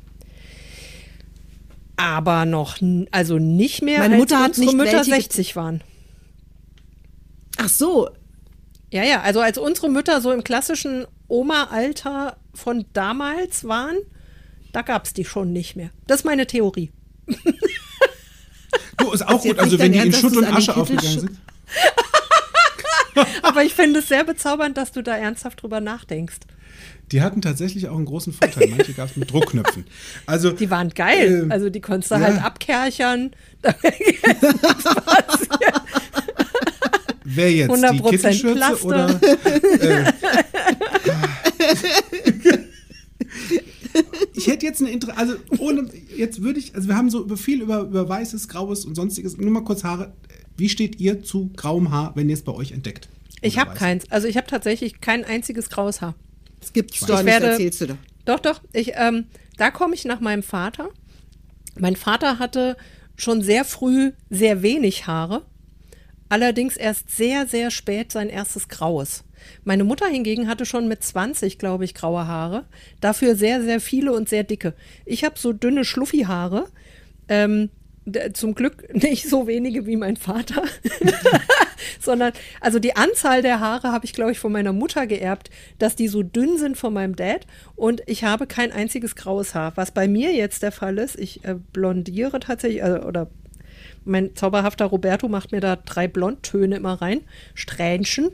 Aber 1.97 2.45
noch, 2.45 2.77
also 3.11 3.39
nicht 3.39 3.83
mehr, 3.83 4.01
Meine 4.01 4.15
als 4.15 4.21
Mutter 4.21 4.39
hat 4.41 4.49
unsere 4.51 4.67
nicht 4.67 4.77
Mütter 4.77 4.93
welche 4.99 5.11
ge- 5.11 5.21
60 5.23 5.57
waren. 5.57 5.81
Ach 7.57 7.69
so, 7.69 8.09
Ja, 8.93 9.03
ja, 9.05 9.21
also 9.23 9.41
als 9.41 9.59
unsere 9.59 9.89
Mütter 9.91 10.21
so 10.21 10.33
im 10.33 10.43
klassischen 10.45 11.07
Oma-Alter 11.29 12.37
von 12.55 12.85
damals 12.93 13.65
waren, 13.65 13.97
da 14.73 14.83
gab 14.83 15.05
es 15.05 15.13
die 15.13 15.25
schon 15.25 15.53
nicht 15.53 15.77
mehr. 15.77 15.91
Das 16.07 16.21
ist 16.21 16.25
meine 16.25 16.47
Theorie. 16.47 16.91
Du, 18.97 19.13
ist 19.13 19.27
auch 19.27 19.43
gut. 19.43 19.59
Also 19.59 19.79
wenn 19.79 19.93
die 19.93 19.99
in 19.99 20.13
Schutt 20.13 20.37
und 20.37 20.45
Asche 20.45 20.77
aufgegangen 20.77 21.21
sind. 21.21 21.31
Aber 23.43 23.63
ich 23.65 23.75
finde 23.75 23.99
es 24.01 24.09
sehr 24.09 24.25
bezaubernd, 24.25 24.77
dass 24.77 24.93
du 24.93 25.03
da 25.03 25.17
ernsthaft 25.17 25.63
drüber 25.63 25.81
nachdenkst. 25.81 26.39
Die 27.13 27.23
hatten 27.23 27.41
tatsächlich 27.41 27.89
auch 27.89 27.97
einen 27.97 28.05
großen 28.05 28.33
Vorteil. 28.33 28.69
Manche 28.69 28.93
gab 28.93 29.09
es 29.11 29.17
mit 29.17 29.33
Druckknöpfen. 29.33 29.85
Also, 30.27 30.51
Die 30.53 30.71
waren 30.71 30.91
geil. 30.91 31.43
Ähm, 31.45 31.53
also 31.53 31.71
die 31.71 31.81
konntest 31.81 32.11
du 32.11 32.17
ja. 32.17 32.21
halt 32.23 32.43
abkerchern. 32.43 33.31
wer 37.25 37.53
jetzt? 37.53 37.71
Die 37.71 37.75
100% 37.75 38.11
Kittelschürze 38.11 38.57
Plaster. 38.57 38.85
oder. 38.87 39.21
Äh, 39.23 40.13
ich 44.35 44.47
hätte 44.47 44.67
jetzt 44.67 44.81
eine 44.81 44.91
Inter 44.91 45.19
also 45.19 45.35
ohne 45.59 45.89
jetzt 46.17 46.43
würde 46.43 46.61
ich 46.61 46.75
also 46.75 46.89
wir 46.89 46.97
haben 46.97 47.11
so 47.11 47.23
über 47.23 47.37
viel 47.37 47.63
über, 47.63 47.81
über 47.81 48.09
weißes, 48.09 48.49
graues 48.49 48.85
und 48.85 48.95
sonstiges 48.95 49.37
nur 49.37 49.51
mal 49.51 49.65
kurz 49.65 49.83
Haare. 49.83 50.13
Wie 50.57 50.69
steht 50.69 51.01
ihr 51.01 51.23
zu 51.23 51.51
grauem 51.57 51.91
Haar, 51.91 52.13
wenn 52.17 52.29
ihr 52.29 52.35
es 52.35 52.43
bei 52.43 52.53
euch 52.53 52.73
entdeckt? 52.73 53.09
Ich 53.41 53.59
habe 53.59 53.75
keins. 53.75 54.11
Also 54.11 54.27
ich 54.27 54.37
habe 54.37 54.47
tatsächlich 54.47 55.01
kein 55.01 55.25
einziges 55.25 55.71
graues 55.71 56.01
Haar. 56.01 56.15
Es 56.63 56.73
gibt's 56.73 57.01
doch 57.01 57.17
nicht, 57.19 57.27
werde- 57.27 57.47
erzählst 57.51 57.81
du 57.81 57.87
doch. 57.89 57.97
Doch, 58.25 58.41
doch. 58.41 58.61
Ich, 58.73 58.93
ähm, 58.95 59.27
da 59.57 59.71
komme 59.71 59.95
ich 59.95 60.05
nach 60.05 60.21
meinem 60.21 60.43
Vater. 60.43 60.91
Mein 61.79 61.97
Vater 61.97 62.39
hatte 62.39 62.77
schon 63.17 63.43
sehr 63.43 63.65
früh 63.65 64.13
sehr 64.31 64.63
wenig 64.63 65.07
Haare. 65.07 65.45
Allerdings 66.29 66.77
erst 66.77 67.11
sehr, 67.17 67.47
sehr 67.47 67.71
spät 67.71 68.13
sein 68.13 68.29
erstes 68.29 68.69
Graues. 68.69 69.25
Meine 69.65 69.85
Mutter 69.85 70.07
hingegen 70.07 70.47
hatte 70.49 70.67
schon 70.67 70.89
mit 70.89 71.03
20, 71.03 71.59
glaube 71.59 71.85
ich, 71.85 71.95
graue 71.95 72.27
Haare. 72.27 72.67
Dafür 73.01 73.35
sehr, 73.35 73.63
sehr 73.63 73.81
viele 73.81 74.13
und 74.13 74.29
sehr 74.29 74.45
dicke. 74.45 74.75
Ich 75.07 75.25
habe 75.25 75.39
so 75.39 75.53
dünne 75.53 75.85
Schluffi-Haare. 75.85 76.67
Ähm, 77.29 77.71
zum 78.35 78.55
Glück 78.55 78.93
nicht 78.95 79.29
so 79.29 79.47
wenige 79.47 79.87
wie 79.87 79.97
mein 79.97 80.17
Vater, 80.17 80.63
sondern 82.01 82.32
also 82.61 82.78
die 82.78 82.97
Anzahl 82.97 83.43
der 83.43 83.61
Haare 83.61 83.93
habe 83.93 84.05
ich, 84.05 84.12
glaube 84.12 84.32
ich, 84.32 84.39
von 84.39 84.53
meiner 84.53 84.72
Mutter 84.72 85.07
geerbt, 85.07 85.51
dass 85.78 85.97
die 85.97 86.09
so 86.09 86.22
dünn 86.22 86.59
sind 86.59 86.76
von 86.76 86.93
meinem 86.93 87.16
Dad 87.16 87.47
und 87.76 88.03
ich 88.07 88.24
habe 88.24 88.47
kein 88.47 88.72
einziges 88.72 89.16
graues 89.16 89.55
Haar. 89.55 89.72
Was 89.76 89.91
bei 89.91 90.09
mir 90.09 90.34
jetzt 90.34 90.62
der 90.62 90.72
Fall 90.72 90.99
ist, 90.99 91.18
ich 91.18 91.45
äh, 91.45 91.57
blondiere 91.72 92.41
tatsächlich, 92.41 92.82
äh, 92.82 93.01
oder 93.05 93.30
mein 94.05 94.34
zauberhafter 94.34 94.86
Roberto 94.86 95.28
macht 95.28 95.53
mir 95.53 95.61
da 95.61 95.76
drei 95.76 96.09
Blondtöne 96.09 96.76
immer 96.76 96.95
rein, 96.95 97.20
Strähnchen. 97.55 98.30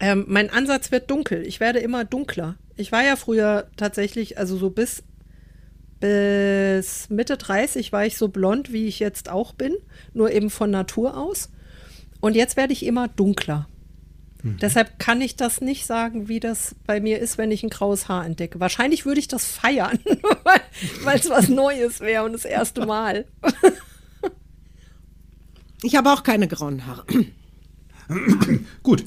Ähm, 0.00 0.24
mein 0.28 0.50
Ansatz 0.50 0.90
wird 0.92 1.10
dunkel. 1.10 1.46
Ich 1.46 1.60
werde 1.60 1.78
immer 1.78 2.04
dunkler. 2.04 2.56
Ich 2.76 2.92
war 2.92 3.04
ja 3.04 3.16
früher 3.16 3.68
tatsächlich, 3.76 4.38
also 4.38 4.56
so 4.56 4.70
bis 4.70 5.02
bis 5.98 7.08
Mitte 7.08 7.36
30 7.36 7.90
war 7.92 8.04
ich 8.04 8.18
so 8.18 8.28
blond, 8.28 8.72
wie 8.72 8.86
ich 8.86 8.98
jetzt 8.98 9.30
auch 9.30 9.54
bin, 9.54 9.74
nur 10.12 10.30
eben 10.30 10.50
von 10.50 10.70
Natur 10.70 11.16
aus. 11.16 11.50
Und 12.20 12.34
jetzt 12.34 12.56
werde 12.56 12.72
ich 12.72 12.84
immer 12.84 13.08
dunkler. 13.08 13.68
Deshalb 14.60 14.98
kann 15.00 15.20
ich 15.20 15.34
das 15.34 15.60
nicht 15.60 15.86
sagen, 15.86 16.28
wie 16.28 16.38
das 16.38 16.76
bei 16.86 17.00
mir 17.00 17.18
ist, 17.18 17.36
wenn 17.36 17.50
ich 17.50 17.64
ein 17.64 17.70
graues 17.70 18.08
Haar 18.08 18.24
entdecke. 18.24 18.60
Wahrscheinlich 18.60 19.04
würde 19.04 19.18
ich 19.18 19.26
das 19.26 19.44
feiern, 19.44 19.98
weil 21.02 21.18
es 21.18 21.28
was 21.28 21.48
Neues 21.48 22.00
wäre 22.00 22.24
und 22.24 22.32
das 22.32 22.44
erste 22.44 22.86
Mal. 22.86 23.24
Ich 25.82 25.96
habe 25.96 26.12
auch 26.12 26.22
keine 26.22 26.46
grauen 26.46 26.86
Haare. 26.86 27.04
Gut. 28.82 29.04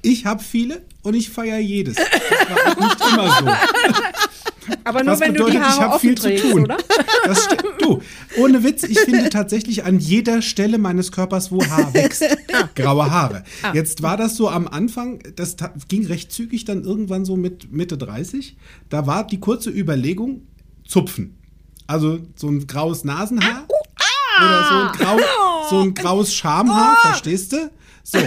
Ich 0.00 0.24
habe 0.24 0.42
viele 0.42 0.82
und 1.02 1.14
ich 1.14 1.30
feiere 1.30 1.58
jedes. 1.58 1.96
Das 1.96 2.10
war 2.48 2.72
auch 2.72 2.80
nicht 2.80 3.00
immer 3.12 3.38
so. 3.38 3.46
Aber 4.84 5.02
nur 5.04 5.12
Was 5.14 5.20
wenn 5.20 5.34
du 5.34 5.44
die 5.46 5.52
bedeutet, 5.52 5.60
ich 5.60 5.80
Haare 5.80 5.90
habe 5.90 5.98
viel 6.00 6.14
zu 6.16 6.22
trägst, 6.28 6.50
tun. 6.50 6.62
oder? 6.64 6.76
Das 7.24 7.44
stimmt. 7.44 7.64
Du, 7.80 8.02
ohne 8.38 8.62
Witz, 8.64 8.82
ich 8.84 8.98
finde 9.00 9.28
tatsächlich 9.30 9.84
an 9.84 9.98
jeder 9.98 10.42
Stelle 10.42 10.78
meines 10.78 11.12
Körpers, 11.12 11.50
wo 11.50 11.64
Haar 11.64 11.92
wächst, 11.94 12.24
Ah. 12.52 12.68
graue 12.74 13.10
Haare. 13.10 13.44
Jetzt 13.74 14.02
war 14.02 14.16
das 14.16 14.36
so 14.36 14.48
am 14.48 14.66
Anfang, 14.68 15.20
das 15.36 15.56
ging 15.88 16.06
recht 16.06 16.32
zügig 16.32 16.64
dann 16.64 16.84
irgendwann 16.84 17.24
so 17.24 17.36
mit 17.36 17.72
Mitte 17.72 17.98
30. 17.98 18.56
Da 18.88 19.06
war 19.06 19.26
die 19.26 19.40
kurze 19.40 19.70
Überlegung, 19.70 20.42
zupfen. 20.86 21.36
Also 21.86 22.18
so 22.36 22.48
ein 22.48 22.66
graues 22.66 23.04
Nasenhaar 23.04 23.66
oder 24.38 24.64
so 24.68 24.74
ein, 24.74 24.92
grau, 24.92 25.20
so 25.70 25.80
ein 25.80 25.94
graues 25.94 26.32
Schamhaar, 26.34 26.96
verstehst 27.02 27.52
du? 27.52 27.70
So. 28.02 28.18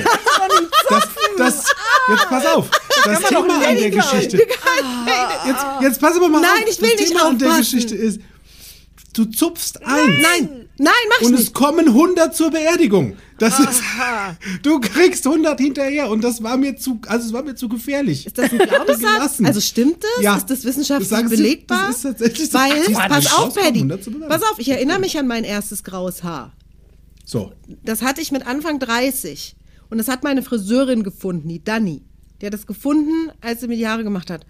Das, 0.90 1.08
das, 1.38 1.66
jetzt 2.10 2.30
pass 2.30 2.46
auf. 2.48 2.70
Das 3.06 3.22
Thema 3.24 3.56
an 3.68 3.76
der 3.78 3.90
Geschichte. 3.92 4.38
Jetzt, 4.38 5.66
jetzt 5.82 6.02
pass 6.02 6.16
aber 6.16 6.30
mal 6.30 6.42
Nein, 6.42 6.64
auf. 6.64 6.70
ich 6.70 6.82
will 6.82 6.90
das 6.92 7.00
nicht 7.00 7.12
Thema 7.12 7.28
an 7.30 7.38
der 7.38 7.50
aufpassen. 7.50 7.72
Geschichte 7.78 7.96
ist, 7.96 8.20
du 9.14 9.26
zupfst 9.26 9.82
eins. 9.84 10.18
Nein, 10.22 10.70
nein, 10.78 10.94
mach 11.10 11.28
Und 11.28 11.34
es 11.36 11.40
nicht. 11.42 11.54
kommen 11.54 11.88
100 11.88 12.36
zur 12.36 12.52
Beerdigung. 12.52 13.16
Das 13.38 13.58
ist, 13.60 13.82
du 14.64 14.82
kriegst 14.82 15.26
100 15.26 15.58
hinterher 15.60 16.10
und 16.10 16.22
das 16.24 16.44
war 16.44 16.58
mir 16.58 16.76
zu, 16.76 17.00
also 17.08 17.28
es 17.28 17.32
war 17.34 17.42
mir 17.44 17.56
zu 17.56 17.70
gefährlich. 17.70 18.26
Ist 18.26 18.38
das 18.38 18.52
ein 18.52 18.58
Glaubenssatz? 18.68 19.40
Also 19.44 19.62
stimmt 19.62 20.04
das? 20.04 20.24
Ja. 20.24 20.36
Ist 20.36 20.50
das 20.50 20.66
wissenschaftlich 20.66 21.10
Das 21.10 21.30
belegbar? 21.30 21.88
das 21.88 21.96
ist 21.98 22.02
tatsächlich 22.04 22.50
so. 22.52 22.58
Weil, 22.60 22.84
du, 22.84 22.92
pass 22.94 23.26
es 23.26 23.34
auf, 23.34 23.56
Paddy, 23.56 23.80
100 23.80 24.04
zu 24.04 24.12
bewerben. 24.12 24.30
pass 24.30 24.42
auf, 24.44 24.60
ich 24.60 24.68
erinnere 24.70 25.00
mich 25.00 25.18
an 25.18 25.28
mein 25.28 25.46
erstes 25.46 25.84
graues 25.86 26.24
Haar. 26.24 26.52
So, 27.24 27.54
Das 27.86 28.02
hatte 28.02 28.20
ich 28.22 28.32
mit 28.34 28.46
Anfang 28.46 28.80
30. 28.80 29.56
Und 29.90 29.98
das 29.98 30.08
hat 30.08 30.24
meine 30.24 30.42
Friseurin 30.44 31.04
gefunden, 31.04 31.50
die 31.50 31.64
Dani. 31.64 32.04
Die 32.42 32.46
hat 32.46 32.54
das 32.54 32.68
gefunden, 32.68 33.32
als 33.42 33.62
sie 33.62 33.68
mir 33.68 33.76
die 33.76 33.88
Haare 33.88 34.04
gemacht 34.04 34.30
hat. 34.30 34.46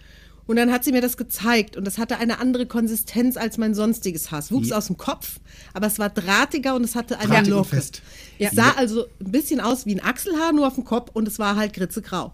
Und 0.49 0.55
dann 0.55 0.71
hat 0.71 0.83
sie 0.83 0.91
mir 0.91 1.01
das 1.01 1.15
gezeigt 1.15 1.77
und 1.77 1.85
das 1.85 1.99
hatte 1.99 2.17
eine 2.17 2.39
andere 2.39 2.65
Konsistenz 2.65 3.37
als 3.37 3.59
mein 3.59 3.75
sonstiges 3.75 4.31
Haar. 4.31 4.39
Es 4.39 4.51
wuchs 4.51 4.71
aus 4.71 4.87
dem 4.87 4.97
Kopf, 4.97 5.39
aber 5.75 5.85
es 5.85 5.99
war 5.99 6.09
drahtiger 6.09 6.73
und 6.73 6.83
es 6.83 6.95
hatte 6.95 7.19
eine 7.19 7.27
Drahtig 7.29 7.53
Locke. 7.53 7.69
fest. 7.69 8.01
Es 8.39 8.53
sah 8.53 8.71
also 8.71 9.05
ein 9.19 9.31
bisschen 9.31 9.59
aus 9.59 9.85
wie 9.85 9.93
ein 9.93 10.03
Achselhaar, 10.03 10.51
nur 10.51 10.65
auf 10.65 10.73
dem 10.73 10.85
Kopf 10.85 11.11
und 11.13 11.27
es 11.27 11.37
war 11.37 11.55
halt 11.55 11.73
grau. 11.75 12.33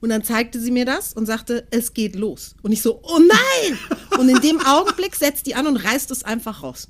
Und 0.00 0.08
dann 0.08 0.24
zeigte 0.24 0.58
sie 0.58 0.72
mir 0.72 0.84
das 0.84 1.12
und 1.12 1.26
sagte, 1.26 1.64
es 1.70 1.94
geht 1.94 2.16
los. 2.16 2.56
Und 2.62 2.72
ich 2.72 2.82
so, 2.82 3.00
oh 3.04 3.20
nein! 3.20 3.78
Und 4.18 4.28
in 4.28 4.40
dem 4.40 4.58
Augenblick 4.58 5.14
setzt 5.14 5.46
die 5.46 5.54
an 5.54 5.68
und 5.68 5.76
reißt 5.76 6.10
es 6.10 6.24
einfach 6.24 6.64
raus. 6.64 6.88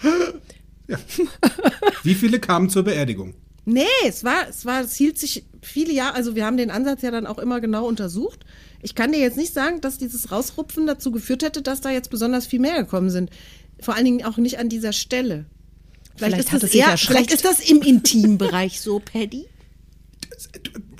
wie 2.04 2.14
viele 2.14 2.38
kamen 2.38 2.70
zur 2.70 2.84
Beerdigung? 2.84 3.34
Nee, 3.64 3.84
es 4.06 4.24
war, 4.24 4.48
es 4.48 4.66
war, 4.66 4.80
es 4.80 4.94
hielt 4.96 5.18
sich 5.18 5.44
viele 5.62 5.92
Jahre, 5.92 6.14
also 6.14 6.34
wir 6.34 6.44
haben 6.44 6.56
den 6.56 6.70
Ansatz 6.70 7.02
ja 7.02 7.10
dann 7.10 7.26
auch 7.26 7.38
immer 7.38 7.60
genau 7.60 7.86
untersucht. 7.86 8.40
Ich 8.82 8.96
kann 8.96 9.12
dir 9.12 9.20
jetzt 9.20 9.36
nicht 9.36 9.54
sagen, 9.54 9.80
dass 9.80 9.98
dieses 9.98 10.32
Rausrupfen 10.32 10.86
dazu 10.86 11.12
geführt 11.12 11.44
hätte, 11.44 11.62
dass 11.62 11.80
da 11.80 11.90
jetzt 11.90 12.10
besonders 12.10 12.46
viel 12.46 12.58
mehr 12.58 12.82
gekommen 12.82 13.10
sind. 13.10 13.30
Vor 13.80 13.94
allen 13.94 14.04
Dingen 14.04 14.24
auch 14.24 14.36
nicht 14.36 14.58
an 14.58 14.68
dieser 14.68 14.92
Stelle. 14.92 15.46
Vielleicht, 16.16 16.34
Vielleicht 16.34 16.52
hat 16.52 16.62
ist, 16.62 16.74
das 16.74 16.74
eher, 16.74 16.98
vielleicht 16.98 17.32
ist 17.32 17.44
das 17.44 17.60
im 17.60 17.82
Intimbereich 17.82 18.80
so, 18.80 19.00
Paddy. 19.00 19.46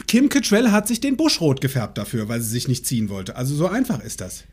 Kim 0.07 0.29
Cattrall 0.29 0.71
hat 0.71 0.87
sich 0.87 1.01
den 1.01 1.17
Busch 1.17 1.41
rot 1.41 1.61
gefärbt 1.61 1.99
dafür, 1.99 2.29
weil 2.29 2.41
sie 2.41 2.51
sich 2.51 2.69
nicht 2.69 2.87
ziehen 2.87 3.09
wollte. 3.09 3.35
Also 3.35 3.55
so 3.55 3.67
einfach 3.67 4.03
ist 4.03 4.21
das. 4.21 4.45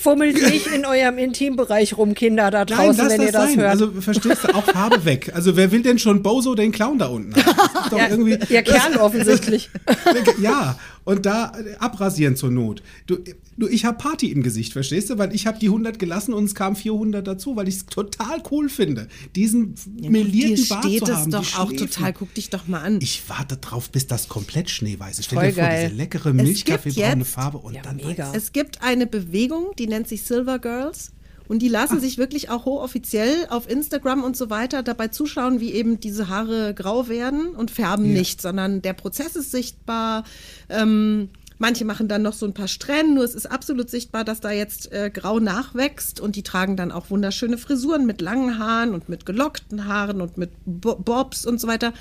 Fummelt 0.00 0.40
nicht 0.40 0.66
in 0.66 0.86
eurem 0.86 1.18
Intimbereich 1.18 1.98
rum, 1.98 2.14
Kinder 2.14 2.50
da 2.50 2.64
draußen, 2.64 3.10
wenn 3.10 3.20
ihr 3.20 3.32
das 3.32 3.50
sein. 3.50 3.60
hört. 3.60 3.70
Also 3.70 3.92
verstehst 4.00 4.44
du, 4.44 4.54
auch 4.54 4.64
Farbe 4.64 5.04
weg. 5.04 5.30
Also 5.34 5.56
wer 5.56 5.70
will 5.72 5.82
denn 5.82 5.98
schon 5.98 6.22
Bozo 6.22 6.54
den 6.54 6.72
Clown 6.72 6.98
da 6.98 7.08
unten 7.08 7.34
haben? 7.36 7.90
Doch 7.90 7.98
irgendwie, 8.08 8.38
Ihr 8.48 8.62
Kern 8.62 8.96
offensichtlich. 8.96 9.68
ja, 10.40 10.78
und 11.04 11.26
da 11.26 11.52
abrasieren 11.78 12.34
zur 12.34 12.50
Not. 12.50 12.82
Du, 13.06 13.18
du 13.60 13.68
ich 13.68 13.84
habe 13.84 13.96
Party 13.98 14.32
im 14.32 14.42
Gesicht, 14.42 14.72
verstehst 14.72 15.10
du? 15.10 15.18
Weil 15.18 15.34
ich 15.34 15.46
habe 15.46 15.58
die 15.58 15.66
100 15.68 15.98
gelassen 15.98 16.34
und 16.34 16.44
es 16.44 16.54
kamen 16.54 16.74
400 16.76 17.24
dazu, 17.26 17.54
weil 17.56 17.68
ich 17.68 17.76
es 17.76 17.86
total 17.86 18.42
cool 18.50 18.68
finde, 18.68 19.06
diesen 19.36 19.74
melierten 20.00 20.56
Dir 20.56 20.66
Bart 20.68 20.84
steht 20.84 21.04
zu 21.06 21.12
es 21.12 21.18
haben. 21.18 21.30
doch 21.30 21.42
die 21.46 21.54
auch 21.56 21.68
Schläfen. 21.68 21.86
total. 21.90 22.12
Guck 22.12 22.34
dich 22.34 22.50
doch 22.50 22.66
mal 22.66 22.80
an. 22.80 22.98
Ich 23.00 23.22
warte 23.28 23.56
drauf, 23.58 23.90
bis 23.90 24.06
das 24.08 24.28
komplett 24.28 24.70
schneeweiß 24.70 25.18
ist. 25.20 25.26
Stell 25.26 25.38
Voll 25.38 25.48
dir 25.48 25.54
vor, 25.54 25.62
geil. 25.64 25.84
diese 25.90 25.96
leckere 25.96 26.32
Milchkaffeebraune 26.32 27.24
Farbe 27.24 27.58
und 27.58 27.74
Ja, 27.74 27.82
dann 27.82 27.96
mega. 27.96 28.32
Es 28.34 28.52
gibt 28.52 28.82
eine 28.82 29.06
Bewegung, 29.06 29.66
die 29.78 29.86
nennt 29.86 30.08
sich 30.08 30.22
Silver 30.22 30.58
Girls. 30.58 31.12
Und 31.48 31.62
die 31.62 31.68
lassen 31.68 31.98
sich 31.98 32.16
wirklich 32.16 32.48
auch 32.48 32.64
hochoffiziell 32.64 33.48
auf 33.50 33.68
Instagram 33.68 34.22
und 34.22 34.36
so 34.36 34.50
weiter 34.50 34.84
dabei 34.84 35.08
zuschauen, 35.08 35.58
wie 35.58 35.72
eben 35.72 35.98
diese 35.98 36.28
Haare 36.28 36.74
grau 36.74 37.08
werden 37.08 37.56
und 37.56 37.72
färben 37.72 38.04
Ja. 38.06 38.12
nicht, 38.20 38.40
sondern 38.40 38.82
der 38.82 38.92
Prozess 38.92 39.34
ist 39.34 39.50
sichtbar. 39.50 40.22
Ähm, 40.68 41.28
manche 41.60 41.84
machen 41.84 42.08
dann 42.08 42.22
noch 42.22 42.32
so 42.32 42.46
ein 42.46 42.54
paar 42.54 42.68
Strähnen, 42.68 43.14
nur 43.14 43.22
es 43.22 43.34
ist 43.34 43.46
absolut 43.46 43.90
sichtbar, 43.90 44.24
dass 44.24 44.40
da 44.40 44.50
jetzt 44.50 44.90
äh, 44.92 45.10
grau 45.12 45.38
nachwächst 45.38 46.18
und 46.18 46.34
die 46.34 46.42
tragen 46.42 46.74
dann 46.74 46.90
auch 46.90 47.10
wunderschöne 47.10 47.58
Frisuren 47.58 48.06
mit 48.06 48.20
langen 48.22 48.58
Haaren 48.58 48.94
und 48.94 49.08
mit 49.08 49.26
gelockten 49.26 49.86
Haaren 49.86 50.22
und 50.22 50.38
mit 50.38 50.50
Bo 50.64 50.96
Bobs 50.96 51.44
und 51.44 51.60
so 51.60 51.68
weiter 51.68 51.92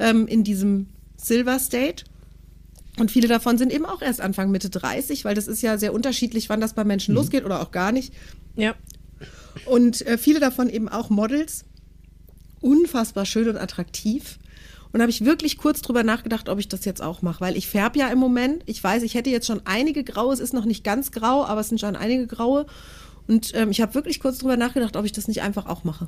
ähm, 0.00 0.26
in 0.26 0.42
diesem 0.42 0.88
Silver 1.16 1.60
State. 1.60 2.04
Und 2.98 3.10
viele 3.10 3.28
davon 3.28 3.56
sind 3.56 3.72
eben 3.72 3.86
auch 3.86 4.02
erst 4.02 4.20
Anfang 4.20 4.50
Mitte 4.50 4.68
30, 4.68 5.24
weil 5.24 5.34
das 5.34 5.46
ist 5.46 5.62
ja 5.62 5.78
sehr 5.78 5.94
unterschiedlich, 5.94 6.48
wann 6.48 6.60
das 6.60 6.74
bei 6.74 6.84
Menschen 6.84 7.14
losgeht 7.14 7.44
oder 7.44 7.62
auch 7.62 7.70
gar 7.70 7.92
nicht. 7.92 8.12
Ja. 8.56 8.74
Und 9.64 10.04
äh, 10.06 10.18
viele 10.18 10.40
davon 10.40 10.68
eben 10.68 10.88
auch 10.88 11.08
Models. 11.08 11.64
Unfassbar 12.60 13.26
schön 13.26 13.48
und 13.48 13.58
attraktiv. 13.58 14.38
Und 14.94 15.00
habe 15.00 15.10
ich 15.10 15.24
wirklich 15.24 15.58
kurz 15.58 15.82
drüber 15.82 16.04
nachgedacht, 16.04 16.48
ob 16.48 16.60
ich 16.60 16.68
das 16.68 16.84
jetzt 16.84 17.02
auch 17.02 17.20
mache, 17.20 17.40
weil 17.40 17.56
ich 17.56 17.66
färbe 17.66 17.98
ja 17.98 18.06
im 18.10 18.18
Moment. 18.20 18.62
Ich 18.66 18.82
weiß, 18.82 19.02
ich 19.02 19.14
hätte 19.14 19.28
jetzt 19.28 19.48
schon 19.48 19.60
einige 19.64 20.04
graue, 20.04 20.32
es 20.32 20.38
ist 20.38 20.54
noch 20.54 20.66
nicht 20.66 20.84
ganz 20.84 21.10
grau, 21.10 21.44
aber 21.44 21.62
es 21.62 21.68
sind 21.68 21.80
schon 21.80 21.96
einige 21.96 22.28
graue. 22.28 22.64
Und 23.26 23.50
ähm, 23.56 23.72
ich 23.72 23.80
habe 23.80 23.92
wirklich 23.96 24.20
kurz 24.20 24.38
drüber 24.38 24.56
nachgedacht, 24.56 24.94
ob 24.94 25.04
ich 25.04 25.10
das 25.10 25.26
nicht 25.26 25.42
einfach 25.42 25.66
auch 25.66 25.82
mache. 25.82 26.06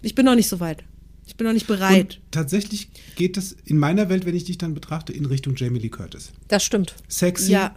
Ich 0.00 0.14
bin 0.14 0.26
noch 0.26 0.36
nicht 0.36 0.48
so 0.48 0.60
weit. 0.60 0.84
Ich 1.26 1.34
bin 1.34 1.44
noch 1.44 1.54
nicht 1.54 1.66
bereit. 1.66 2.20
Und 2.22 2.30
tatsächlich 2.30 2.88
geht 3.16 3.36
das 3.36 3.50
in 3.64 3.78
meiner 3.78 4.08
Welt, 4.08 4.24
wenn 4.26 4.36
ich 4.36 4.44
dich 4.44 4.58
dann 4.58 4.74
betrachte, 4.74 5.12
in 5.12 5.26
Richtung 5.26 5.56
Jamie 5.56 5.80
Lee 5.80 5.88
Curtis. 5.88 6.30
Das 6.46 6.62
stimmt. 6.62 6.94
Sexy. 7.08 7.50
ja, 7.50 7.74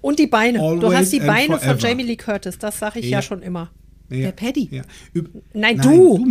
Und 0.00 0.20
die 0.20 0.28
Beine. 0.28 0.58
du 0.58 0.92
hast 0.94 1.12
die 1.12 1.18
Beine 1.18 1.58
von 1.58 1.58
forever. 1.58 1.88
Jamie 1.88 2.04
Lee 2.04 2.16
Curtis, 2.16 2.56
das 2.56 2.78
sage 2.78 3.00
ich 3.00 3.06
ja. 3.06 3.18
Ja. 3.18 3.22
schon 3.22 3.42
immer. 3.42 3.72
Ja. 4.10 4.18
Der 4.18 4.32
Paddy. 4.32 4.68
Ja. 4.70 4.82
Üb 5.12 5.28
Nein, 5.54 5.78
du. 5.78 6.18
du. 6.18 6.30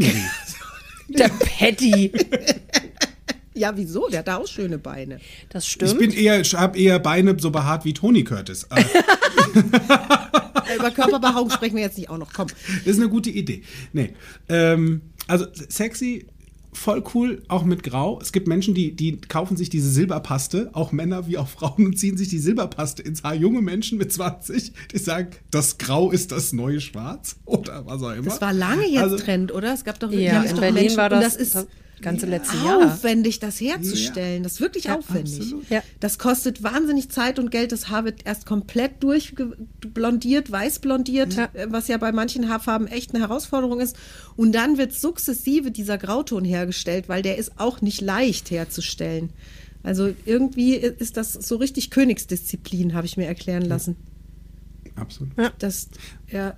Der 1.18 1.28
Paddy. 1.28 2.14
ja, 3.54 3.74
wieso? 3.76 4.08
Der 4.10 4.20
hat 4.20 4.28
da 4.28 4.38
auch 4.38 4.48
schöne 4.48 4.78
Beine. 4.78 5.20
Das 5.50 5.68
stimmt. 5.68 5.92
Ich 5.92 5.98
bin 5.98 6.12
eher, 6.12 6.42
ich 6.42 6.54
habe 6.54 6.78
eher 6.78 7.00
Beine 7.00 7.36
so 7.40 7.52
behaart 7.52 7.86
wie 7.86 7.94
Tony 7.94 8.24
Curtis. 8.24 8.64
Äh, 8.70 8.84
Über 10.76 10.92
Körperbehaarung 10.92 11.50
sprechen 11.50 11.76
wir 11.76 11.84
jetzt 11.84 11.98
nicht 11.98 12.10
auch 12.10 12.18
noch. 12.18 12.32
Komm. 12.34 12.48
Das 12.86 12.96
ist 12.96 13.00
eine 13.00 13.10
gute 13.10 13.30
Idee. 13.30 13.64
Nee. 13.94 14.14
Ähm, 14.50 15.02
also 15.28 15.46
sexy, 15.70 16.28
voll 16.74 17.04
cool, 17.14 17.44
auch 17.50 17.64
mit 17.66 17.84
Grau. 17.84 18.20
Es 18.22 18.32
gibt 18.32 18.48
Menschen, 18.48 18.74
die, 18.74 18.96
die 18.96 19.20
kaufen 19.20 19.58
sich 19.58 19.70
diese 19.70 19.90
Silberpaste, 19.90 20.70
auch 20.74 20.92
Männer 20.94 21.28
wie 21.28 21.38
auch 21.38 21.48
Frauen, 21.50 21.86
und 21.88 22.00
ziehen 22.00 22.16
sich 22.18 22.30
die 22.30 22.40
Silberpaste 22.40 23.02
ins 23.04 23.24
Haar. 23.24 23.34
Junge 23.36 23.62
Menschen 23.62 23.98
mit 23.98 24.14
20, 24.14 24.72
die 24.94 24.98
sagen, 24.98 25.32
das 25.52 25.78
Grau 25.78 26.12
ist 26.12 26.32
das 26.32 26.54
neue 26.54 26.80
Schwarz 26.80 27.36
oder 27.46 27.86
was 27.86 28.02
auch 28.02 28.12
immer. 28.14 28.24
Das 28.24 28.40
war 28.42 28.54
lange 28.54 28.88
jetzt 28.88 29.02
Also, 29.04 29.18
Trend, 29.18 29.52
oder? 29.54 29.74
Es 29.74 29.84
gab 29.84 30.00
doch 30.00 30.12
Ja, 30.12 30.42
in 30.44 30.52
doch 30.52 30.60
Berlin 30.62 30.76
Menschen- 30.84 30.98
war 30.98 31.12
und 31.12 31.22
das 31.22 31.36
ist 31.36 31.68
das 32.02 32.12
ganze 32.12 32.26
letzte 32.26 32.58
Jahr. 32.58 32.86
aufwendig, 32.94 33.40
das 33.40 33.60
herzustellen. 33.62 34.44
Das 34.44 34.54
ist 34.54 34.62
wirklich 34.62 34.86
Ja, 34.86 34.98
aufwendig. 34.98 35.54
Ja. 35.70 35.82
Das 36.00 36.18
kostet 36.20 36.64
wahnsinnig 36.64 37.10
Zeit 37.10 37.40
und 37.40 37.52
Geld. 37.52 37.72
Das 37.72 37.90
Haar 37.90 38.06
wird 38.06 38.26
erst 38.26 38.46
komplett 38.46 39.02
durchblondiert, 39.04 40.52
weiß 40.52 40.80
blondiert, 40.80 41.34
Ja. 41.34 41.50
äh, 41.54 41.68
was 41.70 41.88
ja 41.88 41.98
bei 41.98 42.12
manchen 42.12 42.50
Haarfarben 42.50 42.88
echt 42.88 43.14
eine 43.14 43.20
Herausforderung 43.28 43.80
ist. 43.80 43.96
Und 44.36 44.54
dann 44.54 44.78
wird 44.78 44.94
sukzessive 44.94 45.72
dieser 45.72 45.98
Grauton 45.98 46.44
hergestellt, 46.46 47.08
weil 47.10 47.22
der 47.22 47.38
ist 47.38 47.54
auch 47.60 47.82
nicht 47.82 48.02
leicht 48.02 48.52
herzustellen. 48.52 49.30
Also 49.84 50.10
irgendwie 50.26 50.76
ist 50.76 51.18
das 51.18 51.34
so 51.34 51.56
richtig 51.56 51.90
Königsdisziplin, 51.90 52.94
habe 52.94 53.06
ich 53.08 53.18
mir 53.18 53.26
erklären 53.26 53.64
lassen. 53.66 53.96
Absolut. 54.96 55.32
Das, 55.60 55.90
ja. 56.30 56.54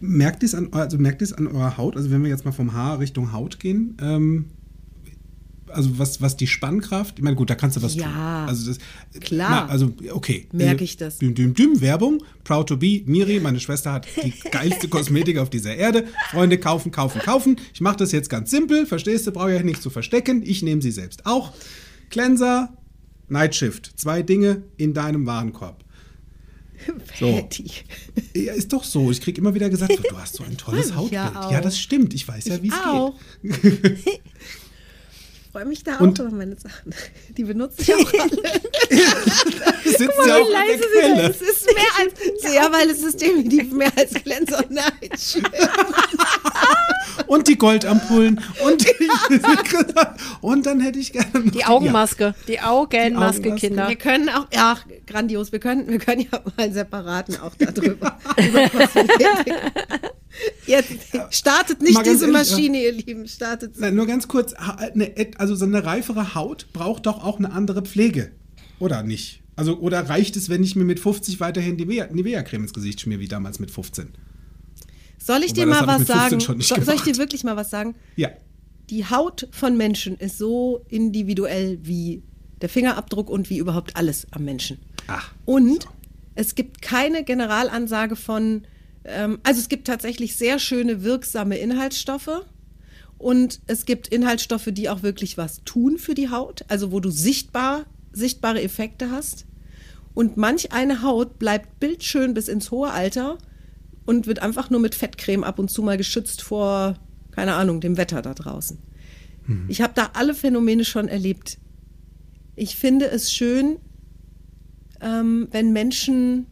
Merkt 0.00 0.42
ihr 0.42 0.46
es 0.46 0.54
an, 0.54 0.68
also 0.72 0.96
merkt 0.98 1.22
ihr 1.22 1.26
es 1.26 1.32
an 1.32 1.46
eurer 1.48 1.76
Haut? 1.76 1.96
Also 1.96 2.10
wenn 2.10 2.22
wir 2.22 2.30
jetzt 2.30 2.44
mal 2.44 2.52
vom 2.52 2.72
Haar 2.72 2.98
Richtung 3.00 3.32
Haut 3.32 3.58
gehen, 3.58 3.96
ähm, 4.00 4.46
also 5.76 5.98
was, 5.98 6.20
was 6.20 6.36
die 6.36 6.46
Spannkraft, 6.46 7.18
ich 7.18 7.24
meine, 7.24 7.36
gut, 7.36 7.50
da 7.50 7.54
kannst 7.54 7.76
du 7.76 7.82
was 7.82 7.94
Ja, 7.94 8.04
tun. 8.06 8.48
Also 8.48 8.66
das, 8.72 8.78
klar. 9.20 9.50
Na, 9.50 9.66
also, 9.66 9.92
okay. 10.10 10.48
Merk 10.52 10.80
Äh, 10.80 10.84
ich 10.84 10.96
das. 10.96 11.18
Düm, 11.18 11.34
düm, 11.34 11.54
düm, 11.54 11.80
Werbung. 11.80 12.22
Proud 12.42 12.68
to 12.68 12.76
be. 12.76 13.02
Miri, 13.06 13.38
meine 13.40 13.60
Schwester 13.60 13.92
hat 13.92 14.06
die 14.24 14.32
geilste 14.50 14.88
Kosmetik 14.88 15.38
auf 15.38 15.50
dieser 15.50 15.76
Erde. 15.76 16.06
Freunde, 16.30 16.58
kaufen, 16.58 16.90
kaufen, 16.90 17.20
kaufen. 17.20 17.56
Ich 17.74 17.80
mache 17.80 17.96
das 17.96 18.10
jetzt 18.12 18.30
ganz 18.30 18.50
simpel. 18.50 18.86
Verstehst 18.86 19.26
du? 19.26 19.32
Brauche 19.32 19.52
ja 19.54 19.62
nichts 19.62 19.82
zu 19.82 19.90
verstecken. 19.90 20.42
Ich 20.44 20.62
nehme 20.62 20.82
sie 20.82 20.90
selbst 20.90 21.26
auch. 21.26 21.52
Cleanser, 22.10 22.72
Night 23.28 23.54
Shift. 23.54 23.92
Zwei 23.96 24.22
Dinge 24.22 24.62
in 24.76 24.94
deinem 24.94 25.26
Warenkorb. 25.26 25.84
So. 27.18 27.48
Ja, 28.34 28.52
ist 28.52 28.72
doch 28.72 28.84
so. 28.84 29.10
Ich 29.10 29.20
kriege 29.22 29.40
immer 29.40 29.54
wieder 29.54 29.70
gesagt, 29.70 29.98
du 30.10 30.16
hast 30.18 30.34
so 30.36 30.44
ein 30.44 30.56
tolles 30.58 30.90
ja 30.90 30.96
Hautbild. 30.96 31.36
auch. 31.36 31.50
Ja, 31.50 31.60
das 31.62 31.78
stimmt. 31.78 32.12
Ich 32.14 32.28
weiß 32.28 32.44
ja, 32.46 32.62
wie 32.62 32.68
es 32.68 32.74
geht. 33.42 34.20
Ich 35.56 35.60
freue 35.62 35.68
mich 35.70 35.84
da 35.84 35.96
Und- 35.96 36.20
auch 36.20 36.26
über 36.26 36.36
meine 36.36 36.54
Sachen. 36.58 36.94
Die 37.34 37.44
benutze 37.44 37.80
ich 37.80 37.94
auch 37.94 38.12
alle. 38.12 38.30
Sitzt 39.84 40.00
ja 40.26 40.36
auch 40.36 40.54
an 40.54 40.66
der 40.68 40.78
Quelle. 40.78 41.30
Es 41.30 41.40
ist 41.40 41.64
mehr 41.64 41.84
als, 41.98 42.54
ja, 42.54 42.70
weil 42.70 42.90
es 42.90 43.02
ist 43.02 43.18
definitiv 43.22 43.72
mehr 43.72 43.90
als 43.96 44.12
Glänzer 44.22 44.58
und 44.58 44.70
Night. 44.72 45.42
Und 47.26 47.48
die 47.48 47.56
Goldampullen. 47.56 48.40
Und, 48.62 48.86
und 50.42 50.66
dann 50.66 50.80
hätte 50.80 50.98
ich 50.98 51.12
gerne 51.12 51.30
noch 51.40 51.50
Die 51.52 51.64
Augenmaske. 51.64 52.34
Die 52.46 52.60
Augenmaske, 52.60 53.40
Augenmaske. 53.40 53.54
Kinder. 53.54 53.88
Wir 53.88 53.96
können 53.96 54.28
auch, 54.28 54.46
ja, 54.52 54.76
grandios, 55.06 55.50
wir 55.50 55.58
können, 55.58 55.88
wir 55.88 55.98
können 55.98 56.20
ja 56.30 56.38
mal 56.44 56.64
einen 56.64 56.74
separaten 56.74 57.36
auch 57.40 57.54
darüber. 57.56 58.18
über. 58.36 58.60
Jetzt 60.66 60.90
startet 61.30 61.80
nicht 61.82 61.98
diese 62.04 62.26
ehrlich, 62.26 62.32
Maschine, 62.50 62.82
ihr 62.82 62.92
Lieben, 62.92 63.26
startet 63.28 63.74
sie. 63.76 63.80
Nein, 63.80 63.94
nur 63.94 64.06
ganz 64.06 64.28
kurz. 64.28 64.54
Also 65.38 65.54
so 65.54 65.64
eine 65.64 65.84
reifere 65.84 66.34
Haut 66.34 66.66
braucht 66.72 67.06
doch 67.06 67.22
auch 67.24 67.38
eine 67.38 67.52
andere 67.52 67.82
Pflege. 67.82 68.32
Oder 68.78 69.02
nicht? 69.02 69.42
Also, 69.54 69.78
oder 69.78 70.06
reicht 70.08 70.36
es, 70.36 70.48
wenn 70.50 70.62
ich 70.62 70.76
mir 70.76 70.84
mit 70.84 71.00
50 71.00 71.40
weiterhin 71.40 71.76
Nivea- 71.78 72.12
Nivea-Creme 72.12 72.64
ins 72.64 72.74
Gesicht 72.74 73.00
schmier, 73.00 73.20
wie 73.20 73.28
damals 73.28 73.58
mit 73.58 73.70
15? 73.70 74.08
Soll 75.18 75.38
ich 75.44 75.50
Wobei, 75.52 75.60
dir 75.60 75.66
mal 75.66 75.86
was 75.86 76.02
ich 76.02 76.08
mit 76.08 76.08
15 76.08 76.40
sagen? 76.40 76.58
nicht 76.58 76.68
soll, 76.84 76.94
ich 76.94 77.02
dir 77.02 77.16
wirklich 77.16 77.42
mal 77.42 77.56
was 77.56 77.70
sagen? 77.70 77.94
Ja. 78.16 78.28
Die 78.90 79.06
Haut 79.06 79.48
von 79.52 79.76
Menschen 79.76 80.16
ist 80.18 80.36
so 80.38 80.84
individuell 80.88 81.78
wie 81.82 82.22
der 82.60 82.68
Fingerabdruck 82.68 83.30
und 83.30 83.48
wie 83.50 83.58
überhaupt 83.58 83.96
alles 83.96 84.26
am 84.30 84.44
Menschen. 84.44 84.78
Ach, 85.06 85.32
Und 85.46 85.88
es 86.34 86.54
gibt 86.54 86.82
keine 86.82 87.24
Generalansage 87.24 88.14
von, 88.14 88.66
ähm, 89.08 89.38
also 89.42 89.60
es 89.60 89.68
gibt 89.68 89.86
tatsächlich 89.86 90.36
sehr 90.36 90.58
schöne 90.58 91.02
wirksame 91.02 91.58
Inhaltsstoffe 91.58 92.44
und 93.18 93.60
es 93.66 93.86
gibt 93.86 94.08
Inhaltsstoffe, 94.08 94.68
die 94.72 94.88
auch 94.88 95.02
wirklich 95.02 95.38
was 95.38 95.62
tun 95.64 95.98
für 95.98 96.14
die 96.14 96.30
Haut, 96.30 96.64
also 96.68 96.92
wo 96.92 97.00
du 97.00 97.10
sichtbar, 97.10 97.86
sichtbare 98.12 98.62
Effekte 98.62 99.10
hast. 99.10 99.46
Und 100.14 100.36
manch 100.36 100.72
eine 100.72 101.02
Haut 101.02 101.38
bleibt 101.38 101.78
bildschön 101.78 102.34
bis 102.34 102.48
ins 102.48 102.70
hohe 102.70 102.90
Alter 102.90 103.38
und 104.06 104.26
wird 104.26 104.38
einfach 104.38 104.70
nur 104.70 104.80
mit 104.80 104.94
Fettcreme 104.94 105.44
ab 105.44 105.58
und 105.58 105.70
zu 105.70 105.82
mal 105.82 105.98
geschützt 105.98 106.42
vor, 106.42 106.96
keine 107.32 107.54
Ahnung, 107.54 107.80
dem 107.80 107.96
Wetter 107.96 108.22
da 108.22 108.32
draußen. 108.32 108.78
Ich 109.68 109.80
habe 109.80 109.92
da 109.94 110.10
alle 110.14 110.34
Phänomene 110.34 110.84
schon 110.84 111.08
erlebt. 111.08 111.58
Ich 112.56 112.76
finde 112.76 113.06
es 113.10 113.32
schön, 113.32 113.78
ähm, 115.00 115.48
wenn 115.52 115.72
Menschen 115.72 116.46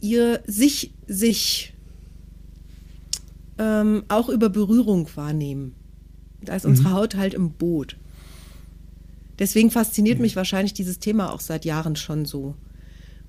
ihr 0.00 0.42
sich 0.46 0.94
sich 1.10 1.74
ähm, 3.58 4.04
auch 4.08 4.28
über 4.28 4.48
Berührung 4.48 5.08
wahrnehmen. 5.16 5.74
Da 6.40 6.54
ist 6.54 6.64
unsere 6.64 6.92
Haut 6.92 7.16
halt 7.16 7.34
im 7.34 7.50
Boot. 7.50 7.96
Deswegen 9.38 9.70
fasziniert 9.70 10.20
mich 10.20 10.36
wahrscheinlich 10.36 10.72
dieses 10.72 11.00
Thema 11.00 11.32
auch 11.32 11.40
seit 11.40 11.64
Jahren 11.64 11.96
schon 11.96 12.24
so. 12.24 12.54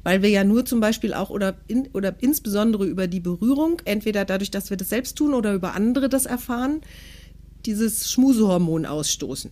Weil 0.03 0.21
wir 0.21 0.29
ja 0.29 0.43
nur 0.43 0.63
zum 0.65 0.79
Beispiel 0.79 1.13
auch 1.13 1.29
oder, 1.32 1.57
in, 1.67 1.88
oder 1.93 2.15
insbesondere 2.21 2.86
über 2.86 3.07
die 3.07 3.19
Berührung, 3.19 3.82
entweder 3.86 4.25
dadurch, 4.25 4.51
dass 4.51 4.69
wir 4.69 4.77
das 4.77 4.89
selbst 4.89 5.17
tun 5.17 5.34
oder 5.34 5.53
über 5.53 5.73
andere 5.73 6.07
das 6.07 6.25
erfahren, 6.25 6.82
dieses 7.65 8.11
Schmusehormon 8.11 8.86
ausstoßen. 8.86 9.51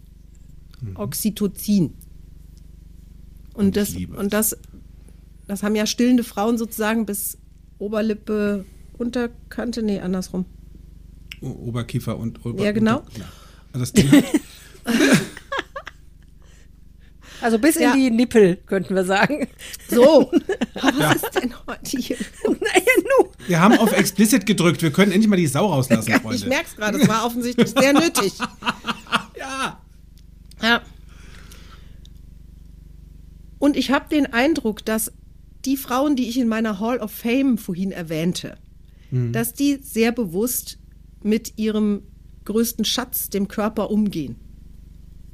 Oxytocin. 0.96 1.94
Und, 3.54 3.66
Und 3.66 3.76
das, 3.76 3.96
und 3.96 4.34
das, 4.34 4.58
das 5.48 5.64
haben 5.64 5.76
ja 5.76 5.86
stillende 5.86 6.24
Frauen 6.24 6.58
sozusagen 6.58 7.06
bis 7.06 7.38
Oberlippe, 7.80 8.66
Unterkante, 8.98 9.82
nee, 9.82 10.00
andersrum. 10.00 10.46
O- 11.42 11.48
Oberkiefer 11.70 12.18
und 12.18 12.46
Ober 12.46 12.64
Ja, 12.64 12.72
genau. 12.72 13.00
Unter- 13.00 13.20
ja. 13.20 13.26
Also 13.74 13.80
Das 13.80 13.94
Ding 13.94 14.12
hat, 14.12 14.26
Also 17.42 17.58
bis 17.58 17.76
Ja. 17.76 17.94
in 17.94 17.98
die 18.00 18.12
Nippel, 18.12 18.58
könnten 18.66 18.96
wir 18.96 19.06
sagen. 19.06 19.48
So, 19.90 20.30
Aber 20.76 21.00
was 21.00 21.16
ist 21.24 21.36
denn 21.36 21.54
heute 21.68 21.98
hier? 21.98 22.18
naja, 22.46 22.84
nu. 23.20 23.30
wir 23.48 23.60
haben 23.62 23.78
auf 23.78 23.94
explicit 23.94 24.46
gedrückt. 24.46 24.82
Wir 24.82 24.92
können 24.92 25.14
endlich 25.14 25.30
mal 25.30 25.38
die 25.38 25.48
Sau 25.48 25.68
rauslassen, 25.68 26.10
Ja, 26.12 26.20
Freunde. 26.20 26.36
ich 26.38 26.46
merke 26.48 26.66
es 26.68 26.76
gerade, 26.76 26.98
es 27.00 27.08
war 27.08 27.26
offensichtlich 27.26 27.70
sehr 27.70 27.94
nötig. 27.94 28.34
ja. 29.38 29.80
Ja. 30.62 30.82
Und 33.58 33.78
ich 33.78 33.92
habe 33.92 34.10
den 34.10 34.26
Eindruck, 34.34 34.84
dass 34.84 35.14
die 35.66 35.78
Frauen, 35.78 36.16
die 36.16 36.30
ich 36.30 36.38
in 36.40 36.48
meiner 36.48 36.80
Hall 36.80 37.00
of 37.00 37.12
Fame 37.12 37.58
vorhin 37.58 37.92
erwähnte, 37.92 38.58
dass 39.12 39.54
die 39.54 39.80
sehr 39.82 40.12
bewusst 40.12 40.78
mit 41.24 41.58
ihrem 41.58 42.04
größten 42.46 42.86
Schatz, 42.86 43.30
dem 43.30 43.48
Körper, 43.48 43.90
umgehen. 43.90 44.36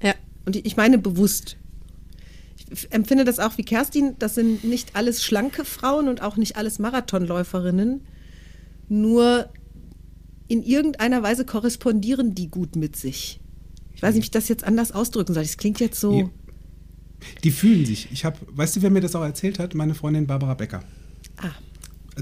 Ja. 0.02 0.16
Und 0.46 0.56
ich 0.56 0.78
meine 0.78 0.98
bewusst. 0.98 1.58
Ich 2.56 2.92
empfinde 2.92 3.26
das 3.26 3.40
auch 3.40 3.58
wie 3.58 3.64
Kerstin, 3.64 4.16
das 4.18 4.36
sind 4.36 4.64
nicht 4.64 4.96
alles 4.96 5.24
schlanke 5.24 5.66
Frauen 5.66 6.08
und 6.08 6.22
auch 6.22 6.38
nicht 6.38 6.56
alles 6.56 6.80
Marathonläuferinnen. 6.80 8.02
Nur 8.88 9.50
in 10.48 10.64
irgendeiner 10.64 11.22
Weise 11.22 11.46
korrespondieren 11.46 12.34
die 12.34 12.50
gut 12.50 12.76
mit 12.76 12.96
sich. 12.96 13.40
Ich 13.94 14.02
weiß 14.02 14.16
nicht, 14.16 14.24
wie 14.24 14.28
ich 14.28 14.32
das 14.32 14.48
jetzt 14.48 14.64
anders 14.64 14.92
ausdrücken 14.92 15.34
soll. 15.34 15.44
Das 15.44 15.58
klingt 15.58 15.80
jetzt 15.80 16.00
so. 16.00 16.32
Die 17.44 17.52
fühlen 17.52 17.86
sich. 17.86 18.10
Ich 18.12 18.26
habe, 18.26 18.38
weißt 18.48 18.76
du, 18.76 18.82
wer 18.82 18.90
mir 18.90 19.02
das 19.02 19.16
auch 19.16 19.24
erzählt 19.24 19.60
hat? 19.60 19.76
Meine 19.76 19.96
Freundin 19.96 20.28
Barbara 20.28 20.54
Becker. 20.54 20.84
Ah, 21.38 21.50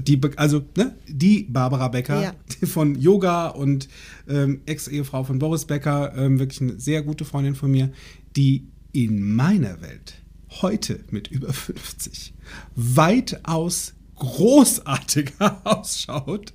Die, 0.00 0.20
also, 0.36 0.64
ne, 0.76 0.96
die 1.08 1.44
Barbara 1.44 1.88
Becker 1.88 2.22
Ja. 2.22 2.34
von 2.66 2.94
Yoga 3.00 3.48
und 3.48 3.88
ähm, 4.28 4.60
Ex-Ehefrau 4.66 5.24
von 5.24 5.38
Boris 5.38 5.64
Becker, 5.64 6.14
ähm, 6.16 6.38
wirklich 6.38 6.60
eine 6.60 6.80
sehr 6.80 7.02
gute 7.02 7.24
Freundin 7.24 7.54
von 7.54 7.70
mir, 7.70 7.90
die 8.36 8.66
in 8.92 9.34
meiner 9.34 9.80
Welt 9.80 10.14
heute 10.62 11.00
mit 11.10 11.28
über 11.28 11.52
50 11.52 12.32
weitaus 12.76 13.94
großartiger 14.16 15.60
ausschaut 15.64 16.52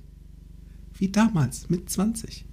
wie 0.98 1.08
damals 1.08 1.68
mit 1.70 1.88
20. 1.88 2.44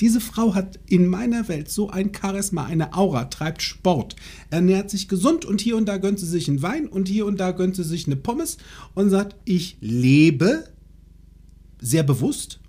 Diese 0.00 0.20
Frau 0.20 0.54
hat 0.54 0.78
in 0.86 1.08
meiner 1.08 1.48
Welt 1.48 1.70
so 1.70 1.90
ein 1.90 2.12
Charisma, 2.14 2.64
eine 2.64 2.94
Aura, 2.94 3.26
treibt 3.26 3.62
Sport, 3.62 4.16
ernährt 4.50 4.90
sich 4.90 5.08
gesund 5.08 5.44
und 5.44 5.60
hier 5.60 5.76
und 5.76 5.86
da 5.86 5.98
gönnt 5.98 6.18
sie 6.18 6.26
sich 6.26 6.48
einen 6.48 6.62
Wein 6.62 6.86
und 6.86 7.08
hier 7.08 7.26
und 7.26 7.38
da 7.38 7.52
gönnt 7.52 7.76
sie 7.76 7.84
sich 7.84 8.06
eine 8.06 8.16
Pommes 8.16 8.58
und 8.94 9.10
sagt, 9.10 9.36
ich 9.44 9.76
lebe 9.80 10.64
sehr 11.80 12.02
bewusst, 12.02 12.60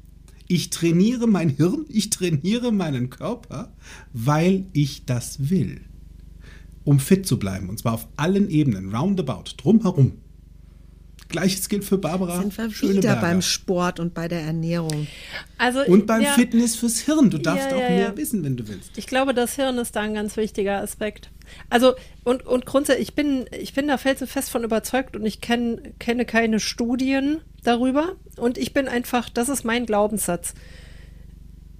ich 0.47 0.69
trainiere 0.69 1.27
mein 1.27 1.49
Hirn, 1.49 1.85
ich 1.89 2.09
trainiere 2.09 2.71
meinen 2.71 3.09
Körper, 3.09 3.71
weil 4.13 4.65
ich 4.73 5.05
das 5.05 5.49
will, 5.49 5.81
um 6.83 6.99
fit 6.99 7.25
zu 7.25 7.37
bleiben 7.37 7.69
und 7.69 7.79
zwar 7.79 7.93
auf 7.93 8.07
allen 8.17 8.49
Ebenen, 8.49 8.93
roundabout, 8.93 9.55
drumherum. 9.57 10.13
Gleiches 11.29 11.69
gilt 11.69 11.85
für 11.85 11.99
Barbara 11.99 12.41
sind 12.41 12.57
wir 12.57 12.69
wieder 12.95 13.15
beim 13.15 13.41
Sport 13.43 13.99
und 13.99 14.15
bei 14.15 14.27
der 14.27 14.41
Ernährung. 14.41 15.07
Also, 15.59 15.85
Und 15.85 16.07
beim 16.07 16.23
ja, 16.23 16.33
Fitness 16.33 16.75
fürs 16.75 16.99
Hirn. 16.99 17.29
Du 17.29 17.37
darfst 17.37 17.69
Ja, 17.69 17.77
auch 17.77 17.89
mehr 17.89 17.99
ja. 17.99 18.17
wissen, 18.17 18.43
wenn 18.43 18.57
du 18.57 18.67
willst. 18.67 18.97
Ich 18.97 19.05
glaube, 19.05 19.35
das 19.35 19.55
Hirn 19.55 19.77
ist 19.77 19.95
da 19.95 20.01
ein 20.01 20.15
ganz 20.15 20.37
wichtiger 20.37 20.81
Aspekt. 20.81 21.29
Also, 21.69 21.93
und, 22.23 22.45
und 22.45 22.65
grundsätzlich, 22.65 23.09
ich 23.09 23.15
bin, 23.15 23.45
ich 23.51 23.73
bin 23.73 23.87
da 23.87 23.97
felsenfest 23.97 24.49
von 24.49 24.63
überzeugt 24.63 25.15
und 25.15 25.25
ich 25.25 25.39
kenn, 25.39 25.93
kenne 25.99 26.25
keine 26.25 26.59
Studien 26.59 27.41
darüber. 27.63 28.15
Und 28.35 28.57
ich 28.57 28.73
bin 28.73 28.87
einfach, 28.87 29.29
das 29.29 29.49
ist 29.49 29.63
mein 29.63 29.85
Glaubenssatz. 29.85 30.55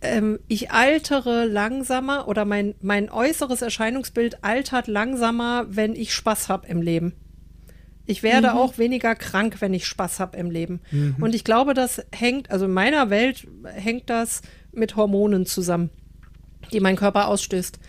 Ähm, 0.02 0.40
ich 0.48 0.72
altere 0.72 1.46
langsamer 1.46 2.28
oder 2.28 2.46
mein, 2.46 2.76
mein 2.82 3.10
äußeres 3.10 3.64
Erscheinungsbild 3.64 4.44
altert 4.44 4.88
langsamer, 4.88 5.66
wenn 5.70 5.96
ich 5.96 6.14
Spaß 6.14 6.50
habe 6.50 6.68
im 6.68 6.82
Leben. 6.84 7.14
Ich 8.10 8.24
werde 8.24 8.56
auch 8.56 8.80
weniger 8.80 9.14
krank, 9.14 9.58
wenn 9.60 9.72
ich 9.72 9.86
Spaß 9.86 10.20
habe 10.20 10.36
im 10.36 10.50
Leben. 10.50 10.82
Und 11.22 11.36
ich 11.36 11.44
glaube, 11.44 11.76
das 11.76 12.02
hängt, 12.12 12.50
also 12.50 12.66
in 12.66 12.72
meiner 12.72 13.12
Welt 13.12 13.48
hängt 13.66 14.10
das 14.10 14.42
mit 14.72 14.96
Hormonen 14.96 15.46
zusammen, 15.46 15.92
die 16.74 16.80
mein 16.80 16.96
Körper 16.96 17.28
ausstößt. 17.28 17.80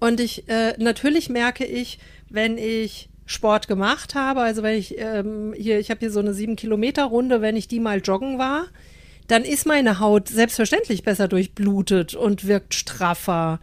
Und 0.00 0.20
ich, 0.20 0.48
äh, 0.48 0.72
natürlich 0.78 1.28
merke 1.28 1.66
ich, 1.66 1.98
wenn 2.30 2.56
ich 2.56 3.10
Sport 3.26 3.68
gemacht 3.68 4.14
habe, 4.14 4.40
also 4.40 4.62
wenn 4.62 4.78
ich 4.78 4.96
ähm, 4.96 5.52
hier, 5.54 5.78
ich 5.78 5.90
habe 5.90 6.00
hier 6.00 6.10
so 6.10 6.20
eine 6.20 6.32
sieben 6.32 6.56
Kilometer 6.56 7.04
Runde, 7.04 7.42
wenn 7.42 7.54
ich 7.54 7.68
die 7.68 7.78
mal 7.78 8.00
joggen 8.00 8.38
war, 8.38 8.68
dann 9.26 9.44
ist 9.44 9.66
meine 9.66 10.00
Haut 10.00 10.28
selbstverständlich 10.28 11.02
besser 11.02 11.28
durchblutet 11.28 12.14
und 12.14 12.46
wirkt 12.46 12.72
straffer 12.72 13.60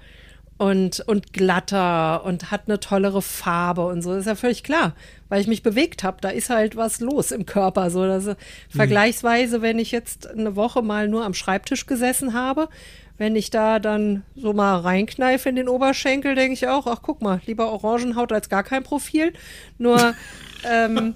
und, 0.58 1.02
und 1.02 1.34
glatter 1.34 2.24
und 2.24 2.50
hat 2.50 2.64
eine 2.68 2.80
tollere 2.80 3.22
Farbe 3.22 3.86
und 3.86 4.02
so. 4.02 4.12
Das 4.12 4.22
ist 4.22 4.28
ja 4.28 4.36
völlig 4.36 4.64
klar, 4.64 4.94
weil 5.28 5.42
ich 5.42 5.48
mich 5.48 5.64
bewegt 5.64 6.04
habe. 6.04 6.18
Da 6.22 6.30
ist 6.30 6.50
halt 6.50 6.76
was 6.76 7.02
los 7.02 7.32
im 7.32 7.46
Körper. 7.46 7.90
So, 7.90 8.06
dass, 8.06 8.28
äh, 8.28 8.36
Vergleichsweise, 8.70 9.62
wenn 9.62 9.80
ich 9.80 9.92
jetzt 9.92 10.28
eine 10.28 10.56
Woche 10.56 10.82
mal 10.82 11.10
nur 11.10 11.26
am 11.26 11.34
Schreibtisch 11.34 11.86
gesessen 11.86 12.34
habe, 12.34 12.70
wenn 13.18 13.36
ich 13.36 13.50
da 13.50 13.80
dann 13.80 14.24
so 14.36 14.54
mal 14.54 14.80
reinkneife 14.80 15.50
in 15.50 15.56
den 15.56 15.70
Oberschenkel, 15.70 16.36
denke 16.36 16.54
ich 16.54 16.68
auch, 16.68 16.88
ach 16.88 17.00
guck 17.02 17.22
mal, 17.22 17.42
lieber 17.46 17.72
Orangenhaut 17.72 18.32
als 18.32 18.50
gar 18.50 18.64
kein 18.64 18.84
Profil. 18.84 19.34
Nur 19.78 20.14
ähm, 20.70 21.16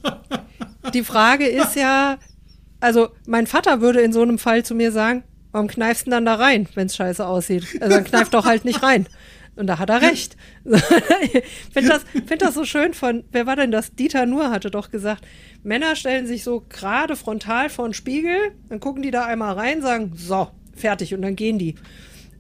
die 0.94 1.04
Frage 1.04 1.48
ist 1.48 1.76
ja, 1.76 2.18
also 2.82 3.10
mein 3.26 3.48
Vater 3.48 3.80
würde 3.80 4.02
in 4.02 4.12
so 4.12 4.22
einem 4.22 4.38
Fall 4.38 4.64
zu 4.64 4.76
mir 4.76 4.92
sagen, 4.92 5.24
warum 5.52 5.68
kneifst 5.68 6.06
du 6.06 6.12
denn 6.12 6.26
dann 6.26 6.26
da 6.26 6.36
rein, 6.36 6.68
wenn 6.76 6.88
es 6.88 6.96
scheiße 6.96 7.26
aussieht? 7.26 7.82
Also 7.82 7.96
dann 7.96 8.04
kneif 8.04 8.30
doch 8.30 8.46
halt 8.46 8.66
nicht 8.66 8.84
rein. 8.84 9.08
Und 9.60 9.68
da 9.68 9.78
hat 9.78 9.90
er 9.90 10.02
recht. 10.02 10.38
ich 10.64 11.44
finde 11.74 11.90
das, 11.90 12.06
find 12.26 12.42
das 12.42 12.54
so 12.54 12.64
schön 12.64 12.94
von, 12.94 13.26
wer 13.34 13.46
war 13.46 13.58
denn 13.58 13.72
das? 13.72 13.94
Dieter 13.94 14.26
Nuhr 14.26 14.52
hatte 14.52 14.72
doch 14.72 14.90
gesagt, 14.90 15.28
Männer 15.64 15.98
stellen 15.98 16.28
sich 16.28 16.46
so 16.46 16.64
gerade 16.70 17.18
frontal 17.18 17.70
vor 17.70 17.90
den 17.90 17.94
Spiegel, 17.94 18.54
dann 18.70 18.80
gucken 18.80 19.04
die 19.04 19.12
da 19.12 19.26
einmal 19.26 19.56
rein, 19.56 19.82
sagen, 19.82 20.14
so, 20.16 20.48
fertig, 20.74 21.14
und 21.14 21.22
dann 21.22 21.36
gehen 21.36 21.60
die. 21.60 21.76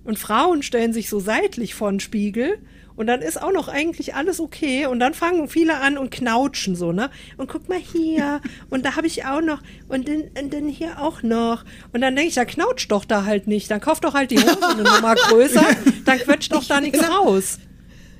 Und 0.05 0.17
Frauen 0.17 0.63
stellen 0.63 0.93
sich 0.93 1.09
so 1.09 1.19
seitlich 1.19 1.75
vor 1.75 1.91
den 1.91 1.99
Spiegel 1.99 2.59
und 2.99 3.07
dann 3.07 3.21
ist 3.21 3.41
auch 3.41 3.53
noch 3.53 3.69
eigentlich 3.69 4.13
alles 4.13 4.41
okay 4.41 4.85
und 4.85 4.99
dann 4.99 5.13
fangen 5.13 5.47
viele 5.47 5.79
an 5.79 5.97
und 5.97 6.11
knautschen 6.11 6.75
so, 6.75 6.91
ne? 6.91 7.09
Und 7.37 7.47
guck 7.47 7.69
mal 7.69 7.79
hier 7.79 8.41
und 8.69 8.85
da 8.85 8.97
habe 8.97 9.07
ich 9.07 9.23
auch 9.23 9.39
noch 9.39 9.61
und 9.87 10.09
dann, 10.09 10.67
hier 10.67 10.99
auch 10.99 11.23
noch. 11.23 11.63
Und 11.93 12.01
dann 12.01 12.13
denke 12.17 12.27
ich, 12.27 12.35
da 12.35 12.43
knautscht 12.43 12.91
doch 12.91 13.05
da 13.05 13.23
halt 13.23 13.47
nicht. 13.47 13.71
Dann 13.71 13.79
kauft 13.79 14.03
doch 14.03 14.15
halt 14.15 14.31
die 14.31 14.37
Hose 14.37 14.67
eine 14.67 14.83
Nummer 14.95 15.15
größer, 15.15 15.65
dann 16.03 16.19
quetscht 16.19 16.51
doch 16.51 16.65
da 16.65 16.81
nichts 16.81 17.01
raus. 17.09 17.59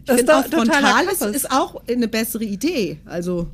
Finde 0.06 0.38
auch 0.38 0.44
doch 0.44 0.64
totaler 0.64 0.88
frontal 0.88 1.30
ist, 1.30 1.36
ist 1.36 1.52
auch 1.52 1.84
eine 1.86 2.08
bessere 2.08 2.46
Idee, 2.46 3.00
also 3.04 3.48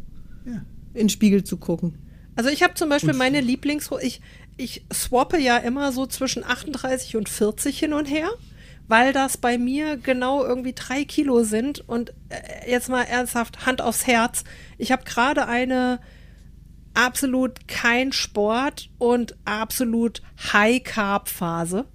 Ja. 0.45 0.61
in 0.93 1.07
den 1.07 1.09
Spiegel 1.09 1.43
zu 1.43 1.57
gucken. 1.57 1.97
Also 2.35 2.51
ich 2.51 2.61
habe 2.61 2.75
zum 2.75 2.87
Beispiel 2.87 3.13
meine 3.13 3.41
Lieblings... 3.41 3.89
Ich, 4.03 4.21
ich 4.57 4.85
swappe 4.93 5.39
ja 5.39 5.57
immer 5.57 5.91
so 5.91 6.05
zwischen 6.05 6.43
38 6.43 7.15
und 7.17 7.29
40 7.29 7.79
hin 7.79 7.93
und 7.93 8.05
her, 8.05 8.29
weil 8.87 9.13
das 9.13 9.37
bei 9.37 9.57
mir 9.57 9.97
genau 9.97 10.43
irgendwie 10.43 10.73
drei 10.73 11.03
Kilo 11.05 11.43
sind. 11.43 11.87
Und 11.87 12.11
äh, 12.29 12.69
jetzt 12.69 12.89
mal 12.89 13.03
ernsthaft, 13.03 13.65
Hand 13.65 13.81
aufs 13.81 14.07
Herz. 14.07 14.43
Ich 14.77 14.91
habe 14.91 15.03
gerade 15.03 15.47
eine 15.47 15.99
absolut 16.93 17.67
kein 17.67 18.11
Sport 18.11 18.89
und 18.97 19.35
absolut 19.45 20.21
High-Carb-Phase. 20.53 21.85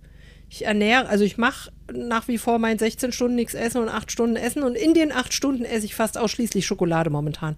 Ich 0.48 0.64
ernähre, 0.64 1.08
also 1.08 1.24
ich 1.24 1.38
mache 1.38 1.70
nach 1.92 2.28
wie 2.28 2.38
vor 2.38 2.58
mein 2.58 2.78
16 2.78 3.12
Stunden 3.12 3.36
nichts 3.36 3.54
essen 3.54 3.80
und 3.80 3.88
8 3.88 4.10
Stunden 4.10 4.36
essen 4.36 4.62
und 4.62 4.74
in 4.74 4.94
den 4.94 5.12
8 5.12 5.32
Stunden 5.32 5.64
esse 5.64 5.86
ich 5.86 5.94
fast 5.94 6.18
ausschließlich 6.18 6.66
Schokolade 6.66 7.08
momentan, 7.08 7.56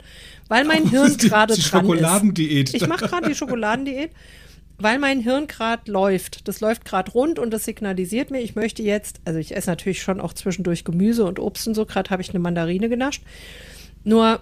weil 0.49 0.65
mein 0.65 0.87
Hirn 0.91 1.17
gerade 1.17 1.55
dran 1.55 1.59
ist. 1.59 1.69
Schokoladendiät. 1.69 2.75
Ich 2.75 2.87
mache 2.87 3.07
gerade 3.07 3.29
die 3.29 3.35
Schokoladendiät, 3.35 4.11
weil 4.83 4.99
mein 4.99 5.21
Hirn 5.21 5.47
gerade 5.47 5.91
läuft. 5.91 6.49
Das 6.49 6.61
läuft 6.61 6.85
gerade 6.85 7.13
rund 7.13 7.39
und 7.39 7.51
das 7.51 7.65
signalisiert 7.65 8.31
mir, 8.31 8.41
ich 8.41 8.55
möchte 8.55 8.83
jetzt, 8.83 9.21
also 9.25 9.39
ich 9.39 9.55
esse 9.57 9.71
natürlich 9.71 10.03
schon 10.03 10.21
auch 10.21 10.33
zwischendurch 10.33 10.85
Gemüse 10.85 11.25
und 11.25 11.39
Obst 11.39 11.69
und 11.69 11.75
so, 11.75 11.87
gerade 11.87 12.11
habe 12.11 12.23
ich 12.23 12.31
eine 12.31 12.39
Mandarine 12.39 12.89
genascht. 12.89 13.23
Nur 14.05 14.41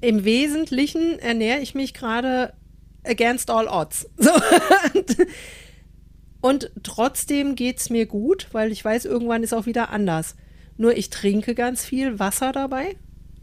im 0.00 0.24
Wesentlichen 0.24 1.18
ernähre 1.18 1.60
ich 1.60 1.74
mich 1.74 1.94
gerade 1.94 2.52
against 3.04 3.50
all 3.50 3.68
odds. 3.68 4.08
So. 4.18 4.30
Und 6.40 6.70
trotzdem 6.82 7.56
geht 7.56 7.78
es 7.78 7.90
mir 7.90 8.06
gut, 8.06 8.48
weil 8.52 8.70
ich 8.70 8.84
weiß, 8.84 9.04
irgendwann 9.04 9.42
ist 9.42 9.52
auch 9.52 9.66
wieder 9.66 9.90
anders. 9.90 10.36
Nur 10.76 10.96
ich 10.96 11.10
trinke 11.10 11.54
ganz 11.54 11.84
viel 11.84 12.18
Wasser 12.18 12.52
dabei. 12.52 12.96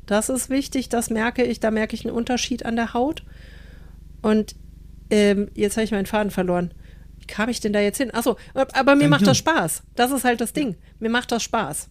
Das 0.05 0.29
ist 0.29 0.49
wichtig, 0.49 0.87
das 0.87 1.09
merke 1.09 1.43
ich. 1.43 1.59
Da 1.59 1.71
merke 1.71 1.95
ich 1.95 2.05
einen 2.05 2.15
Unterschied 2.15 2.65
an 2.65 2.77
der 2.77 2.93
Haut. 2.93 3.23
Und 4.21 4.55
ähm, 5.09 5.49
jetzt 5.53 5.77
habe 5.77 5.85
ich 5.85 5.91
meinen 5.91 6.05
Faden 6.05 6.31
verloren. 6.31 6.73
Wie 7.19 7.25
kam 7.25 7.49
ich 7.49 7.59
denn 7.59 7.73
da 7.73 7.79
jetzt 7.79 7.97
hin? 7.97 8.13
Achso, 8.13 8.37
aber 8.53 8.95
mir 8.95 9.07
macht 9.07 9.27
das 9.27 9.37
Spaß. 9.37 9.83
Das 9.95 10.11
ist 10.11 10.23
halt 10.23 10.41
das 10.41 10.53
Ding. 10.53 10.75
Mir 10.99 11.09
macht 11.09 11.31
das 11.31 11.43
Spaß. 11.43 11.89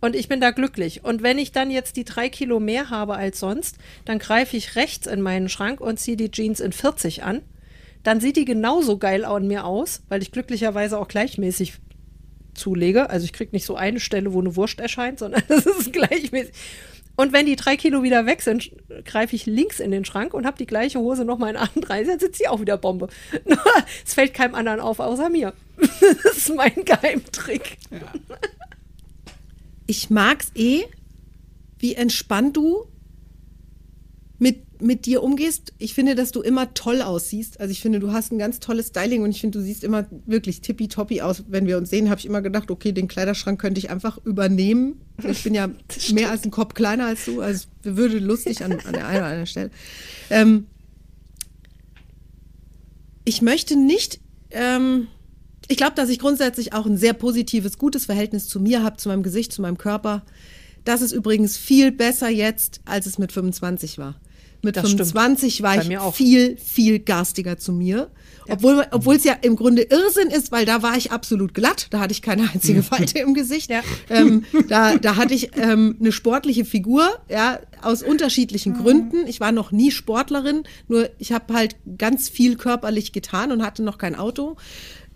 Und 0.00 0.16
ich 0.16 0.28
bin 0.28 0.40
da 0.40 0.50
glücklich. 0.50 1.04
Und 1.04 1.22
wenn 1.22 1.38
ich 1.38 1.52
dann 1.52 1.70
jetzt 1.70 1.96
die 1.96 2.04
drei 2.04 2.28
Kilo 2.28 2.58
mehr 2.58 2.90
habe 2.90 3.14
als 3.14 3.38
sonst, 3.38 3.78
dann 4.04 4.18
greife 4.18 4.56
ich 4.56 4.74
rechts 4.74 5.06
in 5.06 5.20
meinen 5.20 5.48
Schrank 5.48 5.80
und 5.80 6.00
ziehe 6.00 6.16
die 6.16 6.30
Jeans 6.30 6.58
in 6.58 6.72
40 6.72 7.22
an. 7.22 7.42
Dann 8.02 8.20
sieht 8.20 8.36
die 8.36 8.44
genauso 8.44 8.98
geil 8.98 9.24
an 9.24 9.46
mir 9.46 9.64
aus, 9.64 10.02
weil 10.08 10.20
ich 10.20 10.32
glücklicherweise 10.32 10.98
auch 10.98 11.06
gleichmäßig 11.06 11.74
zulege. 12.54 13.10
Also 13.10 13.24
ich 13.24 13.32
kriege 13.32 13.52
nicht 13.52 13.64
so 13.64 13.76
eine 13.76 14.00
Stelle, 14.00 14.32
wo 14.32 14.40
eine 14.40 14.56
Wurst 14.56 14.80
erscheint, 14.80 15.20
sondern 15.20 15.42
das 15.48 15.66
ist 15.66 15.92
gleichmäßig. 15.92 16.52
Und 17.14 17.32
wenn 17.32 17.46
die 17.46 17.56
drei 17.56 17.76
Kilo 17.76 18.02
wieder 18.02 18.26
weg 18.26 18.40
sind, 18.40 18.72
greife 19.04 19.36
ich 19.36 19.46
links 19.46 19.80
in 19.80 19.90
den 19.90 20.04
Schrank 20.04 20.32
und 20.32 20.46
habe 20.46 20.56
die 20.56 20.66
gleiche 20.66 20.98
Hose 20.98 21.24
nochmal 21.24 21.50
in 21.50 21.56
38, 21.56 22.08
dann 22.08 22.18
sitzt 22.18 22.38
sie 22.38 22.48
auch 22.48 22.60
wieder 22.60 22.78
Bombe. 22.78 23.08
es 24.04 24.14
fällt 24.14 24.32
keinem 24.32 24.54
anderen 24.54 24.80
auf, 24.80 24.98
außer 24.98 25.28
mir. 25.28 25.52
das 25.76 26.36
ist 26.36 26.54
mein 26.54 26.84
Geheimtrick. 26.84 27.76
Ja 27.90 28.12
ich 29.92 30.10
mag's 30.10 30.50
eh, 30.54 30.84
wie 31.78 31.94
entspannt 31.94 32.56
du 32.56 32.86
mit, 34.38 34.64
mit 34.82 35.06
dir 35.06 35.22
umgehst. 35.22 35.72
Ich 35.78 35.94
finde, 35.94 36.14
dass 36.14 36.32
du 36.32 36.42
immer 36.42 36.74
toll 36.74 37.02
aussiehst. 37.02 37.60
Also 37.60 37.70
ich 37.70 37.80
finde, 37.80 38.00
du 38.00 38.12
hast 38.12 38.32
ein 38.32 38.38
ganz 38.38 38.60
tolles 38.60 38.88
Styling 38.88 39.22
und 39.22 39.30
ich 39.30 39.40
finde, 39.40 39.58
du 39.58 39.64
siehst 39.64 39.84
immer 39.84 40.06
wirklich 40.26 40.60
tippitoppi 40.60 41.22
aus. 41.22 41.44
Wenn 41.48 41.66
wir 41.66 41.78
uns 41.78 41.90
sehen, 41.90 42.10
habe 42.10 42.18
ich 42.18 42.26
immer 42.26 42.42
gedacht, 42.42 42.70
okay, 42.70 42.92
den 42.92 43.08
Kleiderschrank 43.08 43.60
könnte 43.60 43.78
ich 43.78 43.90
einfach 43.90 44.18
übernehmen. 44.24 45.00
Ich 45.28 45.44
bin 45.44 45.54
ja 45.54 45.68
mehr 46.12 46.30
als 46.30 46.44
ein 46.44 46.50
Kopf 46.50 46.74
kleiner 46.74 47.06
als 47.06 47.24
du, 47.24 47.40
also 47.40 47.66
würde 47.82 48.18
lustig 48.18 48.64
an, 48.64 48.72
an 48.72 48.92
der 48.92 49.06
einen 49.06 49.18
oder 49.18 49.26
anderen 49.26 49.46
Stelle. 49.46 49.70
Ähm, 50.30 50.66
ich 53.24 53.40
möchte 53.40 53.76
nicht 53.76 54.20
ähm, 54.50 55.08
ich 55.68 55.76
glaube, 55.76 55.94
dass 55.94 56.08
ich 56.08 56.18
grundsätzlich 56.18 56.72
auch 56.72 56.86
ein 56.86 56.96
sehr 56.96 57.14
positives, 57.14 57.78
gutes 57.78 58.06
Verhältnis 58.06 58.48
zu 58.48 58.60
mir 58.60 58.82
habe, 58.82 58.96
zu 58.96 59.08
meinem 59.08 59.22
Gesicht, 59.22 59.52
zu 59.52 59.62
meinem 59.62 59.78
Körper. 59.78 60.22
Das 60.84 61.00
ist 61.00 61.12
übrigens 61.12 61.56
viel 61.56 61.92
besser 61.92 62.28
jetzt, 62.28 62.80
als 62.84 63.06
es 63.06 63.18
mit 63.18 63.32
25 63.32 63.98
war. 63.98 64.20
Mit 64.62 64.76
das 64.76 64.88
25 64.90 65.54
stimmt. 65.54 65.68
war 65.68 66.08
ich 66.08 66.14
viel, 66.14 66.56
viel 66.56 67.00
garstiger 67.00 67.58
zu 67.58 67.72
mir. 67.72 68.10
Ja. 68.46 68.54
Obwohl, 68.54 68.86
obwohl 68.90 69.16
es 69.16 69.24
ja 69.24 69.34
im 69.34 69.56
Grunde 69.56 69.82
Irrsinn 69.82 70.28
ist, 70.28 70.50
weil 70.52 70.64
da 70.64 70.82
war 70.82 70.96
ich 70.96 71.12
absolut 71.12 71.54
glatt. 71.54 71.88
Da 71.90 72.00
hatte 72.00 72.12
ich 72.12 72.22
keine 72.22 72.48
einzige 72.52 72.82
Falte 72.82 73.18
im 73.18 73.34
Gesicht. 73.34 73.70
Ja. 73.70 73.82
Ähm, 74.08 74.44
da, 74.68 74.96
da 74.96 75.16
hatte 75.16 75.34
ich 75.34 75.56
ähm, 75.56 75.96
eine 76.00 76.12
sportliche 76.12 76.64
Figur, 76.64 77.08
ja, 77.28 77.60
aus 77.82 78.02
unterschiedlichen 78.02 78.74
mhm. 78.74 78.82
Gründen. 78.82 79.26
Ich 79.26 79.40
war 79.40 79.52
noch 79.52 79.72
nie 79.72 79.90
Sportlerin, 79.90 80.64
nur 80.88 81.10
ich 81.18 81.32
habe 81.32 81.54
halt 81.54 81.76
ganz 81.98 82.28
viel 82.28 82.56
körperlich 82.56 83.12
getan 83.12 83.52
und 83.52 83.62
hatte 83.62 83.82
noch 83.82 83.98
kein 83.98 84.14
Auto. 84.14 84.56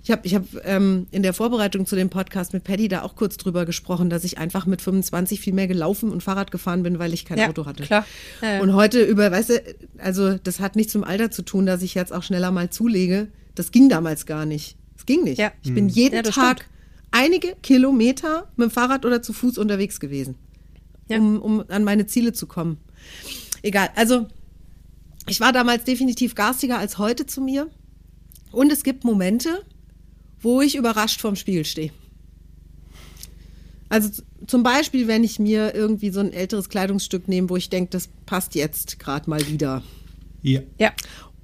Ich 0.07 0.13
habe 0.13 0.21
ich 0.25 0.37
hab, 0.37 0.45
ähm, 0.63 1.09
in 1.11 1.25
der 1.25 1.33
Vorbereitung 1.33 1.85
zu 1.85 1.97
dem 1.97 2.11
Podcast 2.11 2.53
mit 2.53 2.63
Paddy 2.63 2.87
da 2.87 3.03
auch 3.03 3.17
kurz 3.17 3.39
drüber 3.39 3.67
gesprochen, 3.67 4.09
dass 4.09 4.23
ich 4.23 4.39
einfach 4.39 4.65
mit 4.65 4.81
25 4.81 5.41
viel 5.41 5.53
mehr 5.53 5.67
gelaufen 5.67 6.13
und 6.13 6.23
Fahrrad 6.23 6.53
gefahren 6.53 6.85
bin, 6.85 7.01
weil 7.01 7.13
ich 7.13 7.25
kein 7.25 7.39
ja, 7.39 7.49
Auto 7.49 7.67
hatte. 7.67 7.83
Klar. 7.83 8.07
Ja, 8.41 8.55
ja. 8.55 8.61
Und 8.61 8.73
heute 8.73 9.03
über, 9.03 9.33
weißt 9.33 9.51
du, 9.51 9.63
also 9.99 10.35
das 10.39 10.61
hat 10.61 10.77
nichts 10.77 10.95
mit 10.95 11.03
dem 11.03 11.09
Alter 11.09 11.33
zu 11.33 11.43
tun, 11.43 11.67
dass 11.67 11.83
ich 11.83 11.95
jetzt 11.95 12.13
auch 12.13 12.23
schneller 12.23 12.53
mal 12.53 12.71
zulege. 12.71 13.27
Das 13.57 13.73
ging 13.73 13.89
damals 13.89 14.27
gar 14.27 14.47
nicht. 14.47 14.77
Es 14.97 15.07
ging 15.07 15.25
nicht. 15.25 15.39
Ja. 15.39 15.51
Ich 15.65 15.75
bin 15.75 15.87
mhm. 15.87 15.91
jeden 15.91 16.23
Tag 16.23 16.61
stimmt. 16.61 16.71
einige 17.11 17.57
Kilometer 17.65 18.47
mit 18.55 18.69
dem 18.69 18.71
Fahrrad 18.71 19.05
oder 19.05 19.23
zu 19.23 19.33
Fuß 19.33 19.59
unterwegs 19.59 19.99
gewesen, 19.99 20.37
um, 21.09 21.43
um 21.43 21.65
an 21.67 21.83
meine 21.83 22.07
Ziele 22.07 22.33
zu 22.33 22.47
kommen. 22.47 22.79
Egal, 23.63 23.89
also 23.97 24.29
ich 25.27 25.41
war 25.41 25.53
damals 25.53 25.83
definitiv 25.83 26.37
garstiger 26.37 26.79
als 26.79 26.99
heute 26.99 27.27
zu 27.27 27.41
mir. 27.41 27.67
Und 28.53 28.71
es 28.71 28.85
gibt 28.85 29.03
Momente, 29.03 29.65
wo 30.41 30.61
ich 30.61 30.77
überrascht 30.77 31.21
vorm 31.21 31.37
Spiegel 31.37 31.65
stehe. 31.65 31.91
Also 33.89 34.23
zum 34.47 34.63
Beispiel, 34.63 35.07
wenn 35.07 35.23
ich 35.23 35.39
mir 35.39 35.75
irgendwie 35.75 36.11
so 36.11 36.21
ein 36.21 36.33
älteres 36.33 36.69
Kleidungsstück 36.69 37.29
nehme, 37.29 37.49
wo 37.51 37.57
ich 37.57 37.71
denke, 37.71 37.91
das 37.91 38.09
passt 38.27 38.55
jetzt 38.55 38.99
gerade 38.99 39.31
mal 39.31 39.47
wieder. 39.49 39.83
Ja. 40.43 40.61
ja. 40.79 40.93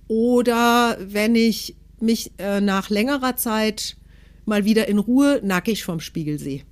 Oder 0.09 0.99
wenn 1.01 1.35
ich 1.35 1.77
mich 2.01 2.33
äh, 2.39 2.61
nach 2.61 2.91
längerer 2.91 3.37
Zeit 3.37 3.97
mal 4.45 4.65
wieder 4.65 4.89
in 4.89 4.99
Ruhe 4.99 5.41
nackig 5.45 5.85
vorm 5.85 6.01
Spiegel 6.01 6.39
sehe. 6.39 6.65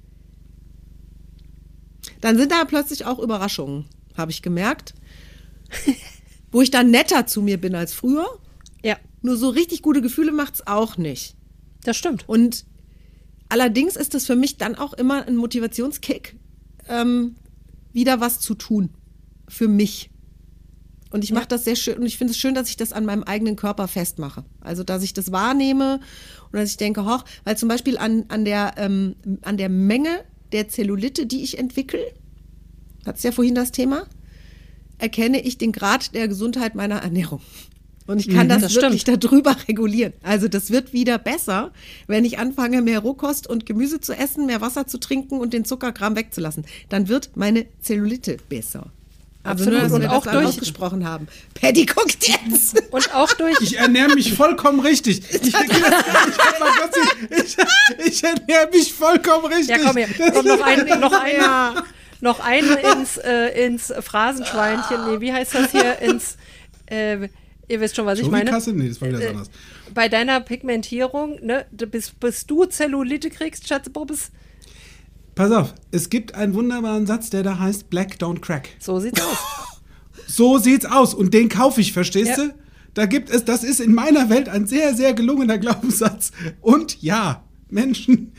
Dann 2.21 2.37
sind 2.37 2.51
da 2.51 2.65
plötzlich 2.65 3.05
auch 3.07 3.21
Überraschungen, 3.21 3.87
habe 4.17 4.33
ich 4.33 4.43
gemerkt. 4.43 4.95
wo 6.53 6.63
ich 6.63 6.71
dann 6.71 6.91
netter 6.91 7.27
zu 7.27 7.43
mir 7.43 7.61
bin 7.61 7.75
als 7.75 7.95
früher. 7.95 8.27
Ja. 8.83 8.97
Nur 9.23 9.37
so 9.37 9.51
richtig 9.51 9.83
gute 9.83 10.03
Gefühle 10.03 10.33
macht 10.33 10.55
es 10.55 10.67
auch 10.67 10.97
nicht. 10.97 11.37
Das 11.85 11.97
stimmt. 11.97 12.29
Und 12.29 12.65
allerdings 13.49 13.97
ist 13.97 14.15
das 14.15 14.27
für 14.27 14.37
mich 14.37 14.57
dann 14.57 14.75
auch 14.75 14.93
immer 14.93 15.27
ein 15.27 15.37
Motivationskick, 15.37 16.37
ähm, 16.89 17.37
wieder 17.93 18.21
was 18.21 18.41
zu 18.41 18.55
tun. 18.55 18.91
Für 19.49 19.69
mich. 19.69 20.11
Und 21.11 21.25
ich 21.25 21.33
mache 21.33 21.49
das 21.49 21.65
sehr 21.65 21.75
schön 21.75 21.99
und 21.99 22.07
ich 22.07 22.19
finde 22.19 22.31
es 22.31 22.39
schön, 22.39 22.55
dass 22.55 22.69
ich 22.69 22.77
das 22.77 22.93
an 22.93 23.05
meinem 23.05 23.25
eigenen 23.25 23.57
Körper 23.57 23.89
festmache. 23.89 24.45
Also, 24.61 24.85
dass 24.85 25.03
ich 25.03 25.13
das 25.13 25.33
wahrnehme 25.33 26.01
und 26.53 26.59
dass 26.59 26.71
ich 26.71 26.77
denke, 26.77 27.05
hoch, 27.05 27.25
weil 27.43 27.57
zum 27.57 27.69
Beispiel 27.69 27.99
an, 27.99 28.27
an, 28.29 28.45
der, 28.45 28.75
ähm, 28.77 29.17
an 29.43 29.57
der 29.57 29.69
Menge 29.69 30.25
der 30.53 30.69
Zellulite, 30.69 31.27
die 31.27 31.43
ich 31.43 31.59
entwickle, 31.59 32.01
hat 33.05 33.17
es 33.17 33.25
ja 33.25 33.33
vorhin 33.33 33.57
das 33.57 33.73
Thema, 33.73 34.07
erkenne 34.99 35.41
ich 35.41 35.59
den 35.59 35.73
Grad 35.73 36.15
der 36.15 36.29
Gesundheit 36.29 36.77
meiner 36.77 36.99
Ernährung. 36.99 37.41
Und 38.11 38.19
ich 38.19 38.29
kann 38.29 38.47
mhm, 38.47 38.49
das, 38.49 38.63
das 38.63 38.75
wirklich 38.75 39.05
darüber 39.05 39.55
regulieren. 39.69 40.13
Also 40.25 40.49
das 40.49 40.73
wird 40.73 40.93
wieder 40.93 41.17
besser, 41.17 41.71
wenn 42.09 42.25
ich 42.25 42.41
anfange, 42.41 42.83
mehr 42.83 42.99
Rohkost 42.99 43.47
und 43.47 43.67
Gemüse 43.67 44.01
zu 44.01 44.13
essen, 44.15 44.47
mehr 44.47 44.61
Wasser 44.61 44.89
zu 44.89 44.99
trinken 44.99 45.39
und 45.39 45.53
den 45.53 45.65
Zuckerkram 45.65 46.17
wegzulassen. 46.17 46.65
Dann 46.89 47.07
wird 47.07 47.31
meine 47.37 47.67
Zellulite 47.81 48.39
besser. 48.49 48.87
Also 49.45 49.65
Absolut. 49.65 49.89
nur, 49.89 49.95
und 49.95 50.03
wir 50.03 50.13
auch 50.13 50.25
das 50.25 50.33
durch 50.33 50.47
ausgesprochen 50.47 51.07
haben. 51.07 51.29
Paddy 51.55 51.87
guckt 51.87 52.29
jetzt. 52.29 52.83
Und 52.91 53.15
auch 53.15 53.33
durch. 53.33 53.59
Ich 53.63 53.79
ernähre 53.79 54.15
mich 54.15 54.35
vollkommen 54.35 54.81
richtig. 54.81 55.23
Ich, 55.33 55.55
ich, 55.55 55.57
ich, 57.39 58.07
ich 58.07 58.25
ernähre 58.25 58.69
mich 58.71 58.93
vollkommen 58.93 59.47
richtig. 59.47 59.69
Ja, 59.69 59.79
komm 59.83 59.97
her. 59.97 60.09
Komm, 60.35 60.45
noch 60.45 60.61
ein, 60.61 61.01
noch 61.01 61.13
eine, 61.13 61.85
noch 62.21 62.41
eine 62.41 62.75
ins, 62.93 63.17
äh, 63.17 63.67
ins 63.67 63.91
Phrasenschweinchen. 64.01 65.07
Nee, 65.09 65.21
wie 65.21 65.33
heißt 65.33 65.55
das 65.55 65.71
hier? 65.71 65.99
Ins 66.01 66.37
äh, 66.87 67.29
Ihr 67.71 67.81
wisst 67.81 67.95
schon, 67.95 68.05
was 68.05 68.19
ich 68.19 68.29
meine. 68.29 68.51
Kasse? 68.51 68.73
Nee, 68.73 68.89
das 68.89 69.01
war 69.01 69.09
wieder 69.09 69.21
äh, 69.21 69.29
anders. 69.29 69.49
Bei 69.95 70.09
deiner 70.09 70.41
Pigmentierung, 70.41 71.39
ne, 71.41 71.67
bis, 71.71 72.11
bis 72.11 72.45
du 72.45 72.65
Zellulite 72.65 73.31
kriegst, 73.31 73.69
Schatz 73.69 73.89
Bobbes. 73.89 74.33
Pass 75.37 75.53
auf, 75.53 75.75
es 75.93 76.11
gibt 76.11 76.35
einen 76.35 76.55
wunderbaren 76.55 77.07
Satz, 77.07 77.31
der 77.31 77.45
da 77.45 77.61
heißt 77.61 77.89
Black 77.89 78.17
don't 78.19 78.41
crack. 78.41 78.71
So 78.81 78.99
sieht's 78.99 79.21
aus. 79.21 79.39
so 80.27 80.59
sieht's 80.59 80.85
aus 80.85 81.15
und 81.15 81.33
den 81.33 81.49
kaufe 81.49 81.81
ich, 81.81 81.93
verstehst 81.93 82.37
ja. 82.37 82.47
du? 82.47 82.55
Da 82.95 83.07
gibt 83.07 83.31
es, 83.31 83.45
das 83.45 83.63
ist 83.63 83.79
in 83.79 83.95
meiner 83.95 84.29
Welt 84.29 84.49
ein 84.49 84.67
sehr, 84.67 84.97
sehr 84.97 85.15
gelungener 85.15 85.59
Glaubenssatz. 85.59 86.33
Und 86.61 87.01
ja, 87.01 87.45
Menschen 87.69 88.33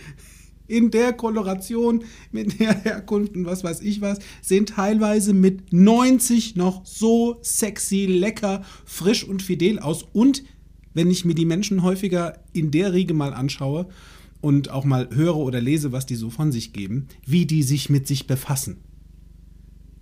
in 0.71 0.89
der 0.89 1.13
Koloration, 1.13 2.03
mit 2.31 2.59
der 2.59 2.73
Herkunft 2.83 3.35
und 3.35 3.45
was 3.45 3.63
weiß 3.63 3.81
ich 3.81 4.01
was, 4.01 4.19
sehen 4.41 4.65
teilweise 4.65 5.33
mit 5.33 5.73
90 5.73 6.55
noch 6.55 6.85
so 6.85 7.37
sexy, 7.41 8.05
lecker, 8.05 8.63
frisch 8.85 9.23
und 9.23 9.41
fidel 9.41 9.79
aus. 9.79 10.05
Und 10.13 10.43
wenn 10.93 11.11
ich 11.11 11.25
mir 11.25 11.35
die 11.35 11.45
Menschen 11.45 11.83
häufiger 11.83 12.39
in 12.53 12.71
der 12.71 12.93
Riege 12.93 13.13
mal 13.13 13.33
anschaue 13.33 13.87
und 14.39 14.69
auch 14.69 14.85
mal 14.85 15.09
höre 15.13 15.37
oder 15.37 15.61
lese, 15.61 15.91
was 15.91 16.05
die 16.05 16.15
so 16.15 16.29
von 16.29 16.51
sich 16.51 16.73
geben, 16.73 17.07
wie 17.25 17.45
die 17.45 17.63
sich 17.63 17.89
mit 17.89 18.07
sich 18.07 18.27
befassen. 18.27 18.77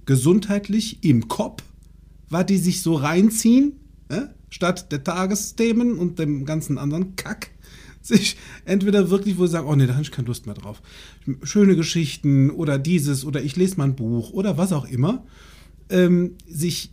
Gesundheitlich 0.06 1.04
im 1.04 1.28
Kopf, 1.28 1.64
was 2.30 2.46
die 2.46 2.58
sich 2.58 2.82
so 2.82 2.96
reinziehen, 2.96 3.74
äh, 4.10 4.28
statt 4.50 4.92
der 4.92 5.04
Tagesthemen 5.04 5.98
und 5.98 6.20
dem 6.20 6.46
ganzen 6.46 6.78
anderen 6.78 7.16
Kack, 7.16 7.52
sich 8.10 8.38
entweder 8.66 9.10
wirklich, 9.10 9.38
wo 9.38 9.46
sie 9.46 9.54
sagen, 9.54 9.68
oh 9.68 9.76
nee, 9.76 9.88
da 9.88 9.94
habe 9.94 10.04
ich 10.04 10.12
keine 10.12 10.28
Lust 10.28 10.46
mehr 10.46 10.56
drauf. 10.56 10.82
Schöne 11.44 11.76
Geschichten 11.76 12.50
oder 12.50 12.78
dieses 12.78 13.24
oder 13.24 13.42
ich 13.42 13.56
lese 13.56 13.78
mal 13.78 13.86
ein 13.86 13.96
Buch 13.96 14.32
oder 14.32 14.58
was 14.58 14.74
auch 14.74 14.86
immer, 14.86 15.24
ähm, 15.90 16.36
sich 16.48 16.92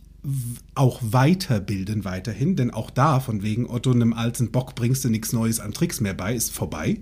auch 0.75 0.99
weiterbilden 1.01 2.03
weiterhin, 2.03 2.55
denn 2.55 2.71
auch 2.71 2.89
da, 2.89 3.19
von 3.19 3.43
wegen 3.43 3.69
Otto, 3.69 3.91
einem 3.91 4.13
alten 4.13 4.51
Bock 4.51 4.75
bringst 4.75 5.05
du 5.05 5.09
nichts 5.09 5.31
Neues 5.31 5.59
an 5.59 5.73
Tricks 5.73 6.01
mehr 6.01 6.13
bei, 6.13 6.33
ist 6.33 6.51
vorbei. 6.51 6.99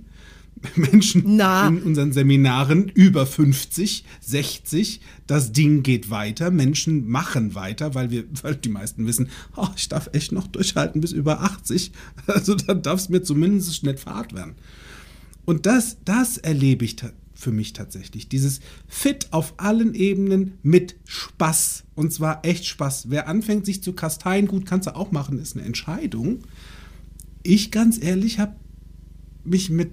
Menschen 0.75 1.23
Na. 1.25 1.67
in 1.67 1.83
unseren 1.83 2.13
Seminaren 2.13 2.89
über 2.89 3.25
50, 3.25 4.05
60, 4.21 5.01
das 5.27 5.51
Ding 5.51 5.83
geht 5.83 6.09
weiter, 6.09 6.51
Menschen 6.51 7.07
machen 7.07 7.55
weiter, 7.55 7.93
weil 7.93 8.11
wir, 8.11 8.25
weil 8.41 8.55
die 8.55 8.69
meisten 8.69 9.05
wissen, 9.05 9.29
oh, 9.55 9.67
ich 9.75 9.89
darf 9.89 10.09
echt 10.13 10.31
noch 10.31 10.47
durchhalten 10.47 11.01
bis 11.01 11.11
über 11.11 11.41
80, 11.41 11.91
also 12.27 12.55
dann 12.55 12.81
darf 12.81 12.99
es 12.99 13.09
mir 13.09 13.23
zumindest 13.23 13.83
nicht 13.83 13.99
fad 13.99 14.33
werden. 14.33 14.55
Und 15.45 15.65
das, 15.65 15.97
das 16.05 16.37
erlebe 16.37 16.85
ich 16.85 16.95
für 17.35 17.51
mich 17.51 17.73
tatsächlich. 17.73 18.29
Dieses 18.29 18.61
Fit 18.87 19.27
auf 19.31 19.53
allen 19.57 19.93
Ebenen 19.93 20.57
mit 20.63 20.95
Spaß. 21.05 21.83
Und 21.93 22.11
zwar 22.11 22.43
echt 22.43 22.65
Spaß. 22.65 23.09
Wer 23.09 23.27
anfängt, 23.27 23.65
sich 23.65 23.83
zu 23.83 23.93
kasteien, 23.93 24.47
gut, 24.47 24.65
kannst 24.65 24.87
du 24.87 24.95
auch 24.95 25.11
machen, 25.11 25.37
ist 25.37 25.55
eine 25.55 25.65
Entscheidung. 25.65 26.39
Ich 27.43 27.69
ganz 27.69 28.01
ehrlich 28.01 28.39
habe 28.39 28.55
mich 29.43 29.69
mit 29.69 29.91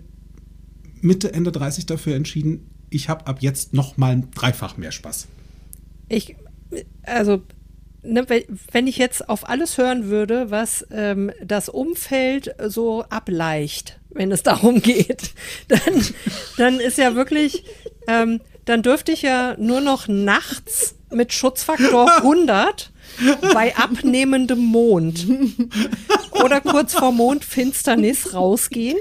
Mitte, 1.02 1.32
Ende 1.34 1.52
30 1.52 1.86
dafür 1.86 2.14
entschieden, 2.16 2.70
ich 2.90 3.08
habe 3.08 3.26
ab 3.26 3.38
jetzt 3.40 3.74
noch 3.74 3.96
mal 3.96 4.22
dreifach 4.34 4.76
mehr 4.76 4.92
Spaß. 4.92 5.26
Ich, 6.08 6.36
also, 7.02 7.42
ne, 8.02 8.24
wenn- 8.28 8.44
wenn 8.70 8.86
ich 8.86 8.98
jetzt 8.98 9.28
auf 9.28 9.48
alles 9.48 9.78
hören 9.78 10.06
würde, 10.06 10.50
was 10.50 10.86
ähm, 10.90 11.30
das 11.44 11.68
Umfeld 11.68 12.54
so 12.68 13.02
ableicht, 13.04 13.98
wenn 14.10 14.30
es 14.30 14.42
darum 14.44 14.80
geht, 14.82 15.32
dann, 15.68 16.04
dann 16.58 16.80
ist 16.80 16.98
ja 16.98 17.14
wirklich, 17.14 17.64
ähm, 18.06 18.40
dann 18.66 18.82
dürfte 18.82 19.10
ich 19.12 19.22
ja 19.22 19.56
nur 19.58 19.80
noch 19.80 20.06
nachts 20.06 20.94
mit 21.10 21.32
Schutzfaktor 21.32 22.16
100 22.18 22.91
bei 23.52 23.74
abnehmendem 23.76 24.58
Mond 24.58 25.26
oder 26.32 26.60
kurz 26.60 26.94
vor 26.94 27.12
Mondfinsternis 27.12 28.32
rausgehen, 28.34 28.98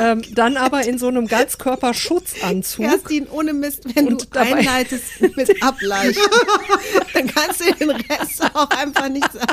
ähm, 0.00 0.22
dann 0.34 0.56
aber 0.56 0.86
in 0.86 0.98
so 0.98 1.08
einem 1.08 1.26
Ganzkörperschutzanzug. 1.26 2.84
Kerstin, 2.86 3.26
ohne 3.28 3.52
Mist, 3.52 3.84
wenn 3.94 4.08
Und 4.08 4.22
du 4.22 4.26
dabei- 4.30 4.54
einleitest 4.56 5.04
mit 5.36 5.62
Ableicht, 5.62 6.18
dann 7.14 7.26
kannst 7.26 7.60
du 7.60 7.72
den 7.74 7.90
Rest 7.90 8.42
auch 8.54 8.70
einfach 8.70 9.08
nicht 9.08 9.30
sagen. 9.32 9.46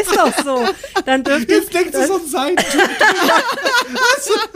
Ist 0.00 0.16
doch 0.16 0.32
so. 0.44 0.64
Dann 1.04 1.22
dürfte 1.24 1.54
ich. 1.54 1.68
denkt 1.70 1.94
so 1.94 2.16
ein 2.16 2.26
Seitentyp. 2.26 2.80
Seid 4.20 4.50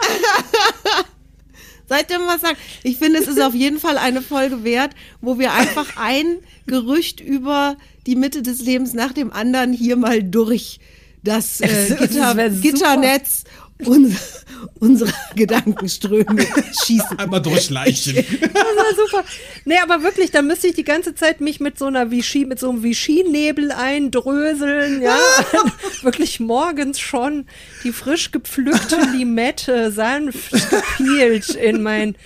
ihr 2.10 2.20
was 2.26 2.40
sagen? 2.42 2.56
Ich 2.82 2.98
finde, 2.98 3.18
es 3.18 3.28
ist 3.28 3.40
auf 3.40 3.54
jeden 3.54 3.78
Fall 3.78 3.98
eine 3.98 4.22
Folge 4.22 4.62
wert, 4.64 4.92
wo 5.20 5.38
wir 5.38 5.52
einfach 5.52 5.96
ein 5.96 6.38
Gerücht 6.66 7.20
über 7.20 7.76
die 8.06 8.16
Mitte 8.16 8.42
des 8.42 8.60
Lebens 8.60 8.94
nach 8.94 9.12
dem 9.12 9.32
anderen 9.32 9.72
hier 9.72 9.96
mal 9.96 10.22
durch 10.22 10.80
das 11.24 11.60
äh, 11.60 11.94
Gitter, 11.98 12.36
wär 12.36 12.52
super. 12.52 12.62
Uns, 13.84 14.44
unserer 14.80 15.12
Gedankenströme 15.34 16.46
schießen. 16.84 17.18
Einmal 17.18 17.40
durchleichen. 17.40 18.14
Das 18.14 18.54
war 18.54 19.06
super. 19.06 19.24
Nee, 19.64 19.78
aber 19.82 20.02
wirklich, 20.02 20.30
da 20.30 20.42
müsste 20.42 20.68
ich 20.68 20.74
die 20.74 20.84
ganze 20.84 21.14
Zeit 21.14 21.40
mich 21.40 21.60
mit 21.60 21.78
so 21.78 21.86
einer 21.86 22.10
Vichy, 22.10 22.44
mit 22.44 22.58
so 22.58 22.70
einem 22.70 22.82
Vichy-Nebel 22.82 23.72
eindröseln, 23.72 25.02
ja. 25.02 25.18
wirklich 26.02 26.40
morgens 26.40 26.98
schon 26.98 27.46
die 27.84 27.92
frisch 27.92 28.30
gepflückte 28.32 28.96
Limette 29.12 29.92
sanft 29.92 30.52
gepielt 30.70 31.50
in 31.50 31.82
mein 31.82 32.16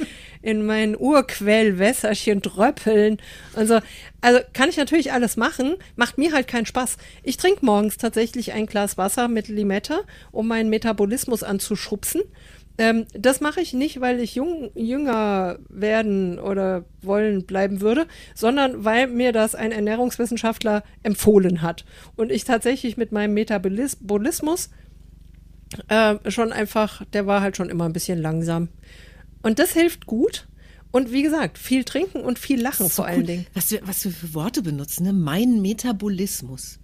in 0.43 0.67
mein 0.67 0.97
Urquellwässerchen 0.97 2.43
dröppeln 2.43 3.19
und 3.55 3.69
so. 3.69 3.79
Also 4.23 4.39
kann 4.53 4.69
ich 4.69 4.77
natürlich 4.77 5.13
alles 5.13 5.37
machen, 5.37 5.75
macht 5.97 6.17
mir 6.17 6.33
halt 6.33 6.47
keinen 6.47 6.65
Spaß. 6.65 6.97
Ich 7.25 7.37
trinke 7.37 7.67
morgens 7.67 7.97
tatsächlich 7.97 8.53
ein 8.53 8.67
Glas 8.67 8.97
Wasser 8.97 9.29
mit 9.29 9.49
Limette, 9.49 10.05
um 10.31 10.47
meinen 10.47 10.71
Metabolismus 10.71 11.43
anzuschubsen. 11.43 12.23
Ähm, 12.79 13.07
das 13.13 13.41
mache 13.41 13.61
ich 13.61 13.75
nicht, 13.75 14.01
weil 14.01 14.21
ich 14.21 14.37
jung, 14.37 14.71
jünger 14.75 15.59
werden 15.69 16.39
oder 16.39 16.85
wollen 17.03 17.45
bleiben 17.45 17.81
würde, 17.81 18.07
sondern 18.35 18.85
weil 18.85 19.09
mir 19.09 19.33
das 19.33 19.55
ein 19.55 19.73
Ernährungswissenschaftler 19.73 20.85
empfohlen 21.03 21.61
hat. 21.61 21.85
Und 22.17 22.31
ich 22.31 22.45
tatsächlich 22.45 22.97
mit 22.97 23.11
meinem 23.13 23.35
Metabolismus 23.35 24.71
äh, 25.89 26.15
schon 26.31 26.53
einfach, 26.53 27.05
der 27.13 27.27
war 27.27 27.41
halt 27.41 27.57
schon 27.57 27.71
immer 27.71 27.87
ein 27.87 27.93
bisschen 27.93 28.21
langsam. 28.21 28.69
Und 29.43 29.59
das 29.59 29.73
hilft 29.73 30.07
gut. 30.07 30.47
Und 30.93 31.11
wie 31.11 31.23
gesagt, 31.23 31.59
viel 31.59 31.85
trinken 31.85 32.21
und 32.21 32.39
viel 32.39 32.61
lachen 32.61 32.89
vor 32.91 33.07
allen 33.07 33.27
Dingen. 33.27 33.47
Was 33.55 33.71
wir, 33.71 33.81
was 33.87 34.05
wir 34.05 34.13
für 34.13 34.35
Worte 34.35 34.63
benutzen, 34.63 35.05
ne? 35.05 35.13
Mein 35.13 35.63
Metabolismus. 35.63 36.79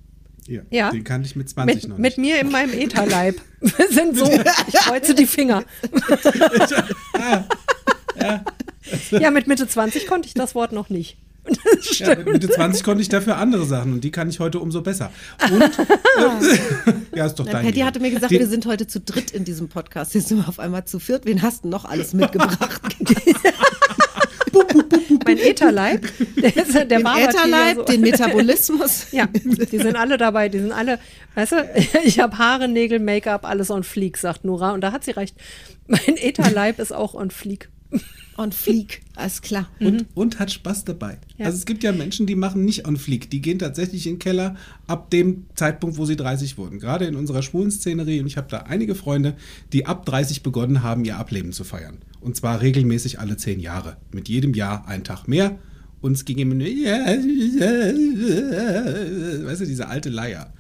Ja, 0.47 0.63
Ja. 0.71 0.91
Den 0.91 1.05
kannte 1.05 1.27
ich 1.29 1.37
mit 1.37 1.49
20 1.51 1.75
Mit, 1.83 1.89
noch 1.91 1.99
mit 1.99 2.17
nicht. 2.17 2.19
mir 2.19 2.41
in 2.41 2.51
meinem 2.51 2.73
Ätherleib. 2.79 3.37
Wir 3.61 3.89
sind 3.91 4.17
so, 4.17 4.25
ich 4.33 4.73
kreuze 4.75 5.15
die 5.15 5.27
Finger. 5.27 5.63
ja, 9.11 9.31
mit 9.31 9.47
Mitte 9.47 9.67
20 9.69 10.07
konnte 10.07 10.27
ich 10.29 10.35
das 10.35 10.55
Wort 10.55 10.73
noch 10.73 10.89
nicht. 10.91 11.19
Ja, 11.99 12.15
mit 12.15 12.27
Mitte 12.27 12.51
20 12.51 12.85
konnte 12.85 13.01
ich 13.01 13.09
dafür 13.09 13.39
andere 13.39 13.65
Sachen 13.65 13.95
und 13.95 14.05
die 14.05 14.11
kann 14.11 14.29
ich 14.29 14.39
heute 14.39 14.61
umso 14.61 14.83
besser. 14.83 15.11
Und, 15.51 15.63
äh, 15.63 17.17
ja, 17.17 17.25
ist 17.25 17.37
doch 17.37 17.47
Na, 17.47 17.53
dein 17.53 17.65
Patty 17.65 17.81
hatte 17.81 18.01
mir 18.01 18.11
gesagt, 18.11 18.31
Die- 18.31 18.39
wir 18.39 18.47
sind 18.47 18.67
heute 18.67 18.87
zu 18.87 19.01
dritt 19.01 19.31
in 19.31 19.45
diesem 19.45 19.69
Podcast. 19.71 20.15
Jetzt 20.15 20.29
sind 20.29 20.39
wir 20.39 20.49
auf 20.49 20.59
einmal 20.59 20.85
zu 20.85 20.99
viert. 20.99 21.25
Wen 21.25 21.41
hast 21.41 21.65
du 21.65 21.69
noch 21.69 21.87
alles 21.87 22.13
mitgebracht? 22.13 22.83
Mein 25.25 25.39
Ätherleib, 25.39 26.07
der, 26.37 26.51
der 26.51 26.85
den 26.85 27.07
Ätherleib, 27.07 27.77
so. 27.77 27.83
den 27.85 28.01
Metabolismus. 28.01 29.07
Ja, 29.13 29.27
die 29.27 29.79
sind 29.79 29.97
alle 29.97 30.19
dabei, 30.19 30.49
die 30.49 30.59
sind 30.59 30.73
alle, 30.73 30.99
weißt 31.35 31.53
du, 31.53 31.71
ich 32.05 32.21
habe 32.21 32.39
Haare, 32.39 32.69
Nägel, 32.69 32.99
Make-up, 32.99 33.45
alles 33.45 33.71
on 33.71 33.85
fleek, 33.85 34.17
sagt 34.17 34.45
Nora. 34.45 34.73
Und 34.73 34.83
da 34.83 34.93
hat 34.93 35.05
sie 35.05 35.13
recht. 35.13 35.37
Mein 35.87 36.17
Ätherleib 36.17 36.79
ist 36.79 36.93
auch 36.93 37.15
on 37.15 37.31
fleek. 37.31 37.69
Und 38.39 38.55
flieg, 38.55 39.03
alles 39.17 39.43
klar. 39.43 39.69
und, 39.81 40.07
und 40.15 40.39
hat 40.39 40.53
Spaß 40.53 40.85
dabei. 40.85 41.19
Ja. 41.39 41.47
Also 41.47 41.59
es 41.59 41.67
gibt 41.67 41.83
ja 41.83 41.91
Menschen, 41.91 42.25
die 42.25 42.37
machen 42.37 42.65
nicht 42.65 42.87
on 42.87 42.97
fleek. 42.97 43.29
Die 43.31 43.41
gehen 43.41 43.59
tatsächlich 43.59 44.07
in 44.07 44.13
den 44.13 44.19
Keller 44.21 44.55
ab 44.87 45.11
dem 45.11 45.47
Zeitpunkt, 45.57 45.99
wo 45.99 46.05
sie 46.05 46.15
30 46.15 46.57
wurden. 46.57 46.79
Gerade 46.79 47.07
in 47.07 47.17
unserer 47.17 47.43
schwulen 47.43 47.73
Szenerie. 47.73 48.21
Und 48.21 48.29
ich 48.29 48.37
habe 48.37 48.47
da 48.49 48.59
einige 48.59 48.95
Freunde, 48.95 49.35
die 49.73 49.87
ab 49.87 50.07
30 50.07 50.45
begonnen 50.45 50.85
haben, 50.85 51.05
ihr 51.05 51.17
Ableben 51.17 51.53
zu 51.53 51.65
feiern. 51.65 51.99
Und 52.21 52.37
zwar 52.37 52.61
regelmäßig 52.61 53.19
alle 53.19 53.37
zehn 53.37 53.59
Jahre. 53.59 53.97
Mit 54.13 54.29
jedem 54.29 54.55
Jahr 54.55 54.87
ein 54.87 55.03
Tag 55.03 55.27
mehr. 55.27 55.59
Und 56.01 56.13
es 56.13 56.25
ging 56.25 56.39
immer 56.39 56.55
nur, 56.55 56.69
weißt 56.69 57.23
du, 59.63 59.67
diese 59.67 59.89
alte 59.89 60.11
Leier. 60.11 60.53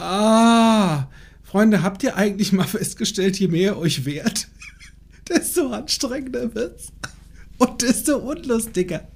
Ah, 0.00 1.06
Freunde, 1.44 1.82
habt 1.82 2.02
ihr 2.02 2.16
eigentlich 2.16 2.52
mal 2.52 2.66
festgestellt, 2.66 3.38
je 3.38 3.46
mehr 3.46 3.74
ihr 3.74 3.78
euch 3.78 4.04
wehrt, 4.04 4.48
desto 5.28 5.68
anstrengender 5.70 6.54
wird's. 6.54 6.88
Und 7.58 7.82
desto 7.82 8.18
unlustiger. 8.18 9.06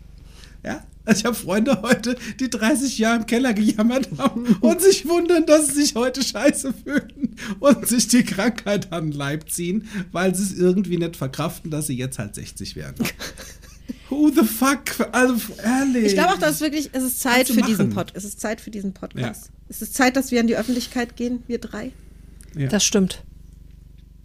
Ja? 0.64 0.84
Also 1.04 1.20
ich 1.20 1.24
habe 1.24 1.36
Freunde 1.36 1.82
heute, 1.82 2.16
die 2.38 2.50
30 2.50 2.98
Jahre 2.98 3.20
im 3.20 3.26
Keller 3.26 3.54
gejammert 3.54 4.08
haben 4.18 4.46
und 4.60 4.80
sich 4.80 5.08
wundern, 5.08 5.46
dass 5.46 5.68
sie 5.68 5.82
sich 5.82 5.94
heute 5.94 6.22
scheiße 6.22 6.74
fühlen 6.74 7.36
und 7.58 7.88
sich 7.88 8.08
die 8.08 8.22
Krankheit 8.22 8.92
an 8.92 9.10
den 9.10 9.18
Leib 9.18 9.50
ziehen, 9.50 9.88
weil 10.12 10.34
sie 10.34 10.42
es 10.42 10.52
irgendwie 10.52 10.98
nicht 10.98 11.16
verkraften, 11.16 11.70
dass 11.70 11.86
sie 11.86 11.96
jetzt 11.96 12.18
halt 12.18 12.34
60 12.34 12.76
werden. 12.76 13.06
Who 14.08 14.30
the 14.30 14.44
fuck? 14.44 15.08
Also 15.12 15.34
ehrlich. 15.62 16.06
Ich 16.06 16.14
glaube 16.14 16.34
auch, 16.34 16.38
dass 16.38 16.56
es 16.56 16.60
wirklich, 16.60 16.90
es 16.92 17.02
ist 17.02 17.20
Zeit 17.20 17.48
für 17.48 17.62
diesen 17.62 17.88
machen. 17.88 17.94
Pod, 17.94 18.12
es 18.14 18.24
ist 18.24 18.40
Zeit 18.40 18.60
für 18.60 18.70
diesen 18.70 18.92
Podcast. 18.92 19.46
Ja. 19.46 19.52
Es 19.68 19.82
ist 19.82 19.94
Zeit, 19.94 20.16
dass 20.16 20.30
wir 20.30 20.40
an 20.40 20.46
die 20.46 20.56
Öffentlichkeit 20.56 21.16
gehen, 21.16 21.42
wir 21.46 21.58
drei. 21.58 21.92
Ja. 22.56 22.68
Das 22.68 22.84
stimmt. 22.84 23.22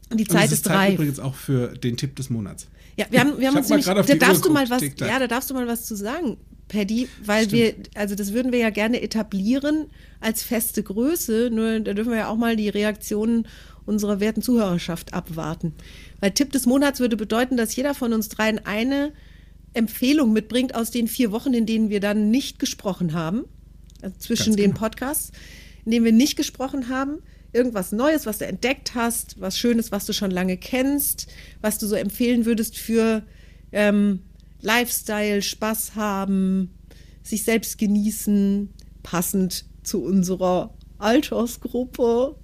Und 0.10 0.20
die 0.20 0.24
Und 0.26 0.32
Zeit 0.32 0.46
es 0.48 0.54
ist 0.54 0.66
Zeit 0.66 0.78
reif. 0.78 0.94
übrigens 0.96 1.20
auch 1.20 1.36
für 1.36 1.70
den 1.70 1.98
Tipp 1.98 2.16
des 2.16 2.30
Monats. 2.30 2.68
Ja, 2.98 3.06
wir 3.10 3.20
haben, 3.20 3.40
wir 3.40 3.48
haben 3.48 3.58
uns 3.58 3.70
nämlich, 3.70 3.86
gerade 3.86 4.00
auf 4.02 4.06
da 4.06 4.16
darfst 4.16 4.44
Uhr 4.44 4.50
du 4.50 4.54
mal 4.54 4.70
was, 4.70 4.82
ja, 4.82 5.20
da 5.20 5.28
darfst 5.28 5.50
du 5.50 5.54
mal 5.54 5.68
was 5.68 5.86
zu 5.86 5.96
sagen, 5.96 6.38
Paddy, 6.68 7.08
weil 7.24 7.52
wir, 7.52 7.76
also 7.94 8.16
das 8.16 8.34
würden 8.34 8.52
wir 8.52 8.60
ja 8.60 8.70
gerne 8.70 9.02
etablieren 9.02 9.88
als 10.20 10.44
feste 10.44 10.82
Größe, 10.82 11.50
nur 11.52 11.80
da 11.80 11.94
dürfen 11.94 12.12
wir 12.12 12.20
ja 12.20 12.28
auch 12.30 12.38
mal 12.38 12.56
die 12.56 12.70
Reaktionen 12.70 13.48
unserer 13.86 14.20
werten 14.20 14.42
Zuhörerschaft 14.42 15.14
abwarten. 15.14 15.74
Weil 16.20 16.32
Tipp 16.32 16.52
des 16.52 16.66
Monats 16.66 17.00
würde 17.00 17.18
bedeuten, 17.18 17.58
dass 17.58 17.76
jeder 17.76 17.94
von 17.94 18.14
uns 18.14 18.30
dreien 18.30 18.66
eine 18.66 19.12
Empfehlung 19.74 20.34
mitbringt 20.34 20.74
aus 20.74 20.90
den 20.90 21.08
vier 21.08 21.32
Wochen, 21.32 21.54
in 21.54 21.66
denen 21.66 21.90
wir 21.90 22.00
dann 22.00 22.32
nicht 22.32 22.58
gesprochen 22.60 23.14
haben, 23.14 23.44
also 24.02 24.16
zwischen 24.18 24.46
Ganz 24.48 24.56
den 24.56 24.72
genau. 24.72 24.80
Podcasts, 24.80 25.32
in 25.84 25.92
denen 25.92 26.06
wir 26.06 26.14
nicht 26.14 26.36
gesprochen 26.36 26.90
haben. 26.90 27.20
Irgendwas 27.56 27.92
Neues, 27.92 28.26
was 28.26 28.38
du 28.38 28.46
entdeckt 28.46 28.96
hast, 28.96 29.40
was 29.40 29.58
Schönes, 29.58 29.92
was 29.92 30.06
du 30.06 30.14
schon 30.14 30.32
lange 30.32 30.58
kennst, 30.58 31.28
was 31.62 31.78
du 31.78 31.88
so 31.88 31.96
empfehlen 31.96 32.46
würdest 32.46 32.78
für 32.78 33.24
ähm, 33.72 34.20
Lifestyle, 34.62 35.42
Spaß 35.42 35.96
haben, 35.96 36.72
sich 37.24 37.44
selbst 37.44 37.78
genießen, 37.78 38.74
passend 39.04 39.66
zu 39.84 40.04
unserer 40.04 40.74
Altersgruppe. 40.98 42.36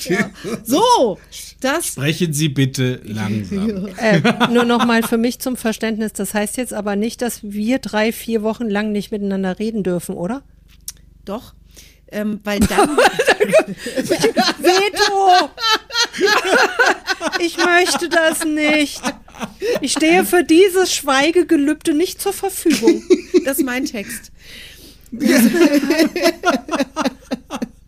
Ja. 0.00 0.30
So, 0.62 1.18
das 1.60 1.86
Sprechen 1.86 2.34
Sie 2.34 2.50
bitte 2.50 3.00
langsam. 3.04 3.88
Äh, 3.96 4.20
nur 4.52 4.64
noch 4.64 4.84
mal 4.84 5.02
für 5.02 5.16
mich 5.16 5.38
zum 5.38 5.56
Verständnis. 5.56 6.12
Das 6.12 6.34
heißt 6.34 6.58
jetzt 6.58 6.74
aber 6.74 6.96
nicht, 6.96 7.22
dass 7.22 7.42
wir 7.42 7.78
drei, 7.78 8.12
vier 8.12 8.42
Wochen 8.42 8.68
lang 8.68 8.92
nicht 8.92 9.10
miteinander 9.10 9.58
reden 9.58 9.82
dürfen, 9.82 10.14
oder? 10.14 10.42
doch, 11.26 11.54
ähm, 12.16 12.40
weil 12.44 12.60
dann 12.60 12.96
Veto! 14.58 15.50
Ich 17.40 17.58
möchte 17.58 18.08
das 18.08 18.44
nicht. 18.44 19.02
Ich 19.82 19.92
stehe 19.92 20.24
für 20.24 20.42
dieses 20.42 20.94
Schweigegelübde 20.94 21.92
nicht 21.92 22.22
zur 22.22 22.32
Verfügung. 22.32 23.04
das 23.44 23.58
ist 23.58 23.64
mein 23.64 23.84
Text. 23.84 24.32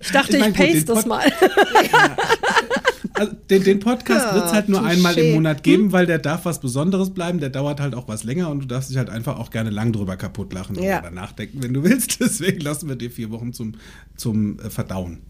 Ich 0.00 0.12
dachte, 0.12 0.28
Ich 0.28 0.34
ich, 0.34 0.40
mein, 0.40 0.52
den 0.52 0.72
paste 0.74 0.84
das 0.84 1.06
mal. 1.06 1.32
Also, 3.20 3.32
den, 3.50 3.64
den 3.64 3.78
Podcast 3.80 4.26
Ja, 4.26 4.34
wird 4.34 4.46
es 4.46 4.52
halt 4.52 4.68
nur 4.68 4.80
touché. 4.80 4.86
einmal 4.86 5.18
im 5.18 5.34
Monat 5.34 5.62
geben, 5.62 5.92
weil 5.92 6.06
der 6.06 6.18
darf 6.18 6.44
was 6.44 6.60
Besonderes 6.60 7.10
bleiben. 7.10 7.40
Der 7.40 7.50
dauert 7.50 7.80
halt 7.80 7.94
auch 7.94 8.08
was 8.08 8.24
länger 8.24 8.50
und 8.50 8.60
du 8.60 8.66
darfst 8.66 8.90
dich 8.90 8.96
halt 8.96 9.10
einfach 9.10 9.38
auch 9.38 9.50
gerne 9.50 9.70
lang 9.70 9.92
drüber 9.92 10.16
kaputt 10.16 10.52
lachen 10.52 10.80
Ja. 10.82 11.00
oder 11.00 11.10
nachdenken, 11.10 11.62
wenn 11.62 11.74
du 11.74 11.82
willst. 11.84 12.20
Deswegen 12.20 12.60
lassen 12.60 12.88
wir 12.88 12.96
dir 12.96 13.10
vier 13.10 13.30
Wochen 13.30 13.52
zum, 13.52 13.74
zum 14.16 14.58
äh, 14.60 14.70
Verdauen. 14.70 15.20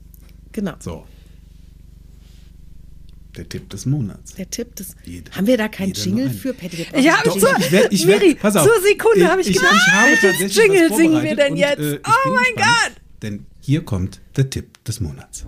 Genau. 0.53 0.74
So. 0.78 1.05
Der 3.36 3.49
Tipp 3.49 3.70
des 3.70 3.86
Monats. 3.86 4.34
Der 4.34 4.51
Tipp 4.51 4.74
des. 4.74 4.97
Jeder- 5.05 5.30
haben 5.32 5.47
wir 5.47 5.57
da 5.57 5.68
keinen 5.68 5.93
Jingle 5.93 6.28
für? 6.30 6.55
Doch, 6.55 6.62
Jingle. 6.62 7.22
so- 7.41 7.47
ich 7.59 7.70
werd- 7.72 7.93
ich 7.93 8.07
werd- 8.07 8.20
Miri, 8.22 8.34
pass 8.34 8.57
auf. 8.57 8.64
zur 8.66 8.82
Sekunde 8.82 9.28
habe 9.28 9.43
ich 9.43 9.49
gedacht, 9.53 9.93
habe 9.93 10.09
welches 10.11 10.22
tatsächlich 10.22 10.57
Jingle 10.57 10.97
singen 10.97 11.22
wir 11.22 11.36
denn 11.36 11.57
jetzt? 11.57 11.78
und, 11.78 11.84
äh, 11.84 11.95
ich 11.95 12.01
Oh 12.07 12.30
mein 12.34 12.55
gespannt, 12.57 12.66
Gott! 12.97 13.03
Denn 13.22 13.47
hier 13.61 13.84
kommt 13.84 14.20
der 14.36 14.51
Tipp 14.51 14.82
des 14.84 15.01
Monats. 15.01 15.47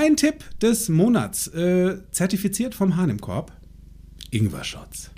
Mein 0.00 0.16
Tipp 0.16 0.44
des 0.60 0.88
Monats, 0.88 1.48
äh, 1.48 1.98
zertifiziert 2.12 2.72
vom 2.72 2.94
Hahn 2.94 3.10
im 3.10 3.20
Korb, 3.20 3.50
Ingwer-Shots. 4.30 5.10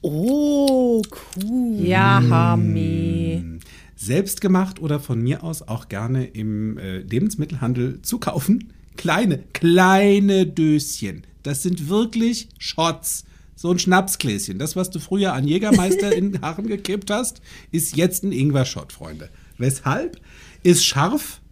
Oh, 0.00 1.02
cool. 1.36 1.78
Ja, 1.86 2.22
Hami. 2.30 3.58
Selbst 3.94 4.40
gemacht 4.40 4.80
oder 4.80 5.00
von 5.00 5.20
mir 5.20 5.44
aus 5.44 5.60
auch 5.60 5.90
gerne 5.90 6.24
im 6.24 6.78
äh, 6.78 7.00
Lebensmittelhandel 7.00 8.00
zu 8.00 8.16
kaufen. 8.18 8.72
Kleine, 8.96 9.44
kleine 9.52 10.46
Döschen. 10.46 11.26
Das 11.42 11.62
sind 11.62 11.90
wirklich 11.90 12.48
Shots. 12.56 13.26
So 13.54 13.70
ein 13.70 13.78
Schnapsgläschen. 13.78 14.58
Das, 14.58 14.76
was 14.76 14.88
du 14.88 14.98
früher 14.98 15.34
an 15.34 15.46
Jägermeister 15.46 16.10
in 16.16 16.32
den 16.32 16.40
Haaren 16.40 16.68
gekippt 16.68 17.10
hast, 17.10 17.42
ist 17.70 17.98
jetzt 17.98 18.24
ein 18.24 18.32
Ingwer-Shot, 18.32 18.94
Freunde. 18.94 19.28
Weshalb? 19.58 20.18
Ist 20.62 20.86
scharf, 20.86 21.42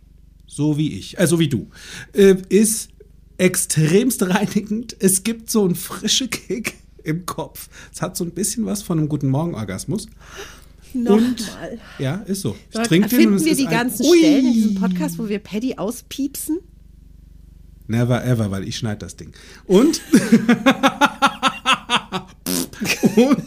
so 0.57 0.79
wie 0.79 0.95
ich, 0.95 1.19
also 1.19 1.39
wie 1.39 1.49
du. 1.49 1.69
Äh, 2.15 2.37
ist 2.49 2.89
extremst 3.37 4.23
reinigend. 4.23 4.97
Es 4.99 5.23
gibt 5.23 5.51
so 5.51 5.67
einen 5.67 5.75
frischen 5.75 6.31
Kick 6.31 6.79
im 7.05 7.27
Kopf. 7.27 7.69
Es 7.93 8.01
hat 8.01 8.17
so 8.17 8.25
ein 8.25 8.31
bisschen 8.31 8.65
was 8.65 8.81
von 8.83 8.99
einem 8.99 9.11
guten 9.11 9.29
Morgen-Orgasmus. 9.29 10.09
Nochmal. 10.95 11.79
Ja, 11.99 12.15
ist 12.27 12.41
so. 12.41 12.57
Ich 12.73 12.81
trinke 12.89 13.11
den 13.11 13.19
Finden 13.19 13.35
und 13.35 13.41
es 13.41 13.45
wir 13.45 13.55
die 13.55 13.67
ganzen 13.67 14.07
Ui. 14.07 14.17
Stellen 14.17 14.47
in 14.47 14.53
diesem 14.55 14.75
Podcast, 14.77 15.19
wo 15.19 15.29
wir 15.29 15.41
Paddy 15.41 15.75
auspiepsen? 15.77 16.61
Never 17.87 18.25
ever, 18.25 18.51
weil 18.51 18.67
ich 18.67 18.79
schneide 18.79 19.01
das 19.01 19.15
Ding. 19.15 19.33
Und. 19.67 20.01
und. 23.17 23.47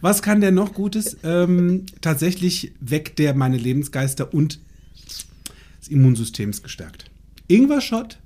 Was 0.00 0.22
kann 0.22 0.40
der 0.40 0.52
noch 0.52 0.74
Gutes? 0.74 1.16
Ähm, 1.22 1.86
tatsächlich 2.00 2.72
weckt 2.80 3.18
der 3.18 3.34
meine 3.34 3.56
Lebensgeister 3.56 4.32
und 4.32 4.60
das 5.80 5.88
Immunsystem 5.88 6.50
ist 6.50 6.62
gestärkt. 6.62 7.10
Ingwer-Shot, 7.48 8.18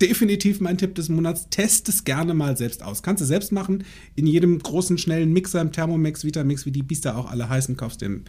definitiv 0.00 0.60
mein 0.60 0.78
Tipp 0.78 0.94
des 0.94 1.08
Monats. 1.08 1.48
Test 1.50 1.88
es 1.88 2.04
gerne 2.04 2.34
mal 2.34 2.56
selbst 2.56 2.82
aus. 2.82 3.02
Kannst 3.02 3.20
du 3.20 3.26
selbst 3.26 3.52
machen. 3.52 3.84
In 4.14 4.26
jedem 4.26 4.58
großen, 4.58 4.98
schnellen 4.98 5.32
Mixer, 5.32 5.60
im 5.60 5.72
Thermomix, 5.72 6.24
Vitamix, 6.24 6.66
wie 6.66 6.70
die 6.72 6.82
Biester 6.82 7.16
auch 7.16 7.30
alle 7.30 7.48
heißen, 7.48 7.76
kaufst 7.76 8.02
du 8.02 8.06
im 8.06 8.24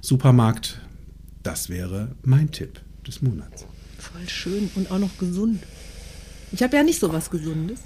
Supermarkt. 0.00 0.80
Das 1.42 1.68
wäre 1.68 2.14
mein 2.22 2.50
Tipp 2.50 2.80
des 3.06 3.22
Monats. 3.22 3.66
Voll 3.98 4.28
schön 4.28 4.70
und 4.74 4.90
auch 4.90 4.98
noch 4.98 5.16
gesund. 5.18 5.60
Ich 6.52 6.62
habe 6.62 6.76
ja 6.76 6.82
nicht 6.82 6.98
so 6.98 7.12
was 7.12 7.30
Gesundes. 7.30 7.80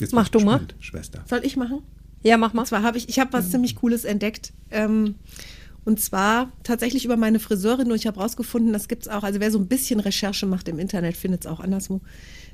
Jetzt 0.00 0.12
Mach 0.12 0.28
du 0.28 0.40
mal. 0.40 0.66
Schwester. 0.80 1.24
Soll 1.28 1.44
ich 1.44 1.56
machen? 1.56 1.82
Ja, 2.24 2.38
mach 2.38 2.54
mal. 2.54 2.62
Und 2.62 2.66
zwar 2.66 2.82
habe 2.82 2.98
ich, 2.98 3.08
ich 3.08 3.20
habe 3.20 3.32
was 3.32 3.50
ziemlich 3.50 3.76
Cooles 3.76 4.04
entdeckt. 4.04 4.52
Ähm, 4.70 5.14
und 5.84 6.00
zwar 6.00 6.50
tatsächlich 6.62 7.04
über 7.04 7.18
meine 7.18 7.38
Friseurin 7.38 7.90
und 7.90 7.96
ich 7.96 8.06
habe 8.06 8.18
rausgefunden, 8.18 8.72
das 8.72 8.88
gibt 8.88 9.02
es 9.02 9.08
auch, 9.08 9.22
also 9.22 9.38
wer 9.38 9.50
so 9.50 9.58
ein 9.58 9.68
bisschen 9.68 10.00
Recherche 10.00 10.46
macht 10.46 10.66
im 10.68 10.78
Internet, 10.78 11.16
findet 11.16 11.42
es 11.44 11.46
auch 11.46 11.60
anderswo. 11.60 12.00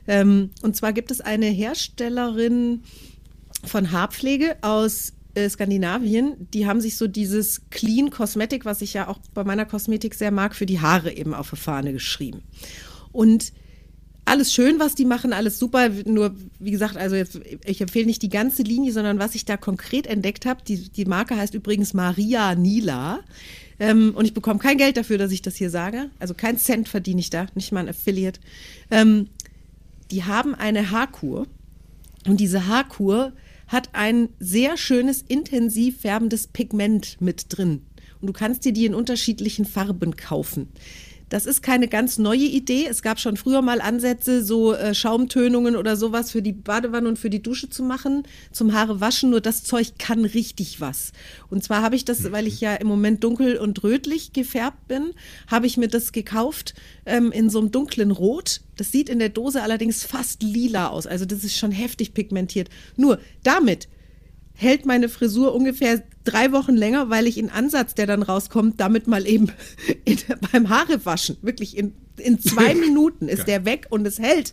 Ähm, 0.08 0.50
und 0.62 0.74
zwar 0.74 0.92
gibt 0.92 1.12
es 1.12 1.20
eine 1.20 1.46
Herstellerin 1.46 2.82
von 3.64 3.92
Haarpflege 3.92 4.56
aus 4.62 5.12
äh, 5.34 5.48
Skandinavien, 5.48 6.48
die 6.52 6.66
haben 6.66 6.80
sich 6.80 6.96
so 6.96 7.06
dieses 7.06 7.62
Clean 7.70 8.10
Cosmetic, 8.10 8.64
was 8.64 8.82
ich 8.82 8.94
ja 8.94 9.06
auch 9.06 9.20
bei 9.32 9.44
meiner 9.44 9.64
Kosmetik 9.64 10.14
sehr 10.16 10.32
mag, 10.32 10.56
für 10.56 10.66
die 10.66 10.80
Haare 10.80 11.12
eben 11.12 11.32
auf 11.32 11.50
die 11.50 11.56
Fahne 11.56 11.92
geschrieben. 11.92 12.42
Und 13.12 13.52
alles 14.30 14.52
schön, 14.52 14.78
was 14.78 14.94
die 14.94 15.04
machen, 15.04 15.32
alles 15.32 15.58
super. 15.58 15.90
Nur, 16.06 16.34
wie 16.60 16.70
gesagt, 16.70 16.96
also 16.96 17.16
jetzt, 17.16 17.40
ich 17.64 17.80
empfehle 17.80 18.06
nicht 18.06 18.22
die 18.22 18.28
ganze 18.28 18.62
Linie, 18.62 18.92
sondern 18.92 19.18
was 19.18 19.34
ich 19.34 19.44
da 19.44 19.56
konkret 19.56 20.06
entdeckt 20.06 20.46
habe. 20.46 20.62
Die, 20.66 20.88
die 20.88 21.04
Marke 21.04 21.36
heißt 21.36 21.54
übrigens 21.54 21.94
Maria 21.94 22.54
Nila. 22.54 23.20
Ähm, 23.80 24.12
und 24.14 24.24
ich 24.24 24.32
bekomme 24.32 24.60
kein 24.60 24.78
Geld 24.78 24.96
dafür, 24.96 25.18
dass 25.18 25.32
ich 25.32 25.42
das 25.42 25.56
hier 25.56 25.68
sage. 25.68 26.10
Also 26.20 26.34
kein 26.34 26.58
Cent 26.58 26.88
verdiene 26.88 27.20
ich 27.20 27.30
da, 27.30 27.46
nicht 27.56 27.72
mal 27.72 27.80
ein 27.80 27.88
Affiliate. 27.88 28.40
Ähm, 28.92 29.28
die 30.12 30.22
haben 30.22 30.54
eine 30.54 30.92
Haarkur. 30.92 31.48
Und 32.26 32.38
diese 32.38 32.68
Haarkur 32.68 33.32
hat 33.66 33.90
ein 33.94 34.28
sehr 34.38 34.76
schönes, 34.76 35.24
intensiv 35.26 36.02
färbendes 36.02 36.46
Pigment 36.46 37.16
mit 37.20 37.46
drin. 37.48 37.82
Und 38.20 38.28
du 38.28 38.32
kannst 38.32 38.64
dir 38.64 38.72
die 38.72 38.86
in 38.86 38.94
unterschiedlichen 38.94 39.64
Farben 39.64 40.14
kaufen. 40.14 40.68
Das 41.30 41.46
ist 41.46 41.62
keine 41.62 41.86
ganz 41.86 42.18
neue 42.18 42.44
Idee. 42.44 42.86
Es 42.90 43.02
gab 43.02 43.20
schon 43.20 43.36
früher 43.36 43.62
mal 43.62 43.80
Ansätze, 43.80 44.44
so 44.44 44.74
äh, 44.74 44.94
Schaumtönungen 44.94 45.76
oder 45.76 45.96
sowas 45.96 46.32
für 46.32 46.42
die 46.42 46.52
Badewanne 46.52 47.08
und 47.08 47.20
für 47.20 47.30
die 47.30 47.40
Dusche 47.40 47.70
zu 47.70 47.84
machen, 47.84 48.24
zum 48.50 48.72
Haare 48.72 49.00
waschen. 49.00 49.30
Nur 49.30 49.40
das 49.40 49.62
Zeug 49.62 49.92
kann 49.98 50.24
richtig 50.24 50.80
was. 50.80 51.12
Und 51.48 51.62
zwar 51.62 51.82
habe 51.82 51.94
ich 51.94 52.04
das, 52.04 52.32
weil 52.32 52.48
ich 52.48 52.60
ja 52.60 52.74
im 52.74 52.88
Moment 52.88 53.22
dunkel 53.22 53.58
und 53.58 53.82
rötlich 53.84 54.32
gefärbt 54.32 54.88
bin, 54.88 55.12
habe 55.46 55.68
ich 55.68 55.76
mir 55.76 55.88
das 55.88 56.10
gekauft 56.10 56.74
ähm, 57.06 57.30
in 57.30 57.48
so 57.48 57.60
einem 57.60 57.70
dunklen 57.70 58.10
Rot. 58.10 58.60
Das 58.76 58.90
sieht 58.90 59.08
in 59.08 59.20
der 59.20 59.28
Dose 59.28 59.62
allerdings 59.62 60.02
fast 60.02 60.42
lila 60.42 60.88
aus. 60.88 61.06
Also 61.06 61.26
das 61.26 61.44
ist 61.44 61.56
schon 61.56 61.70
heftig 61.70 62.12
pigmentiert. 62.12 62.70
Nur 62.96 63.20
damit 63.44 63.86
hält 64.60 64.84
meine 64.84 65.08
Frisur 65.08 65.54
ungefähr 65.54 66.02
drei 66.24 66.52
Wochen 66.52 66.76
länger, 66.76 67.08
weil 67.08 67.26
ich 67.26 67.38
in 67.38 67.50
Ansatz, 67.50 67.94
der 67.94 68.06
dann 68.06 68.22
rauskommt, 68.22 68.78
damit 68.78 69.06
mal 69.06 69.26
eben 69.26 69.50
in, 70.04 70.18
beim 70.52 70.68
Haarewaschen, 70.68 71.38
wirklich 71.42 71.76
in, 71.76 71.94
in 72.18 72.38
zwei 72.38 72.74
Minuten 72.86 73.28
ist 73.28 73.48
der 73.48 73.64
weg 73.64 73.86
und 73.90 74.06
es 74.06 74.18
hält. 74.18 74.52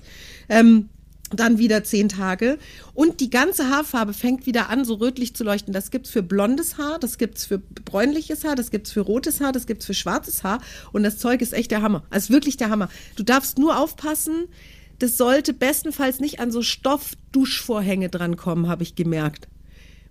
Ähm, 0.49 0.89
dann 1.30 1.58
wieder 1.58 1.84
zehn 1.84 2.08
Tage. 2.08 2.58
Und 2.93 3.20
die 3.20 3.30
ganze 3.30 3.70
Haarfarbe 3.70 4.14
fängt 4.14 4.45
wieder 4.45 4.70
an, 4.70 4.86
so 4.86 4.93
rötlich 4.93 5.36
zu 5.36 5.43
leuchten. 5.43 5.74
Das 5.74 5.91
gibt's 5.91 6.10
für 6.10 6.24
blondes 6.24 6.78
Haar, 6.78 6.99
das 6.99 7.18
gibt's 7.18 7.45
für 7.45 7.60
bräunliches 7.60 8.45
Haar, 8.45 8.55
das 8.55 8.72
gibt's 8.72 8.93
für 8.93 9.01
rotes 9.01 9.41
Haar, 9.41 9.51
das 9.51 9.68
gibt's 9.68 9.86
für 9.86 9.93
schwarzes 9.93 10.45
Haar. 10.45 10.62
Und 10.93 11.03
das 11.03 11.18
Zeug 11.18 11.41
ist 11.41 11.53
echt 11.53 11.72
der 11.72 11.82
Hammer. 11.82 12.03
Also 12.10 12.32
wirklich 12.34 12.55
der 12.55 12.70
Hammer. 12.70 12.88
Du 13.18 13.24
darfst 13.24 13.58
nur 13.58 13.78
aufpassen, 13.78 14.45
das 14.99 15.18
sollte 15.18 15.53
bestenfalls 15.53 16.22
nicht 16.22 16.39
an 16.39 16.49
so 16.49 16.62
Stoffduschvorhänge 16.62 18.08
drankommen, 18.08 18.70
habe 18.70 18.84
ich 18.84 18.95
gemerkt. 18.95 19.49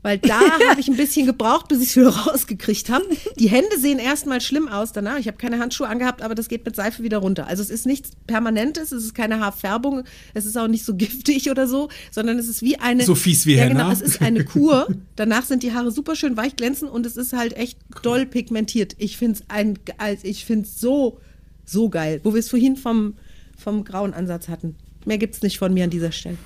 Weil 0.06 0.18
da 0.18 0.38
habe 0.70 0.80
ich 0.80 0.86
ein 0.86 0.96
bisschen 0.96 1.26
gebraucht, 1.26 1.66
bis 1.66 1.80
ich 1.82 1.88
es 1.88 1.96
wieder 1.96 2.10
rausgekriegt 2.10 2.90
habe. 2.90 3.04
Die 3.40 3.48
Hände 3.48 3.76
sehen 3.76 3.98
erstmal 3.98 4.40
schlimm 4.40 4.68
aus 4.68 4.92
danach. 4.92 5.18
Ich 5.18 5.26
habe 5.26 5.36
keine 5.36 5.58
Handschuhe 5.58 5.88
angehabt, 5.88 6.22
aber 6.22 6.36
das 6.36 6.46
geht 6.48 6.64
mit 6.64 6.76
Seife 6.76 7.02
wieder 7.02 7.18
runter. 7.18 7.48
Also 7.48 7.60
es 7.60 7.70
ist 7.70 7.86
nichts 7.86 8.12
Permanentes, 8.28 8.92
es 8.92 9.02
ist 9.02 9.14
keine 9.16 9.40
Haarfärbung, 9.40 10.04
es 10.32 10.46
ist 10.46 10.56
auch 10.56 10.68
nicht 10.68 10.84
so 10.84 10.94
giftig 10.96 11.50
oder 11.50 11.66
so, 11.66 11.88
sondern 12.12 12.38
es 12.38 12.46
ist 12.46 12.62
wie 12.62 12.78
eine. 12.78 13.02
So 13.02 13.16
fies 13.16 13.46
wie 13.46 13.56
Ja, 13.56 13.64
Henna. 13.64 13.80
genau, 13.82 13.90
es 13.90 14.00
ist 14.00 14.22
eine 14.22 14.44
Kur. 14.46 14.86
Danach 15.16 15.44
sind 15.44 15.64
die 15.64 15.72
Haare 15.72 15.90
super 15.90 16.14
schön 16.14 16.36
weich 16.36 16.54
glänzend 16.54 16.92
und 16.92 17.04
es 17.04 17.16
ist 17.16 17.32
halt 17.32 17.56
echt 17.56 17.76
doll 18.02 18.26
pigmentiert. 18.26 18.94
Ich 18.98 19.16
finde 19.16 19.40
es 19.40 19.44
ein, 19.48 19.76
ich 20.22 20.44
finde 20.44 20.68
es 20.68 20.80
so, 20.80 21.18
so 21.64 21.88
geil. 21.88 22.20
Wo 22.22 22.32
wir 22.32 22.38
es 22.38 22.48
vorhin 22.48 22.76
vom 22.76 23.14
vom 23.58 23.82
grauen 23.82 24.14
Ansatz 24.14 24.46
hatten. 24.46 24.76
Mehr 25.04 25.18
gibt's 25.18 25.42
nicht 25.42 25.58
von 25.58 25.74
mir 25.74 25.82
an 25.82 25.90
dieser 25.90 26.12
Stelle. 26.12 26.36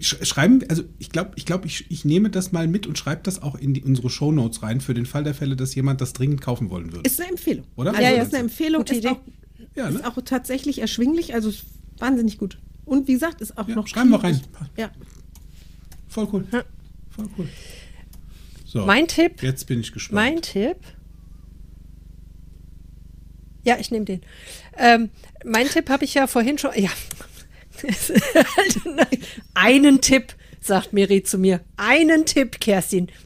Sch- 0.00 0.24
Schreiben, 0.24 0.60
also 0.68 0.84
ich 0.98 1.10
glaube, 1.10 1.32
ich, 1.36 1.44
glaub, 1.44 1.64
ich, 1.64 1.90
ich 1.90 2.04
nehme 2.04 2.30
das 2.30 2.52
mal 2.52 2.68
mit 2.68 2.86
und 2.86 2.96
schreibe 2.98 3.22
das 3.24 3.42
auch 3.42 3.56
in 3.56 3.74
die, 3.74 3.82
unsere 3.82 4.10
Shownotes 4.10 4.62
rein, 4.62 4.80
für 4.80 4.94
den 4.94 5.06
Fall 5.06 5.24
der 5.24 5.34
Fälle, 5.34 5.56
dass 5.56 5.74
jemand 5.74 6.00
das 6.00 6.12
dringend 6.12 6.40
kaufen 6.40 6.70
wollen 6.70 6.92
würde. 6.92 7.08
Ist 7.08 7.20
eine 7.20 7.30
Empfehlung. 7.30 7.66
Oder? 7.76 7.90
Also 7.90 8.02
Ja, 8.02 8.10
ja. 8.10 8.22
ist 8.22 8.32
eine 8.32 8.44
Empfehlung, 8.44 8.84
ist, 8.84 8.92
Idee. 8.98 9.08
auch, 9.08 9.20
Ja, 9.74 9.88
ist 9.88 9.94
ne? 9.98 10.06
auch 10.06 10.16
tatsächlich 10.24 10.78
erschwinglich, 10.80 11.34
also 11.34 11.48
ist 11.48 11.64
wahnsinnig 11.98 12.38
gut. 12.38 12.58
Und 12.84 13.08
wie 13.08 13.14
gesagt, 13.14 13.40
ist 13.40 13.58
auch 13.58 13.66
Ja, 13.68 13.74
noch 13.74 13.86
schreiben 13.88 14.10
wir 14.10 14.22
rein. 14.22 14.40
Ja. 14.76 14.90
Voll 16.08 16.28
cool. 16.32 16.46
Ja. 16.52 16.62
Voll 17.10 17.28
cool. 17.38 17.48
So, 18.64 18.86
Mein 18.86 19.08
Tipp, 19.08 19.42
Jetzt 19.42 19.66
bin 19.66 19.80
ich 19.80 19.92
gespannt. 19.92 20.14
mein 20.14 20.42
Tipp. 20.42 20.76
Ja, 23.64 23.76
ich 23.78 23.90
nehme 23.90 24.04
den. 24.04 24.20
Ähm, 24.76 25.10
mein 25.44 25.66
Tipp 25.68 25.88
habe 25.88 26.04
ich 26.04 26.14
ja 26.14 26.26
vorhin 26.26 26.58
schon. 26.58 26.70
Ja. 26.76 26.90
Einen 29.54 30.00
Tipp, 30.00 30.34
sagt 30.60 30.92
Miri 30.92 31.22
zu 31.22 31.38
mir. 31.38 31.60
Einen 31.76 32.26
Tipp, 32.26 32.60
Kerstin. 32.60 33.08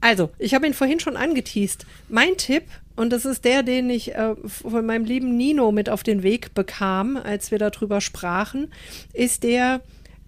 Also, 0.00 0.30
ich 0.38 0.54
habe 0.54 0.66
ihn 0.66 0.74
vorhin 0.74 1.00
schon 1.00 1.16
angeteased. 1.16 1.84
Mein 2.08 2.36
Tipp, 2.36 2.64
und 2.94 3.12
das 3.12 3.24
ist 3.24 3.44
der, 3.44 3.62
den 3.62 3.90
ich 3.90 4.14
äh, 4.14 4.34
von 4.46 4.86
meinem 4.86 5.04
lieben 5.04 5.36
Nino 5.36 5.72
mit 5.72 5.88
auf 5.88 6.02
den 6.02 6.22
Weg 6.22 6.54
bekam, 6.54 7.16
als 7.16 7.50
wir 7.50 7.58
darüber 7.58 8.00
sprachen, 8.00 8.72
ist 9.12 9.42
der 9.42 9.80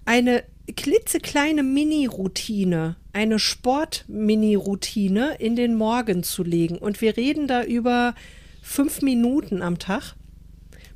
eine 0.05 0.43
klitzekleine 0.75 1.63
Mini-Routine, 1.63 2.97
eine 3.13 3.39
Sport-Mini-Routine 3.39 5.37
in 5.39 5.57
den 5.57 5.75
Morgen 5.75 6.23
zu 6.23 6.43
legen. 6.43 6.79
Und 6.79 7.01
wir 7.01 7.17
reden 7.17 7.47
da 7.47 7.65
über 7.65 8.15
fünf 8.63 9.03
Minuten 9.03 9.63
am 9.63 9.79
Tag. 9.79 10.15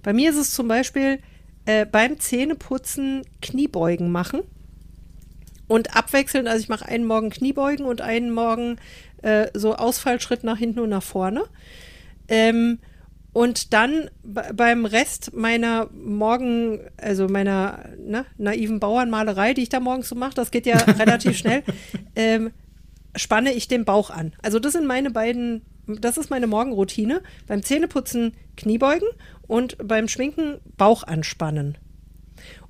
Bei 0.02 0.12
mir 0.12 0.30
ist 0.30 0.36
es 0.36 0.52
zum 0.52 0.68
Beispiel 0.68 1.18
äh, 1.64 1.86
beim 1.86 2.18
Zähneputzen 2.18 3.22
Kniebeugen 3.40 4.10
machen 4.10 4.40
und 5.68 5.96
abwechselnd, 5.96 6.48
also 6.48 6.62
ich 6.62 6.68
mache 6.68 6.86
einen 6.86 7.06
Morgen 7.06 7.30
Kniebeugen 7.30 7.86
und 7.86 8.00
einen 8.00 8.30
Morgen 8.30 8.76
äh, 9.22 9.46
so 9.54 9.74
Ausfallschritt 9.74 10.44
nach 10.44 10.58
hinten 10.58 10.80
und 10.80 10.90
nach 10.90 11.02
vorne. 11.02 11.44
Ähm, 12.28 12.78
und 13.32 13.72
dann 13.72 14.10
be- 14.22 14.50
beim 14.54 14.84
Rest 14.84 15.32
meiner 15.34 15.88
Morgen, 15.92 16.80
also 16.96 17.28
meiner 17.28 17.84
ne, 17.98 18.26
naiven 18.36 18.78
Bauernmalerei, 18.80 19.54
die 19.54 19.62
ich 19.62 19.68
da 19.68 19.80
morgens 19.80 20.08
so 20.08 20.14
mache, 20.14 20.34
das 20.34 20.50
geht 20.50 20.66
ja 20.66 20.76
relativ 20.98 21.36
schnell, 21.36 21.62
ähm, 22.14 22.50
spanne 23.16 23.52
ich 23.52 23.68
den 23.68 23.84
Bauch 23.84 24.10
an. 24.10 24.32
Also 24.42 24.58
das 24.58 24.72
sind 24.72 24.86
meine 24.86 25.10
beiden, 25.10 25.62
das 25.86 26.16
ist 26.18 26.30
meine 26.30 26.46
Morgenroutine. 26.46 27.22
Beim 27.46 27.62
Zähneputzen 27.62 28.34
Kniebeugen 28.56 29.08
und 29.46 29.76
beim 29.86 30.08
Schminken 30.08 30.60
Bauch 30.76 31.02
anspannen. 31.02 31.78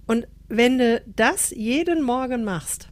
Und 0.07 0.27
wenn 0.49 0.79
du 0.79 1.03
das 1.17 1.51
jeden 1.51 2.03
Morgen 2.03 2.45
machst, 2.45 2.89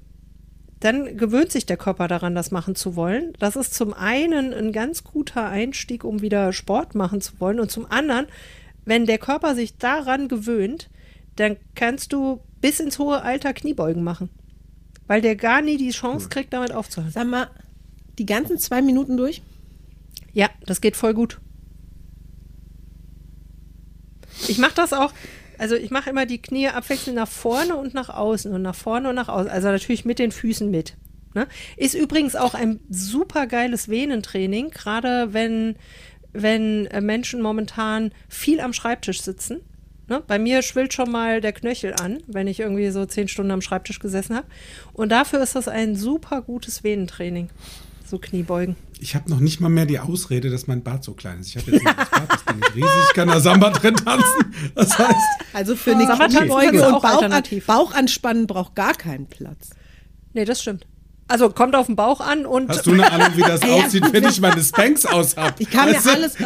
dann 0.81 1.19
gewöhnt 1.19 1.53
sich 1.53 1.67
der 1.67 1.77
Körper 1.77 2.09
daran, 2.09 2.35
das 2.35 2.51
machen 2.51 2.75
zu 2.75 2.97
wollen. 2.97 3.35
Das 3.39 3.55
ist 3.55 3.75
zum 3.75 3.93
einen 3.93 4.55
ein 4.55 4.73
ganz 4.73 5.05
guter 5.05 5.47
Einstieg, 5.47 6.05
um 6.05 6.23
wieder 6.23 6.55
Sport 6.55 6.95
machen 6.95 7.21
zu 7.21 7.39
wollen. 7.39 7.61
Und 7.61 7.71
zum 7.71 7.85
anderen, 7.91 8.27
wenn 8.87 9.05
der 9.05 9.19
Körper 9.19 9.55
sich 9.55 9.77
daran 9.77 10.29
gewöhnt, 10.29 10.89
dann 11.37 11.57
kannst 11.75 12.15
du 12.15 12.41
bis 12.63 12.81
ins 12.81 12.99
hohe 12.99 13.23
Alter 13.23 13.53
Kniebeugen 13.53 14.03
machen. 14.03 14.31
Weil 15.07 15.21
der 15.21 15.37
gar 15.37 15.61
nie 15.61 15.77
die 15.77 15.91
Chance 15.91 16.31
kriegt, 16.31 16.53
damit 16.55 16.73
aufzuhören. 16.73 17.13
Sag 17.13 17.27
mal, 17.27 17.49
die 18.19 18.27
ganzen 18.27 18.59
zwei 18.59 18.81
Minuten 18.81 19.19
durch? 19.19 19.43
Ja, 20.33 20.49
das 20.65 20.81
geht 20.81 20.97
voll 20.97 21.13
gut. 21.13 21.41
Ich 24.49 24.59
mache 24.59 24.75
das 24.75 24.95
auch, 24.95 25.13
also 25.61 25.77
ich 25.77 25.91
mache 25.91 26.09
immer 26.09 26.25
die 26.25 26.41
Knie 26.41 26.69
abwechselnd 26.69 27.17
nach 27.17 27.29
vorne 27.29 27.77
und 27.77 27.93
nach 27.93 28.09
außen 28.09 28.51
und 28.53 28.63
nach 28.63 28.75
vorne 28.75 29.11
und 29.11 29.15
nach 29.15 29.29
außen. 29.29 29.51
Also 29.51 29.69
natürlich 29.69 30.07
mit 30.07 30.19
den 30.19 30.33
Füßen 30.33 30.71
mit. 30.71 30.97
Ne? 31.35 31.47
Ist 31.77 31.95
übrigens 31.95 32.35
auch 32.35 32.55
ein 32.55 32.81
super 32.89 33.47
geiles 33.47 33.91
Venentraining, 33.91 34.71
gerade 34.71 35.35
wenn, 35.35 35.77
wenn 36.33 36.87
äh, 36.87 37.03
Menschen 37.03 37.43
momentan 37.43 38.13
viel 38.29 38.61
am 38.61 38.73
Schreibtisch 38.73 39.21
sitzen. 39.21 39.61
Ne? 40.09 40.23
Bei 40.27 40.39
mir 40.39 40.63
schwillt 40.63 40.95
schon 40.95 41.11
mal 41.11 41.43
der 41.43 41.53
Knöchel 41.53 41.93
an, 41.93 42.23
wenn 42.27 42.47
ich 42.47 42.61
irgendwie 42.61 42.89
so 42.89 43.05
zehn 43.05 43.29
Stunden 43.29 43.53
am 43.53 43.61
Schreibtisch 43.61 44.01
gesessen 44.01 44.37
habe. 44.37 44.47
Und 44.95 45.11
dafür 45.13 45.43
ist 45.43 45.57
das 45.57 45.69
ein 45.69 45.95
super 45.95 46.41
gutes 46.41 46.83
Venentraining. 46.83 47.51
So 48.11 48.19
Kniebeugen. 48.19 48.75
Ich 48.99 49.15
habe 49.15 49.31
noch 49.31 49.39
nicht 49.39 49.61
mal 49.61 49.69
mehr 49.69 49.87
die 49.87 50.01
Ausrede, 50.01 50.51
dass 50.51 50.67
mein 50.67 50.83
Bart 50.83 51.05
so 51.05 51.13
klein 51.15 51.39
ist. 51.41 51.49
Ich 51.49 51.57
habe 51.57 51.71
jetzt 51.71 51.87
das 51.87 52.11
Bart, 52.11 52.29
das 52.33 52.45
Ding 52.45 52.61
ist 52.61 52.75
riesig, 52.75 52.91
ich 53.09 53.15
kann 53.15 53.29
da 53.29 53.39
Samba 53.41 53.71
drin 53.71 53.95
tanzen. 53.95 54.55
Das 54.75 54.99
heißt, 54.99 55.17
Also 55.53 55.77
für 55.77 55.93
eine 55.93 56.03
Sommertanzen 56.07 56.39
Kniebeuge 56.41 56.87
und 56.89 56.95
auch 56.95 57.03
Bauch, 57.03 57.11
alternativ. 57.11 57.67
Bauch 57.67 57.95
anspannen 57.95 58.47
braucht 58.49 58.75
gar 58.75 58.95
keinen 58.95 59.27
Platz. 59.29 59.71
Nee, 60.33 60.45
das 60.45 60.61
stimmt. 60.61 60.87
Also 61.29 61.51
kommt 61.51 61.77
auf 61.77 61.87
den 61.87 61.95
Bauch 61.95 62.21
an 62.21 62.45
und 62.47 62.69
hast 62.69 62.85
du 62.87 62.93
eine 62.93 63.11
Ahnung, 63.13 63.29
wie 63.37 63.43
das 63.43 63.63
aussieht, 63.69 64.13
wenn 64.13 64.25
ich 64.25 64.41
meine 64.41 64.61
Spanks 64.63 65.07
aus 65.07 65.37
habe? 65.37 65.55
Ich 65.61 65.71
kann 65.71 65.89
mir 65.91 66.05
alles. 66.05 66.37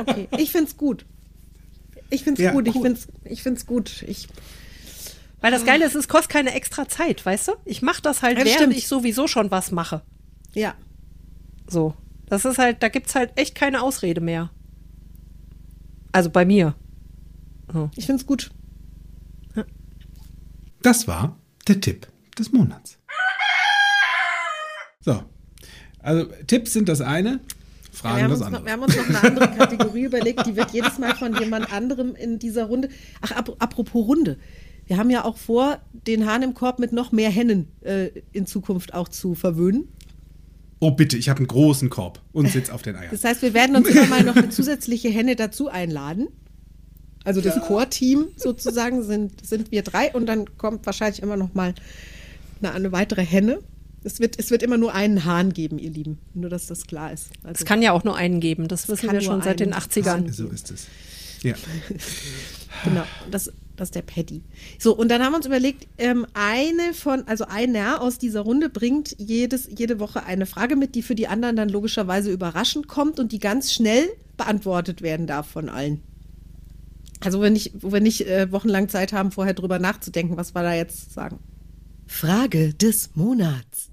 Okay, 0.00 0.28
ich 0.38 0.50
find's 0.50 0.76
gut. 0.78 1.04
Ich 2.08 2.24
find's 2.24 2.40
Ja, 2.40 2.52
gut. 2.52 2.66
Ich 2.66 2.74
cool. 2.74 2.82
find's, 2.84 3.06
ich 3.24 3.42
find's 3.42 3.66
gut. 3.66 4.02
Ich, 4.08 4.28
weil 5.42 5.50
das 5.52 5.66
Geile 5.66 5.84
ist, 5.84 5.94
es 5.94 6.08
kostet 6.08 6.30
keine 6.30 6.54
extra 6.54 6.88
Zeit, 6.88 7.24
weißt 7.26 7.48
du? 7.48 7.52
Ich 7.66 7.82
mache 7.82 8.00
das 8.00 8.22
halt, 8.22 8.38
Ja, 8.38 8.44
während 8.46 8.60
stimmt. 8.60 8.76
ich 8.76 8.88
sowieso 8.88 9.26
schon 9.28 9.50
was 9.50 9.70
mache. 9.70 10.00
ja. 10.54 10.74
So. 11.68 11.94
Das 12.26 12.44
ist 12.44 12.58
halt, 12.58 12.82
da 12.82 12.88
gibt's 12.88 13.14
halt 13.14 13.32
echt 13.36 13.54
keine 13.54 13.82
Ausrede 13.82 14.20
mehr. 14.20 14.50
Also 16.12 16.30
bei 16.30 16.44
mir. 16.44 16.74
Ich 17.96 18.06
find's 18.06 18.26
gut. 18.26 18.50
Das 20.82 21.06
war 21.08 21.36
der 21.68 21.80
Tipp 21.80 22.06
des 22.38 22.52
Monats. 22.52 22.98
So. 25.00 25.22
Also, 26.00 26.28
Tipps 26.46 26.72
sind 26.72 26.88
das 26.88 27.00
eine, 27.00 27.40
Wir 27.40 27.40
Fragen 27.92 28.22
haben, 28.24 28.30
das 28.30 28.40
uns 28.40 28.40
noch, 28.40 28.46
andere. 28.46 28.64
wir 28.64 28.72
haben 28.72 28.82
uns 28.82 28.96
noch 28.96 29.08
eine 29.08 29.22
andere 29.22 29.50
Kategorie 29.56 30.04
überlegt, 30.04 30.46
die 30.46 30.56
wird 30.56 30.70
jedes 30.72 30.98
Mal 30.98 31.14
von 31.14 31.36
jemand 31.36 31.72
anderem 31.72 32.14
in 32.16 32.38
dieser 32.38 32.64
Runde. 32.64 32.88
Ach, 33.20 33.32
ap 33.32 33.56
apropos 33.60 34.06
Runde. 34.06 34.38
Wir 34.86 34.96
haben 34.96 35.10
ja 35.10 35.24
auch 35.24 35.36
vor, 35.36 35.80
den 35.92 36.26
Hahn 36.26 36.42
im 36.42 36.54
Korb 36.54 36.80
mit 36.80 36.92
noch 36.92 37.12
mehr 37.12 37.30
Hennen 37.30 37.68
äh, 37.82 38.10
in 38.32 38.46
Zukunft 38.46 38.94
auch 38.94 39.08
zu 39.08 39.34
verwöhnen. 39.34 39.88
Oh, 40.82 40.90
bitte, 40.90 41.16
ich 41.16 41.28
habe 41.28 41.38
einen 41.38 41.46
großen 41.46 41.90
Korb 41.90 42.20
und 42.32 42.50
sitze 42.50 42.74
auf 42.74 42.82
den 42.82 42.96
Eiern. 42.96 43.12
Das 43.12 43.22
heißt, 43.22 43.40
wir 43.40 43.54
werden 43.54 43.76
uns 43.76 43.88
immer 43.88 44.04
mal 44.06 44.24
noch 44.24 44.34
eine 44.34 44.48
zusätzliche 44.48 45.10
Henne 45.10 45.36
dazu 45.36 45.68
einladen. 45.68 46.26
Also 47.22 47.40
das 47.40 47.60
Core-Team 47.60 48.26
sozusagen 48.34 49.04
sind, 49.04 49.46
sind 49.46 49.70
wir 49.70 49.82
drei 49.82 50.12
und 50.12 50.26
dann 50.26 50.58
kommt 50.58 50.84
wahrscheinlich 50.84 51.22
immer 51.22 51.36
noch 51.36 51.54
mal 51.54 51.72
eine, 52.60 52.72
eine 52.72 52.90
weitere 52.90 53.24
Henne. 53.24 53.60
Es 54.02 54.18
wird, 54.18 54.36
es 54.40 54.50
wird 54.50 54.64
immer 54.64 54.76
nur 54.76 54.92
einen 54.92 55.24
Hahn 55.24 55.52
geben, 55.52 55.78
ihr 55.78 55.90
Lieben. 55.90 56.18
Nur, 56.34 56.50
dass 56.50 56.66
das 56.66 56.84
klar 56.84 57.12
ist. 57.12 57.28
Also, 57.44 57.60
Es 57.60 57.64
kann 57.64 57.80
ja 57.80 57.92
auch 57.92 58.02
nur 58.02 58.16
einen 58.16 58.40
geben, 58.40 58.66
das 58.66 58.88
wissen 58.88 59.06
kann 59.06 59.14
wir 59.14 59.20
schon 59.22 59.40
seit 59.40 59.60
den 59.60 59.72
einen 59.72 59.82
80ern. 59.84 60.32
So 60.32 60.48
ist 60.48 60.72
es. 60.72 60.88
Ja. 61.44 61.54
Genau, 62.82 63.04
das, 63.30 63.52
das 63.76 63.88
ist 63.88 63.94
der 63.94 64.02
Paddy. 64.02 64.42
So, 64.78 64.94
und 64.96 65.08
dann 65.10 65.22
haben 65.22 65.32
wir 65.32 65.36
uns 65.38 65.46
überlegt, 65.46 65.88
ähm, 65.98 66.26
eine 66.34 66.94
von, 66.94 67.26
also 67.26 67.44
einer 67.46 68.00
aus 68.00 68.18
dieser 68.18 68.40
Runde 68.40 68.68
bringt 68.68 69.16
jedes, 69.18 69.68
jede 69.68 69.98
Woche 69.98 70.24
eine 70.24 70.46
Frage 70.46 70.76
mit, 70.76 70.94
die 70.94 71.02
für 71.02 71.14
die 71.14 71.28
anderen 71.28 71.56
dann 71.56 71.68
logischerweise 71.68 72.30
überraschend 72.30 72.88
kommt 72.88 73.18
und 73.18 73.32
die 73.32 73.38
ganz 73.38 73.72
schnell 73.72 74.08
beantwortet 74.36 75.02
werden 75.02 75.26
darf 75.26 75.48
von 75.48 75.68
allen. 75.68 76.02
Also 77.20 77.40
wenn 77.40 77.52
nicht, 77.52 77.72
wo 77.80 77.92
wir 77.92 78.00
nicht 78.00 78.26
äh, 78.26 78.50
wochenlang 78.50 78.88
Zeit 78.88 79.12
haben, 79.12 79.30
vorher 79.30 79.54
drüber 79.54 79.78
nachzudenken, 79.78 80.36
was 80.36 80.54
wir 80.54 80.62
da 80.62 80.74
jetzt 80.74 81.12
sagen. 81.12 81.38
Frage 82.06 82.74
des 82.74 83.10
Monats. 83.14 83.90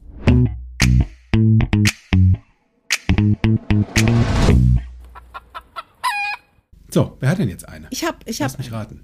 So, 6.91 7.17
wer 7.19 7.29
hat 7.29 7.37
denn 7.37 7.49
jetzt 7.49 7.69
eine? 7.69 7.87
Ich 7.91 8.03
habe, 8.03 8.17
ich 8.25 8.39
Lass 8.39 8.53
habe 8.53 8.63
mich 8.63 8.71
raten. 8.71 9.03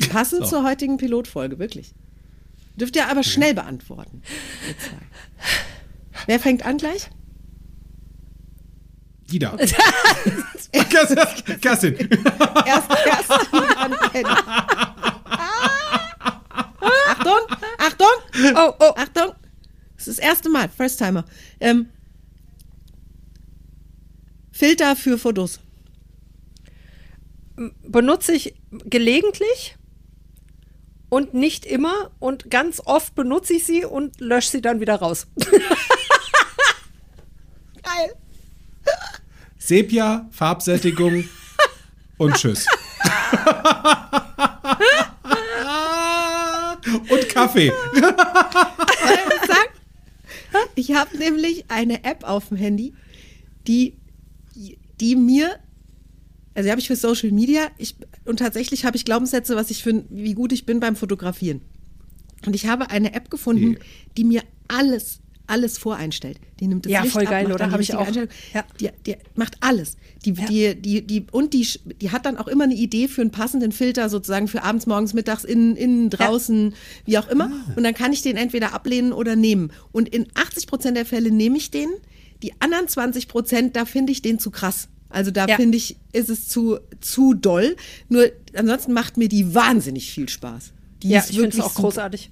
passend 0.10 0.42
So. 0.44 0.50
zur 0.50 0.64
heutigen 0.64 0.96
Pilotfolge, 0.96 1.58
wirklich. 1.58 1.94
Dürft 2.76 2.96
ihr 2.96 3.08
aber 3.08 3.22
schnell 3.22 3.54
beantworten. 3.54 4.22
Wer 6.26 6.40
fängt 6.40 6.64
an 6.66 6.76
gleich? 6.76 7.10
Die 9.30 9.38
da. 9.38 9.56
Kerstin. 10.72 11.60
Kerstin. 11.60 11.94
Erst 11.96 12.88
Kerstin, 12.88 13.96
Penny. 14.12 14.28
Achtung, 17.08 17.58
Achtung, 17.78 18.06
Oh, 18.54 18.72
oh, 18.78 18.92
Achtung. 18.96 19.32
Das 19.96 20.06
ist 20.06 20.18
das 20.18 20.24
erste 20.24 20.48
Mal, 20.50 20.68
First 20.68 20.98
Timer. 20.98 21.24
Ähm, 21.60 21.88
Filter 24.52 24.94
für 24.96 25.18
Fotos. 25.18 25.60
benutze 27.82 28.32
ich 28.32 28.54
gelegentlich 28.70 29.76
und 31.08 31.34
nicht 31.34 31.64
immer 31.64 32.10
und 32.18 32.50
ganz 32.50 32.82
oft 32.84 33.14
benutze 33.14 33.54
ich 33.54 33.64
sie 33.64 33.84
und 33.84 34.20
lösche 34.20 34.50
sie 34.50 34.60
dann 34.60 34.80
wieder 34.80 34.96
raus. 34.96 35.26
Geil. 37.82 38.14
Sepia, 39.58 40.28
Farbsättigung 40.30 41.28
und 42.18 42.34
tschüss. 42.34 42.66
und 47.10 47.28
Kaffee. 47.28 47.72
Ich 50.74 50.94
habe 50.94 51.16
nämlich 51.16 51.64
eine 51.68 52.04
App 52.04 52.24
auf 52.24 52.48
dem 52.48 52.56
Handy, 52.58 52.94
die, 53.66 53.96
die 55.00 55.16
mir, 55.16 55.58
also 56.54 56.66
die 56.66 56.70
habe 56.70 56.80
ich 56.80 56.86
für 56.86 56.96
Social 56.96 57.30
Media, 57.32 57.70
ich, 57.78 57.96
und 58.26 58.38
tatsächlich 58.38 58.84
habe 58.84 58.96
ich 58.96 59.04
Glaubenssätze, 59.04 59.56
was 59.56 59.70
ich 59.70 59.82
für, 59.82 60.04
wie 60.10 60.34
gut 60.34 60.52
ich 60.52 60.66
bin 60.66 60.80
beim 60.80 60.96
Fotografieren. 60.96 61.60
Und 62.46 62.54
ich 62.54 62.66
habe 62.66 62.90
eine 62.90 63.14
App 63.14 63.30
gefunden, 63.30 63.72
Die- 63.74 63.78
die 64.18 64.24
mir 64.24 64.42
alles, 64.68 65.20
alles 65.46 65.78
voreinstellt. 65.78 66.38
Die 66.60 66.66
nimmt 66.66 66.84
das 66.86 66.92
Ja, 66.92 67.00
Licht 67.02 67.12
voll 67.12 67.24
ab, 67.24 67.30
geil, 67.30 67.44
macht 67.44 67.54
oder? 67.54 67.58
dann 67.60 67.68
die 67.70 67.74
Hab 67.74 67.80
ich 67.80 67.94
auch. 67.94 68.06
Einstellung. 68.06 68.28
Ja. 68.52 68.64
Die, 68.80 68.90
die 69.06 69.16
macht 69.36 69.56
alles. 69.60 69.96
Die, 70.24 70.32
die, 70.32 70.74
die, 70.74 71.06
die, 71.06 71.26
und 71.30 71.54
die, 71.54 71.66
die 72.00 72.10
hat 72.10 72.26
dann 72.26 72.36
auch 72.36 72.48
immer 72.48 72.64
eine 72.64 72.74
Idee 72.74 73.08
für 73.08 73.20
einen 73.22 73.30
passenden 73.30 73.72
Filter, 73.72 74.08
sozusagen 74.08 74.48
für 74.48 74.62
abends, 74.64 74.86
morgens, 74.86 75.14
mittags, 75.14 75.44
innen, 75.44 75.76
innen 75.76 76.10
draußen, 76.10 76.74
wie 77.04 77.18
auch 77.18 77.28
immer. 77.28 77.46
Ah. 77.52 77.72
Und 77.76 77.84
dann 77.84 77.94
kann 77.94 78.12
ich 78.12 78.22
den 78.22 78.36
entweder 78.36 78.74
ablehnen 78.74 79.12
oder 79.12 79.36
nehmen. 79.36 79.70
Und 79.92 80.08
in 80.08 80.26
80 80.34 80.66
Prozent 80.66 80.96
der 80.96 81.06
Fälle 81.06 81.30
nehme 81.30 81.56
ich 81.56 81.70
den. 81.70 81.88
Die 82.42 82.52
anderen 82.60 82.86
20 82.88 83.28
Prozent, 83.28 83.76
da 83.76 83.84
finde 83.86 84.12
ich 84.12 84.20
den 84.22 84.38
zu 84.38 84.50
krass. 84.50 84.88
Also 85.16 85.30
da 85.30 85.46
Ja. 85.46 85.56
finde 85.56 85.78
ich, 85.78 85.96
ist 86.12 86.28
es 86.28 86.46
zu, 86.46 86.78
zu 87.00 87.32
doll. 87.32 87.74
Nur 88.10 88.26
ansonsten 88.54 88.92
macht 88.92 89.16
mir 89.16 89.28
die 89.30 89.54
wahnsinnig 89.54 90.10
viel 90.10 90.28
Spaß. 90.28 90.72
Die 91.02 91.08
Ja, 91.08 91.20
ist 91.20 91.30
ich 91.30 91.36
finde 91.36 91.48
es 91.48 91.54
wirklich 91.56 91.64
auch 91.64 91.70
super. 91.70 91.82
großartig. 91.84 92.30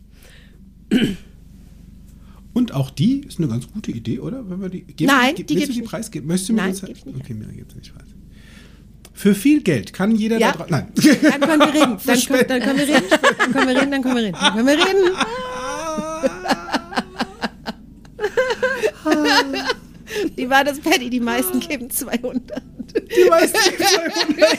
Und 2.53 2.73
auch 2.75 2.91
die 2.91 3.21
ist 3.21 3.39
eine 3.39 3.49
ganz 3.49 3.67
gute 3.73 3.91
Idee, 3.91 4.19
oder? 4.21 4.49
Wenn 4.51 4.61
wir 4.61 4.69
die, 4.69 4.83
geben, 4.83 5.11
Nein, 5.11 5.35
die 5.35 5.45
du 5.47 5.55
ich 5.55 5.69
die 5.71 5.81
nicht. 5.81 5.85
Preis 5.89 6.11
geben? 6.11 6.27
Möchtest 6.27 6.51
du 6.51 6.53
mir 6.53 6.61
Nein, 6.63 6.75
ich 6.75 6.83
nicht. 6.83 7.07
Okay, 7.19 7.33
mir 7.33 7.47
gibt 7.47 7.71
es 7.73 7.77
nicht 7.79 7.95
preis. 7.95 8.07
Für 9.15 9.35
viel 9.35 9.63
Geld 9.63 9.95
kann 9.95 10.15
jeder 10.15 10.39
Ja. 10.39 10.53
da 10.53 10.59
draußen. 10.59 10.71
Nein. 10.71 10.89
Dann 10.95 11.41
können 11.41 11.61
wir 11.61 11.73
reden. 11.73 11.97
Dann, 12.07 12.21
können, 12.21 12.49
dann 12.49 12.61
können 12.61 12.79
wir 12.79 12.87
reden. 12.89 13.05
Dann 13.11 13.53
können 13.53 13.69
wir 13.69 13.77
reden. 13.81 13.91
Dann 13.93 14.03
können 14.03 14.17
wir 14.17 14.23
reden. 14.25 14.37
Dann 14.39 14.53
können 14.55 14.67
wir 14.67 14.75
reden. 14.75 15.17
Wie 20.37 20.49
war 20.51 20.65
das, 20.65 20.81
Patty? 20.81 21.11
Die 21.11 21.21
meisten 21.21 21.61
geben 21.61 21.91
200. 21.91 22.63
Die 23.17 23.29
meisten 23.29 23.59
geben 23.59 23.85
200. 23.85 24.59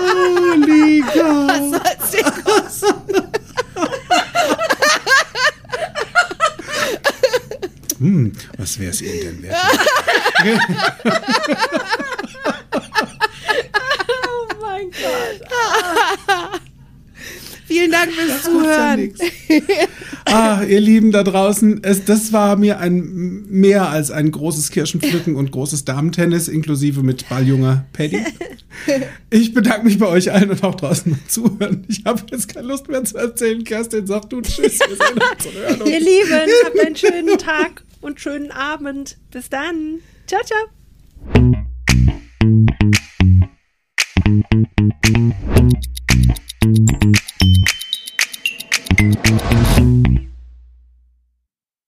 oh, 0.00 0.54
Liga. 0.66 1.46
Was 1.48 1.70
soll's 1.70 2.10
denn 2.10 2.44
kosten? 2.44 3.28
Hm, 7.98 8.32
was 8.56 8.78
wäre 8.78 8.90
es 8.90 9.02
Ihnen 9.02 9.20
denn 9.20 9.42
wert? 9.42 9.56
Oh 14.30 14.46
mein 14.60 14.90
Gott. 14.90 16.60
Vielen 17.68 17.92
Dank 17.92 18.10
fürs 18.12 18.42
Zuhören. 18.44 19.12
Ah, 20.24 20.62
ihr 20.62 20.80
Lieben 20.80 21.10
da 21.10 21.22
draußen, 21.22 21.82
es, 21.84 22.04
das 22.04 22.32
war 22.32 22.56
mir 22.56 22.80
ein 22.80 23.46
mehr 23.48 23.88
als 23.88 24.10
ein 24.10 24.30
großes 24.30 24.70
Kirschenpflücken 24.70 25.36
und 25.36 25.52
großes 25.52 25.84
Damentennis, 25.84 26.48
inklusive 26.48 27.02
mit 27.02 27.28
Balljunger 27.28 27.86
Paddy. 27.92 28.24
Ich 29.30 29.52
bedanke 29.54 29.84
mich 29.84 29.98
bei 29.98 30.06
euch 30.06 30.32
allen 30.32 30.50
und 30.50 30.62
auch 30.62 30.74
draußen 30.74 31.12
beim 31.12 31.28
Zuhören. 31.28 31.84
Ich 31.88 32.04
habe 32.04 32.22
jetzt 32.30 32.48
keine 32.48 32.68
Lust 32.68 32.88
mehr 32.88 33.04
zu 33.04 33.18
erzählen. 33.18 33.62
Kerstin, 33.64 34.06
sag 34.06 34.30
du 34.30 34.40
Tschüss. 34.40 34.78
Wir 34.78 34.88
sehen 34.88 35.18
uns 35.18 35.46
und 35.46 35.54
hören 35.54 35.82
uns. 35.82 35.90
Ihr 35.90 36.00
Lieben, 36.00 36.50
habt 36.64 36.86
einen 36.86 36.96
schönen 36.96 37.38
Tag 37.38 37.84
und 38.00 38.20
schönen 38.20 38.50
Abend. 38.50 39.16
Bis 39.30 39.50
dann. 39.50 39.98
Ciao, 40.26 40.40
ciao. 40.44 41.64